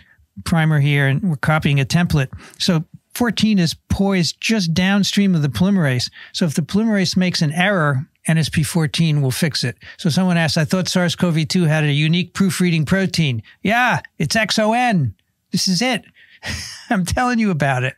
primer 0.45 0.79
here, 0.79 1.07
and 1.07 1.21
we're 1.29 1.35
copying 1.35 1.79
a 1.79 1.85
template. 1.85 2.29
So 2.59 2.85
14 3.15 3.59
is 3.59 3.75
poised 3.89 4.39
just 4.39 4.73
downstream 4.73 5.35
of 5.35 5.41
the 5.41 5.49
polymerase. 5.49 6.09
So 6.31 6.45
if 6.45 6.53
the 6.53 6.61
polymerase 6.61 7.17
makes 7.17 7.41
an 7.41 7.51
error, 7.51 8.07
NSP14 8.27 9.21
will 9.21 9.31
fix 9.31 9.63
it. 9.63 9.77
So 9.97 10.09
someone 10.09 10.37
asked, 10.37 10.57
I 10.57 10.65
thought 10.65 10.87
SARS 10.87 11.15
CoV 11.15 11.47
2 11.47 11.65
had 11.65 11.83
a 11.83 11.91
unique 11.91 12.33
proofreading 12.33 12.85
protein. 12.85 13.43
Yeah, 13.63 13.99
it's 14.17 14.35
XON. 14.35 15.13
This 15.51 15.67
is 15.67 15.81
it. 15.81 16.05
I'm 16.89 17.05
telling 17.05 17.39
you 17.39 17.51
about 17.51 17.83
it. 17.83 17.95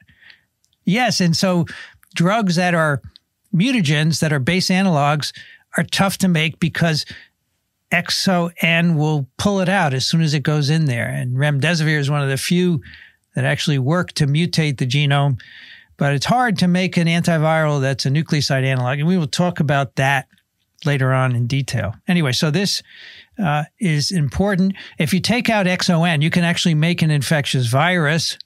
Yes. 0.85 1.19
And 1.19 1.35
so 1.35 1.65
drugs 2.13 2.55
that 2.55 2.73
are 2.73 3.01
mutagens, 3.53 4.19
that 4.19 4.31
are 4.31 4.39
base 4.39 4.69
analogs, 4.69 5.33
are 5.77 5.83
tough 5.83 6.17
to 6.19 6.27
make 6.27 6.59
because 6.59 7.05
XON 7.91 8.95
will 8.95 9.27
pull 9.37 9.59
it 9.59 9.69
out 9.69 9.93
as 9.93 10.07
soon 10.07 10.21
as 10.21 10.33
it 10.33 10.41
goes 10.41 10.69
in 10.69 10.85
there. 10.85 11.07
And 11.07 11.35
remdesivir 11.35 11.97
is 11.97 12.09
one 12.09 12.21
of 12.21 12.29
the 12.29 12.37
few 12.37 12.81
that 13.35 13.45
actually 13.45 13.79
work 13.79 14.13
to 14.13 14.25
mutate 14.25 14.77
the 14.77 14.87
genome. 14.87 15.39
But 15.97 16.13
it's 16.13 16.25
hard 16.25 16.57
to 16.59 16.67
make 16.67 16.97
an 16.97 17.07
antiviral 17.07 17.81
that's 17.81 18.05
a 18.05 18.09
nucleoside 18.09 18.65
analog. 18.65 18.99
And 18.99 19.07
we 19.07 19.17
will 19.17 19.27
talk 19.27 19.59
about 19.59 19.95
that 19.95 20.27
later 20.85 21.13
on 21.13 21.35
in 21.35 21.47
detail. 21.47 21.95
Anyway, 22.07 22.31
so 22.31 22.51
this 22.51 22.81
uh, 23.41 23.63
is 23.79 24.11
important. 24.11 24.75
If 24.97 25.13
you 25.13 25.19
take 25.19 25.49
out 25.49 25.65
XON, 25.65 26.21
you 26.21 26.29
can 26.29 26.43
actually 26.43 26.75
make 26.75 27.01
an 27.01 27.11
infectious 27.11 27.67
virus. 27.67 28.37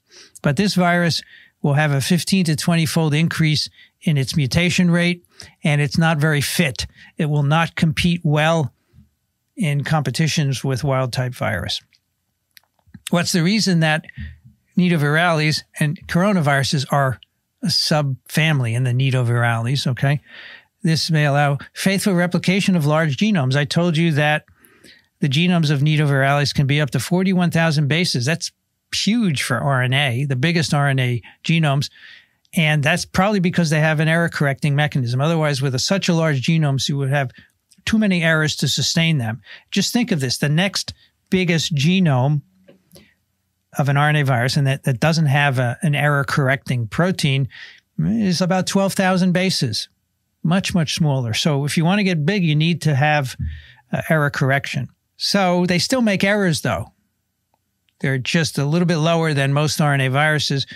But 0.42 0.56
this 0.56 0.74
virus 0.74 1.22
will 1.62 1.74
have 1.74 1.92
a 1.92 2.00
15 2.00 2.46
to 2.46 2.56
20 2.56 2.86
fold 2.86 3.14
increase 3.14 3.68
in 4.02 4.16
its 4.16 4.36
mutation 4.36 4.90
rate, 4.90 5.24
and 5.62 5.80
it's 5.80 5.98
not 5.98 6.18
very 6.18 6.40
fit. 6.40 6.86
It 7.18 7.26
will 7.26 7.42
not 7.42 7.76
compete 7.76 8.20
well 8.24 8.72
in 9.56 9.84
competitions 9.84 10.64
with 10.64 10.84
wild 10.84 11.12
type 11.12 11.34
virus. 11.34 11.82
What's 13.10 13.32
the 13.32 13.42
reason 13.42 13.80
that 13.80 14.06
nidovirales 14.78 15.62
and 15.78 15.98
coronaviruses 16.06 16.86
are 16.90 17.20
a 17.62 17.66
subfamily 17.66 18.74
in 18.74 18.84
the 18.84 18.92
nidovirales? 18.92 19.86
Okay. 19.86 20.20
This 20.82 21.10
may 21.10 21.26
allow 21.26 21.58
faithful 21.74 22.14
replication 22.14 22.74
of 22.74 22.86
large 22.86 23.18
genomes. 23.18 23.54
I 23.54 23.66
told 23.66 23.98
you 23.98 24.12
that 24.12 24.44
the 25.20 25.28
genomes 25.28 25.70
of 25.70 25.80
nidovirales 25.80 26.54
can 26.54 26.66
be 26.66 26.80
up 26.80 26.90
to 26.90 27.00
41,000 27.00 27.86
bases. 27.86 28.24
That's 28.24 28.50
huge 28.94 29.42
for 29.42 29.60
RNA, 29.60 30.28
the 30.28 30.36
biggest 30.36 30.72
RNA 30.72 31.22
genomes. 31.44 31.90
And 32.54 32.82
that's 32.82 33.04
probably 33.04 33.40
because 33.40 33.70
they 33.70 33.80
have 33.80 34.00
an 34.00 34.08
error 34.08 34.28
correcting 34.28 34.74
mechanism. 34.74 35.20
Otherwise, 35.20 35.62
with 35.62 35.74
a, 35.74 35.78
such 35.78 36.08
a 36.08 36.14
large 36.14 36.42
genome, 36.42 36.86
you 36.88 36.96
would 36.96 37.10
have 37.10 37.30
too 37.84 37.98
many 37.98 38.22
errors 38.22 38.56
to 38.56 38.68
sustain 38.68 39.18
them. 39.18 39.40
Just 39.70 39.92
think 39.92 40.10
of 40.10 40.20
this 40.20 40.38
the 40.38 40.48
next 40.48 40.92
biggest 41.30 41.74
genome 41.74 42.42
of 43.78 43.88
an 43.88 43.96
RNA 43.96 44.24
virus, 44.26 44.56
and 44.56 44.66
that, 44.66 44.82
that 44.82 44.98
doesn't 44.98 45.26
have 45.26 45.58
a, 45.58 45.78
an 45.82 45.94
error 45.94 46.24
correcting 46.24 46.88
protein, 46.88 47.48
is 47.98 48.40
about 48.40 48.66
12,000 48.66 49.32
bases, 49.32 49.88
much, 50.42 50.74
much 50.74 50.94
smaller. 50.94 51.34
So 51.34 51.64
if 51.64 51.76
you 51.76 51.84
want 51.84 52.00
to 52.00 52.04
get 52.04 52.26
big, 52.26 52.42
you 52.42 52.56
need 52.56 52.82
to 52.82 52.94
have 52.94 53.36
uh, 53.92 54.02
error 54.08 54.30
correction. 54.30 54.88
So 55.16 55.66
they 55.66 55.78
still 55.78 56.00
make 56.00 56.24
errors, 56.24 56.62
though. 56.62 56.92
They're 58.00 58.18
just 58.18 58.58
a 58.58 58.64
little 58.64 58.86
bit 58.86 58.98
lower 58.98 59.34
than 59.34 59.52
most 59.52 59.78
RNA 59.78 60.10
viruses, 60.10 60.66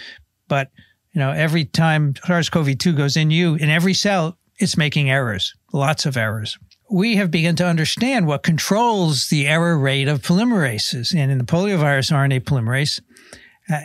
but 0.49 0.71
You 1.15 1.21
know, 1.21 1.31
every 1.31 1.65
time 1.65 2.15
SARS-CoV-2 2.25 2.97
goes 2.97 3.17
in 3.17 3.31
you, 3.31 3.55
in 3.55 3.71
every 3.71 3.95
cell, 3.95 4.37
it's 4.59 4.77
making 4.77 5.09
errors, 5.11 5.55
lots 5.73 6.07
of 6.07 6.17
errors. 6.17 6.59
We 6.91 7.17
have 7.17 7.31
begun 7.31 7.55
to 7.57 7.67
understand 7.67 8.27
what 8.27 8.43
controls 8.43 9.29
the 9.29 9.47
error 9.47 9.79
rate 9.79 10.09
of 10.09 10.23
polymerases. 10.23 11.15
And 11.15 11.31
in 11.31 11.39
the 11.39 11.45
poliovirus 11.45 12.11
RNA 12.11 12.41
polymerase, 12.41 13.01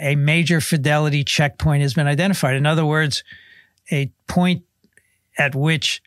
a 0.02 0.16
major 0.16 0.60
fidelity 0.60 1.24
checkpoint 1.24 1.84
has 1.84 1.94
been 1.94 2.08
identified. 2.08 2.56
In 2.56 2.66
other 2.66 2.86
words, 2.86 3.24
a 3.92 4.12
point 4.28 4.64
at 5.38 5.56
which 5.56 6.02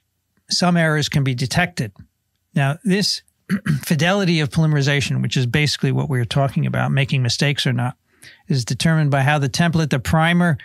some 0.50 0.76
errors 0.76 1.08
can 1.08 1.24
be 1.24 1.34
detected. 1.34 1.92
Now, 2.54 2.78
this 2.84 3.22
fidelity 3.82 4.40
of 4.40 4.50
polymerization, 4.50 5.22
which 5.22 5.36
is 5.36 5.46
basically 5.46 5.92
what 5.92 6.08
we 6.08 6.20
are 6.20 6.24
talking 6.24 6.66
about, 6.66 6.92
making 6.92 7.22
mistakes 7.22 7.66
or 7.66 7.72
not, 7.72 7.96
is 8.48 8.64
determined 8.64 9.10
by 9.10 9.22
how 9.22 9.38
the 9.38 9.48
template, 9.48 9.90
the 9.90 9.98
primer, 9.98 10.58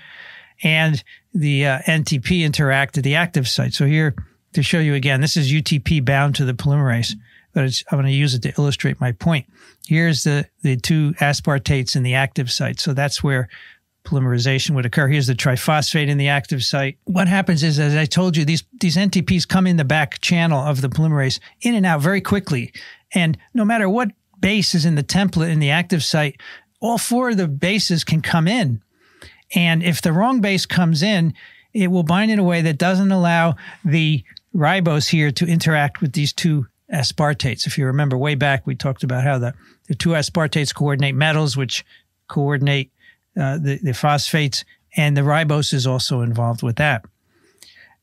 and 0.64 1.04
the 1.34 1.66
uh, 1.66 1.80
NTP 1.80 2.44
interact 2.44 2.98
at 2.98 3.04
the 3.04 3.16
active 3.16 3.48
site. 3.48 3.74
So 3.74 3.86
here 3.86 4.16
to 4.54 4.64
show 4.64 4.80
you 4.80 4.94
again, 4.94 5.22
this 5.22 5.38
is 5.38 5.52
UTP 5.52 6.04
bound 6.04 6.36
to 6.36 6.46
the 6.46 6.54
polymerase, 6.54 7.14
but 7.54 7.64
I'm 7.92 7.98
going 7.98 8.06
to 8.06 8.12
use 8.12 8.34
it 8.34 8.42
to 8.44 8.54
illustrate 8.58 9.00
my 9.00 9.12
point. 9.12 9.46
Here's 9.88 10.24
the, 10.24 10.48
the 10.64 10.78
two 10.78 11.14
aspartates 11.20 11.96
in 11.96 12.04
the 12.04 12.16
active 12.16 12.52
site. 12.52 12.80
So 12.80 12.94
that's 12.94 13.24
where 13.24 13.50
polymerization 14.08 14.72
would 14.72 14.86
occur. 14.86 15.08
Here's 15.08 15.28
the 15.28 15.36
triphosphate 15.36 16.08
in 16.08 16.18
the 16.18 16.30
active 16.30 16.64
site. 16.64 16.98
What 17.04 17.28
happens 17.28 17.62
is, 17.62 17.78
as 17.78 17.96
I 17.96 18.06
told 18.06 18.38
you, 18.38 18.46
these, 18.46 18.64
these 18.80 18.96
NTPs 18.96 19.48
come 19.48 19.68
in 19.68 19.78
the 19.78 19.84
back 19.84 20.22
channel 20.22 20.60
of 20.60 20.82
the 20.82 20.90
polymerase 20.90 21.40
in 21.62 21.76
and 21.76 21.86
out 21.86 22.02
very 22.02 22.22
quickly. 22.22 22.72
And 23.14 23.38
no 23.54 23.66
matter 23.66 23.90
what 23.90 24.12
base 24.40 24.74
is 24.74 24.86
in 24.86 24.96
the 24.96 25.04
template 25.04 25.50
in 25.50 25.60
the 25.60 25.72
active 25.72 26.04
site, 26.04 26.40
all 26.80 26.98
four 26.98 27.30
of 27.32 27.38
the 27.38 27.48
bases 27.48 28.04
can 28.04 28.22
come 28.22 28.48
in. 28.48 28.82
And 29.56 29.84
if 29.84 30.02
the 30.02 30.14
wrong 30.14 30.42
base 30.42 30.66
comes 30.66 31.04
in, 31.04 31.34
it 31.74 31.88
will 31.88 32.04
bind 32.04 32.32
in 32.32 32.40
a 32.40 32.44
way 32.44 32.62
that 32.62 32.78
doesn't 32.78 33.12
allow 33.12 33.56
the 33.84 34.24
ribose 34.56 35.10
here 35.10 35.32
to 35.32 35.46
interact 35.46 36.02
with 36.02 36.14
these 36.14 36.34
two 36.34 36.68
aspartates. 36.92 37.68
If 37.68 37.78
you 37.78 37.86
remember 37.86 38.18
way 38.18 38.36
back, 38.36 38.66
we 38.66 38.76
talked 38.76 39.04
about 39.04 39.24
how 39.24 39.38
the, 39.38 39.54
the 39.88 39.96
two 39.96 40.10
aspartates 40.10 40.74
coordinate 40.74 41.16
metals, 41.16 41.58
which 41.58 41.86
coordinate 42.28 42.92
uh, 43.40 43.58
the, 43.58 43.80
the 43.84 43.94
phosphates, 43.94 44.66
and 44.96 45.16
the 45.16 45.22
ribose 45.22 45.74
is 45.74 45.86
also 45.86 46.22
involved 46.22 46.64
with 46.64 46.78
that. 46.78 47.06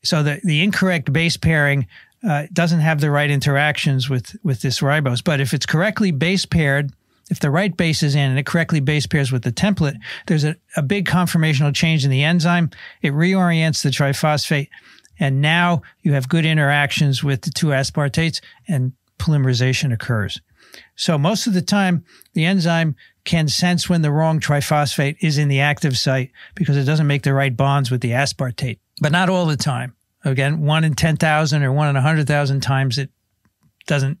So 0.03 0.23
the, 0.23 0.39
the 0.43 0.63
incorrect 0.63 1.11
base 1.11 1.37
pairing 1.37 1.87
uh, 2.27 2.47
doesn't 2.53 2.79
have 2.79 3.01
the 3.01 3.11
right 3.11 3.29
interactions 3.29 4.09
with, 4.09 4.35
with 4.43 4.61
this 4.61 4.79
ribose. 4.79 5.23
But 5.23 5.41
if 5.41 5.53
it's 5.53 5.65
correctly 5.65 6.11
base 6.11 6.45
paired, 6.45 6.91
if 7.29 7.39
the 7.39 7.49
right 7.49 7.75
base 7.75 8.03
is 8.03 8.15
in 8.15 8.29
and 8.29 8.39
it 8.39 8.45
correctly 8.45 8.79
base 8.79 9.07
pairs 9.07 9.31
with 9.31 9.43
the 9.43 9.51
template, 9.51 9.97
there's 10.27 10.43
a, 10.43 10.55
a 10.77 10.83
big 10.83 11.07
conformational 11.07 11.73
change 11.73 12.05
in 12.05 12.11
the 12.11 12.23
enzyme. 12.23 12.69
It 13.01 13.13
reorients 13.13 13.81
the 13.81 13.89
triphosphate. 13.89 14.69
And 15.19 15.41
now 15.41 15.81
you 16.01 16.13
have 16.13 16.29
good 16.29 16.45
interactions 16.45 17.23
with 17.23 17.41
the 17.41 17.51
two 17.51 17.67
aspartates 17.67 18.41
and 18.67 18.93
polymerization 19.17 19.93
occurs. 19.93 20.41
So 20.95 21.17
most 21.17 21.47
of 21.47 21.53
the 21.53 21.61
time, 21.61 22.03
the 22.33 22.45
enzyme 22.45 22.95
can 23.25 23.47
sense 23.47 23.89
when 23.89 24.03
the 24.03 24.11
wrong 24.11 24.39
triphosphate 24.39 25.17
is 25.19 25.37
in 25.37 25.47
the 25.47 25.59
active 25.59 25.97
site 25.97 26.31
because 26.53 26.77
it 26.77 26.85
doesn't 26.85 27.07
make 27.07 27.23
the 27.23 27.33
right 27.33 27.55
bonds 27.55 27.91
with 27.91 28.01
the 28.01 28.11
aspartate, 28.11 28.79
but 29.01 29.11
not 29.11 29.29
all 29.29 29.45
the 29.45 29.57
time. 29.57 29.95
Again, 30.23 30.61
one 30.61 30.83
in 30.83 30.93
10,000 30.93 31.63
or 31.63 31.71
one 31.71 31.89
in 31.89 31.95
100,000 31.95 32.61
times 32.61 32.97
it 32.97 33.09
doesn't 33.87 34.19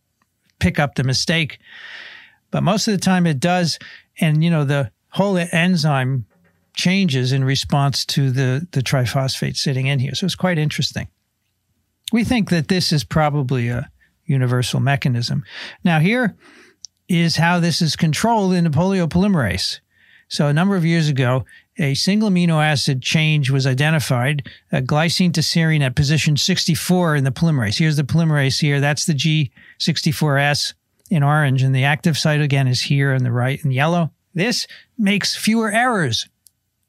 pick 0.59 0.79
up 0.79 0.95
the 0.95 1.03
mistake. 1.03 1.59
But 2.51 2.63
most 2.63 2.87
of 2.87 2.93
the 2.93 2.99
time 2.99 3.25
it 3.25 3.39
does. 3.39 3.79
And, 4.19 4.43
you 4.43 4.49
know, 4.49 4.63
the 4.63 4.91
whole 5.09 5.37
enzyme 5.37 6.25
changes 6.73 7.31
in 7.31 7.43
response 7.43 8.05
to 8.05 8.31
the, 8.31 8.67
the 8.71 8.81
triphosphate 8.81 9.57
sitting 9.57 9.87
in 9.87 9.99
here. 9.99 10.15
So 10.15 10.25
it's 10.25 10.35
quite 10.35 10.57
interesting. 10.57 11.07
We 12.11 12.23
think 12.23 12.49
that 12.49 12.67
this 12.67 12.91
is 12.91 13.03
probably 13.03 13.69
a 13.69 13.89
universal 14.25 14.79
mechanism. 14.79 15.43
Now, 15.83 15.99
here 15.99 16.35
is 17.07 17.35
how 17.37 17.59
this 17.59 17.81
is 17.81 17.95
controlled 17.95 18.53
in 18.53 18.63
the 18.63 18.69
polio 18.69 19.07
polymerase. 19.07 19.79
So, 20.27 20.47
a 20.47 20.53
number 20.53 20.75
of 20.75 20.85
years 20.85 21.07
ago, 21.07 21.45
a 21.77 21.93
single 21.93 22.29
amino 22.29 22.63
acid 22.63 23.01
change 23.01 23.51
was 23.51 23.67
identified, 23.67 24.49
a 24.71 24.81
glycine 24.81 25.33
to 25.33 25.41
serine 25.41 25.81
at 25.81 25.95
position 25.95 26.37
64 26.37 27.15
in 27.17 27.23
the 27.23 27.31
polymerase. 27.31 27.77
Here's 27.77 27.97
the 27.97 28.03
polymerase 28.03 28.59
here. 28.59 28.79
That's 28.79 29.05
the 29.05 29.13
G64S 29.13 30.73
in 31.11 31.21
orange, 31.21 31.61
and 31.61 31.75
the 31.75 31.83
active 31.83 32.17
site 32.17 32.41
again 32.41 32.67
is 32.67 32.81
here 32.81 33.13
on 33.13 33.23
the 33.23 33.31
right 33.31 33.63
in 33.63 33.71
yellow. 33.71 34.11
This 34.33 34.67
makes 34.97 35.35
fewer 35.35 35.71
errors. 35.71 36.27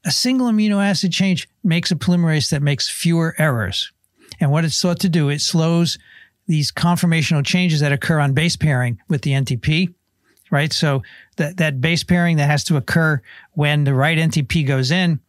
A 0.04 0.10
single 0.10 0.48
amino 0.48 0.82
acid 0.82 1.12
change 1.12 1.48
makes 1.62 1.90
a 1.90 1.96
polymerase 1.96 2.50
that 2.50 2.62
makes 2.62 2.88
fewer 2.88 3.34
errors. 3.38 3.92
And 4.40 4.50
what 4.50 4.64
it's 4.64 4.80
thought 4.80 5.00
to 5.00 5.08
do, 5.08 5.28
it 5.28 5.40
slows 5.40 5.98
these 6.46 6.72
conformational 6.72 7.44
changes 7.44 7.80
that 7.80 7.92
occur 7.92 8.20
on 8.20 8.32
base 8.32 8.56
pairing 8.56 8.98
with 9.08 9.22
the 9.22 9.32
NTP, 9.32 9.94
right? 10.50 10.72
So 10.72 11.02
that, 11.36 11.56
that 11.58 11.80
base 11.80 12.04
pairing 12.04 12.36
that 12.36 12.50
has 12.50 12.64
to 12.64 12.76
occur 12.76 13.20
when 13.52 13.84
the 13.84 13.94
right 13.94 14.18
NTP 14.18 14.66
goes 14.66 14.90
in, 14.90 15.20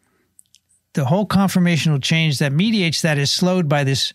the 0.93 1.05
whole 1.05 1.28
conformational 1.28 2.01
change 2.01 2.39
that 2.39 2.51
mediates 2.51 3.01
that 3.01 3.18
is 3.18 3.32
slowed 3.32 3.70
by 3.70 3.84
this 3.84 4.13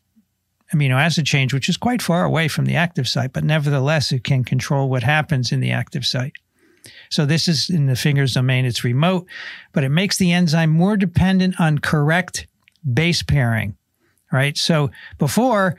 amino 0.74 0.94
acid 0.94 1.26
change, 1.26 1.52
which 1.52 1.68
is 1.68 1.76
quite 1.76 2.02
far 2.02 2.24
away 2.24 2.48
from 2.48 2.64
the 2.64 2.76
active 2.76 3.06
site, 3.06 3.32
but 3.32 3.44
nevertheless, 3.44 4.10
it 4.12 4.24
can 4.24 4.42
control 4.42 4.88
what 4.88 5.02
happens 5.02 5.52
in 5.52 5.60
the 5.60 5.70
active 5.70 6.04
site. 6.04 6.32
So 7.10 7.26
this 7.26 7.46
is 7.46 7.70
in 7.70 7.86
the 7.86 7.96
fingers 7.96 8.34
domain, 8.34 8.64
it's 8.64 8.84
remote, 8.84 9.26
but 9.72 9.84
it 9.84 9.90
makes 9.90 10.16
the 10.16 10.32
enzyme 10.32 10.70
more 10.70 10.96
dependent 10.96 11.60
on 11.60 11.78
correct 11.78 12.46
base 12.92 13.22
pairing, 13.22 13.76
right? 14.32 14.56
So 14.56 14.90
before, 15.18 15.76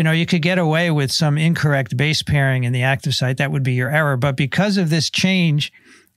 you 0.00 0.04
know, 0.04 0.12
you 0.12 0.24
could 0.24 0.40
get 0.40 0.56
away 0.56 0.90
with 0.90 1.12
some 1.12 1.36
incorrect 1.36 1.94
base 1.94 2.22
pairing 2.22 2.64
in 2.64 2.72
the 2.72 2.82
active 2.82 3.14
site. 3.14 3.36
That 3.36 3.52
would 3.52 3.62
be 3.62 3.74
your 3.74 3.90
error. 3.90 4.16
But 4.16 4.34
because 4.34 4.78
of 4.78 4.88
this 4.88 5.10
change, 5.10 5.70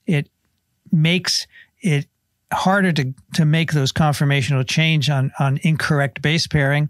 it 0.06 0.30
makes 0.90 1.46
it 1.82 2.06
harder 2.50 2.92
to, 2.92 3.12
to 3.34 3.44
make 3.44 3.74
those 3.74 3.92
conformational 3.92 4.66
change 4.66 5.10
on, 5.10 5.32
on 5.38 5.60
incorrect 5.64 6.22
base 6.22 6.46
pairing. 6.46 6.88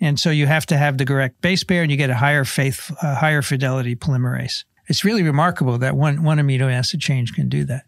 And 0.00 0.18
so 0.18 0.30
you 0.30 0.46
have 0.46 0.64
to 0.66 0.78
have 0.78 0.96
the 0.96 1.04
correct 1.04 1.42
base 1.42 1.64
pair 1.64 1.82
and 1.82 1.90
you 1.90 1.98
get 1.98 2.08
a 2.08 2.14
higher 2.14 2.46
faith, 2.46 2.90
uh, 3.02 3.16
higher 3.16 3.42
fidelity 3.42 3.94
polymerase. 3.94 4.64
It's 4.86 5.04
really 5.04 5.22
remarkable 5.22 5.76
that 5.76 5.96
one, 5.96 6.22
one 6.22 6.38
amino 6.38 6.72
acid 6.72 6.98
change 7.02 7.34
can 7.34 7.50
do 7.50 7.62
that. 7.64 7.84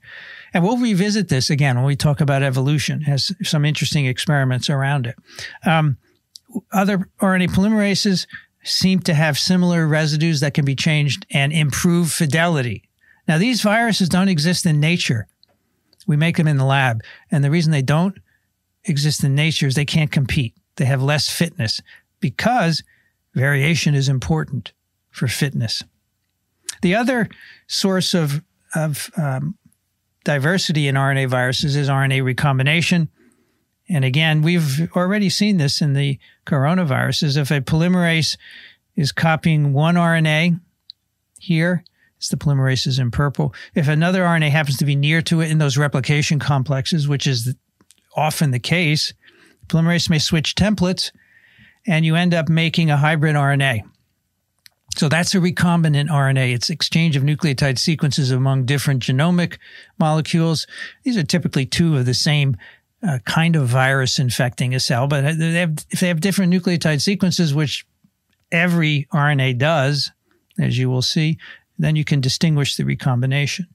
And 0.53 0.63
we'll 0.63 0.77
revisit 0.77 1.31
this 1.31 1.49
again 1.49 1.77
when 1.77 1.87
we 1.87 1.97
talk 1.97 2.21
about 2.21 2.43
evolution, 2.43 3.01
has 3.03 3.33
some 3.43 3.65
interesting 3.65 4.05
experiments 4.05 4.69
around 4.69 5.07
it. 5.07 5.17
Um, 5.65 5.97
other 6.73 7.09
RNA 7.21 7.51
polymerases 7.51 8.27
seem 8.65 9.01
to 9.01 9.15
have 9.15 9.39
similar 9.39 9.87
residues 9.87 10.41
that 10.41 10.55
can 10.55 10.65
be 10.65 10.75
changed 10.75 11.27
and 11.31 11.53
improve 11.53 12.11
fidelity. 12.11 12.89
Now, 13.27 13.39
these 13.39 13.63
viruses 13.63 14.09
don't 14.09 14.29
exist 14.29 14.67
in 14.67 14.81
nature. 14.81 15.27
We 16.07 16.17
make 16.17 16.37
them 16.37 16.49
in 16.49 16.57
the 16.57 16.65
lab. 16.65 17.03
And 17.31 17.45
the 17.45 17.51
reason 17.51 17.73
they 17.73 17.83
don't 17.83 18.19
exist 18.85 19.23
in 19.23 19.35
nature 19.35 19.67
is 19.67 19.75
they 19.75 19.85
can't 19.85 20.11
compete 20.11 20.55
they 20.79 20.87
have 20.87 21.03
less 21.03 21.29
fitness 21.29 21.83
because 22.21 22.83
variation 23.35 23.95
is 23.95 24.09
important 24.09 24.73
for 25.11 25.29
fitness. 25.29 25.83
The 26.83 26.95
other 26.95 27.29
source 27.67 28.15
of, 28.15 28.43
of 28.75 29.11
um, 29.17 29.59
diversity 30.25 30.89
in 30.89 30.95
RNA 30.95 31.29
viruses 31.29 31.77
is 31.77 31.89
RNA 31.89 32.25
recombination. 32.25 33.11
And 33.89 34.05
again, 34.05 34.43
we've 34.43 34.91
already 34.95 35.31
seen 35.31 35.57
this 35.57 35.81
in 35.81 35.95
the 35.95 36.19
coronaviruses. 36.47 37.37
If 37.37 37.51
a 37.51 37.61
polymerase 37.61 38.37
is 38.97 39.13
copying 39.13 39.73
one 39.73 39.95
RNA 39.95 40.61
here, 41.39 41.85
it's 42.19 42.29
the 42.29 42.37
polymerase 42.37 42.87
is 42.87 42.99
in 42.99 43.11
purple. 43.11 43.55
If 43.75 43.89
another 43.89 44.25
RNA 44.25 44.51
happens 44.51 44.77
to 44.79 44.85
be 44.85 44.97
near 44.97 45.23
to 45.23 45.41
it 45.41 45.51
in 45.51 45.59
those 45.59 45.79
replication 45.79 46.39
complexes, 46.39 47.09
which 47.09 47.27
is 47.27 47.55
often 48.17 48.51
the 48.51 48.59
case, 48.59 49.15
Polymerase 49.69 50.11
may 50.11 50.19
switch 50.19 50.55
templates 50.55 51.13
and 51.87 52.05
you 52.05 52.17
end 52.17 52.35
up 52.35 52.49
making 52.49 52.91
a 52.91 52.97
hybrid 52.97 53.37
RNA. 53.37 53.83
So 54.97 55.09
that's 55.09 55.35
a 55.35 55.39
recombinant 55.39 56.09
RNA. 56.09 56.55
It's 56.55 56.71
exchange 56.71 57.15
of 57.15 57.23
nucleotide 57.23 57.79
sequences 57.79 58.31
among 58.31 58.65
different 58.65 59.03
genomic 59.03 59.59
molecules. 59.99 60.67
These 61.05 61.17
are 61.17 61.23
typically 61.23 61.67
two 61.67 61.97
of 61.97 62.07
the 62.07 62.15
same 62.15 62.57
uh, 63.03 63.19
kind 63.25 63.57
of 63.57 63.69
virus 63.69 64.19
infecting 64.19 64.75
a 64.75 64.81
cell, 64.81 65.07
but 65.07 65.39
they 65.39 65.53
have, 65.55 65.85
if 65.91 66.01
they 66.01 66.09
have 66.09 66.21
different 66.21 66.53
nucleotide 66.53 67.01
sequences, 67.01 67.55
which 67.55 67.87
every 68.51 69.07
RNA 69.13 69.59
does, 69.59 70.11
as 70.59 70.79
you 70.79 70.91
will 70.91 71.03
see, 71.03 71.39
then 71.79 71.97
you 71.97 72.05
can 72.05 72.21
distinguish 72.21 72.77
the 72.77 72.85
recombination. 72.85 73.67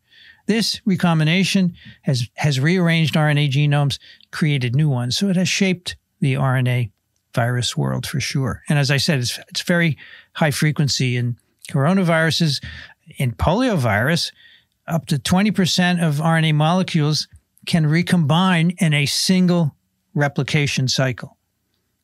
This 0.46 0.82
recombination 0.86 1.74
has, 2.02 2.28
has 2.36 2.60
rearranged 2.60 3.16
RNA 3.16 3.52
genomes, 3.52 3.98
created 4.32 4.76
new 4.76 4.90
ones. 4.90 5.18
So 5.18 5.30
it 5.30 5.38
has 5.38 5.48
shaped 5.48 5.96
the 6.20 6.34
RNA 6.34 6.92
virus 7.34 7.78
world 7.78 8.06
for 8.06 8.20
sure. 8.20 8.62
And 8.68 8.78
as 8.78 8.92
I 8.92 8.98
said, 8.98 9.20
it's, 9.20 9.40
it's 9.50 9.62
very 9.62 9.98
high 10.34 10.52
frequency 10.52 11.16
in 11.16 11.38
coronaviruses. 11.70 12.62
In 13.18 13.32
poliovirus, 13.34 14.32
up 14.88 15.06
to 15.08 15.18
20% 15.18 16.06
of 16.06 16.16
RNA 16.16 16.56
molecules 16.56 17.28
can 17.66 17.88
recombine 17.88 18.72
in 18.80 18.94
a 18.94 19.06
single 19.06 19.76
replication 20.14 20.88
cycle. 20.88 21.38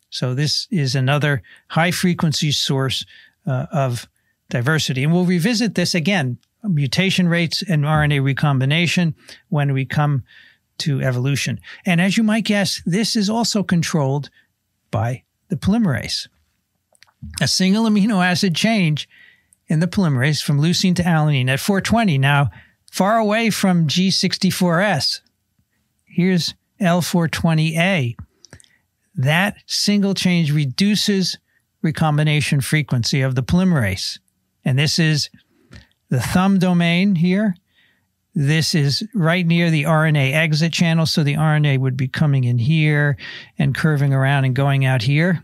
So 0.10 0.34
this 0.34 0.68
is 0.72 0.96
another 0.96 1.42
high 1.68 1.92
frequency 1.92 2.52
source 2.52 3.06
uh, 3.46 3.68
of 3.72 4.08
diversity. 4.50 5.04
And 5.04 5.14
we'll 5.14 5.26
revisit 5.26 5.76
this 5.76 5.94
again, 5.94 6.38
mutation 6.64 7.28
rates 7.28 7.64
and 7.68 7.84
RNA 7.84 8.24
recombination 8.24 9.16
when 9.50 9.74
we 9.74 9.86
come 9.86 10.24
to 10.80 11.02
evolution. 11.02 11.60
And 11.86 12.02
as 12.02 12.18
you 12.18 12.24
might 12.24 12.46
guess, 12.46 12.82
this 12.86 13.16
is 13.16 13.30
also 13.30 13.64
controlled 13.64 14.30
by 14.92 15.24
the 15.50 15.56
polymerase. 15.56 16.28
A 17.42 17.48
single 17.48 17.86
amino 17.86 18.26
acid 18.26 18.56
change 18.56 19.08
in 19.68 19.80
the 19.80 19.88
polymerase 19.88 20.42
from 20.42 20.60
leucine 20.60 20.96
to 20.96 21.04
alanine 21.04 21.50
at 21.50 21.60
420. 21.60 22.18
Now, 22.18 22.50
far 22.92 23.18
away 23.18 23.50
from 23.50 23.88
G64S. 23.88 25.20
Here's 26.10 26.54
L420A. 26.82 28.16
That 29.16 29.58
single 29.66 30.14
change 30.14 30.52
reduces 30.52 31.38
recombination 31.82 32.62
frequency 32.62 33.22
of 33.22 33.36
the 33.36 33.44
polymerase. 33.44 34.20
And 34.66 34.78
this 34.78 35.00
is 35.00 35.30
the 36.10 36.20
thumb 36.20 36.60
domain 36.60 37.16
here. 37.16 37.56
This 38.36 38.76
is 38.76 39.04
right 39.14 39.46
near 39.46 39.70
the 39.70 39.84
RNA 39.84 40.34
exit 40.34 40.72
channel. 40.72 41.06
So 41.06 41.24
the 41.24 41.36
RNA 41.36 41.80
would 41.80 41.98
be 41.98 42.08
coming 42.08 42.44
in 42.44 42.58
here 42.58 43.18
and 43.58 43.76
curving 43.76 44.14
around 44.14 44.46
and 44.46 44.56
going 44.56 44.86
out 44.86 45.02
here. 45.02 45.44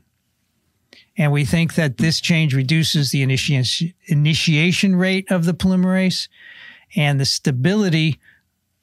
And 1.18 1.32
we 1.32 1.46
think 1.46 1.76
that 1.76 1.98
this 1.98 2.20
change 2.20 2.54
reduces 2.54 3.12
the 3.12 3.26
initi- 3.26 3.94
initiation 4.08 4.96
rate 4.96 5.32
of 5.32 5.46
the 5.46 5.54
polymerase 5.54 6.28
and 6.96 7.20
the 7.20 7.26
stability 7.26 8.20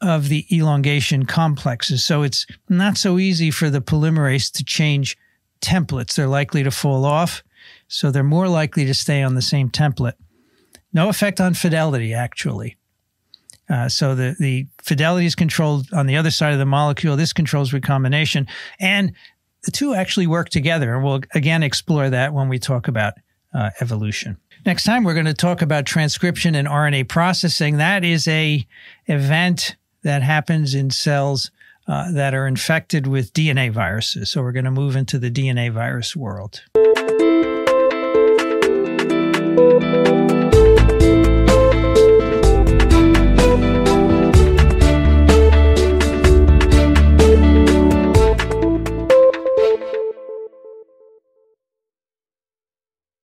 of 0.02 0.28
the 0.28 0.46
elongation 0.54 1.24
complexes. 1.24 2.04
So 2.04 2.22
it's 2.22 2.46
not 2.68 2.96
so 2.96 3.18
easy 3.18 3.50
for 3.50 3.70
the 3.70 3.80
polymerase 3.80 4.52
to 4.52 4.64
change 4.64 5.16
templates. 5.60 6.14
They're 6.14 6.26
likely 6.26 6.62
to 6.64 6.70
fall 6.70 7.04
off. 7.04 7.42
So 7.88 8.10
they're 8.10 8.24
more 8.24 8.48
likely 8.48 8.84
to 8.86 8.94
stay 8.94 9.22
on 9.22 9.34
the 9.34 9.42
same 9.42 9.70
template. 9.70 10.14
No 10.92 11.08
effect 11.08 11.40
on 11.40 11.54
fidelity, 11.54 12.12
actually. 12.12 12.76
Uh, 13.70 13.88
so 13.88 14.14
the, 14.14 14.34
the 14.38 14.66
fidelity 14.82 15.24
is 15.24 15.34
controlled 15.34 15.86
on 15.92 16.06
the 16.06 16.16
other 16.16 16.30
side 16.30 16.52
of 16.52 16.58
the 16.58 16.66
molecule. 16.66 17.16
This 17.16 17.32
controls 17.32 17.72
recombination. 17.72 18.46
And 18.80 19.12
the 19.64 19.70
two 19.70 19.94
actually 19.94 20.26
work 20.26 20.48
together. 20.48 20.94
And 20.94 21.04
we'll 21.04 21.20
again 21.34 21.62
explore 21.62 22.10
that 22.10 22.34
when 22.34 22.48
we 22.48 22.58
talk 22.58 22.88
about 22.88 23.14
uh, 23.54 23.70
evolution. 23.80 24.36
Next 24.64 24.84
time, 24.84 25.04
we're 25.04 25.14
going 25.14 25.26
to 25.26 25.34
talk 25.34 25.62
about 25.62 25.86
transcription 25.86 26.54
and 26.54 26.68
RNA 26.68 27.08
processing. 27.08 27.78
That 27.78 28.04
is 28.04 28.28
a 28.28 28.66
event 29.06 29.76
that 30.02 30.22
happens 30.22 30.74
in 30.74 30.90
cells 30.90 31.50
uh, 31.88 32.12
that 32.12 32.34
are 32.34 32.46
infected 32.46 33.06
with 33.06 33.32
DNA 33.32 33.70
viruses. 33.70 34.30
So 34.30 34.42
we're 34.42 34.52
going 34.52 34.64
to 34.64 34.70
move 34.70 34.96
into 34.96 35.18
the 35.18 35.30
DNA 35.30 35.72
virus 35.72 36.14
world. 36.14 36.62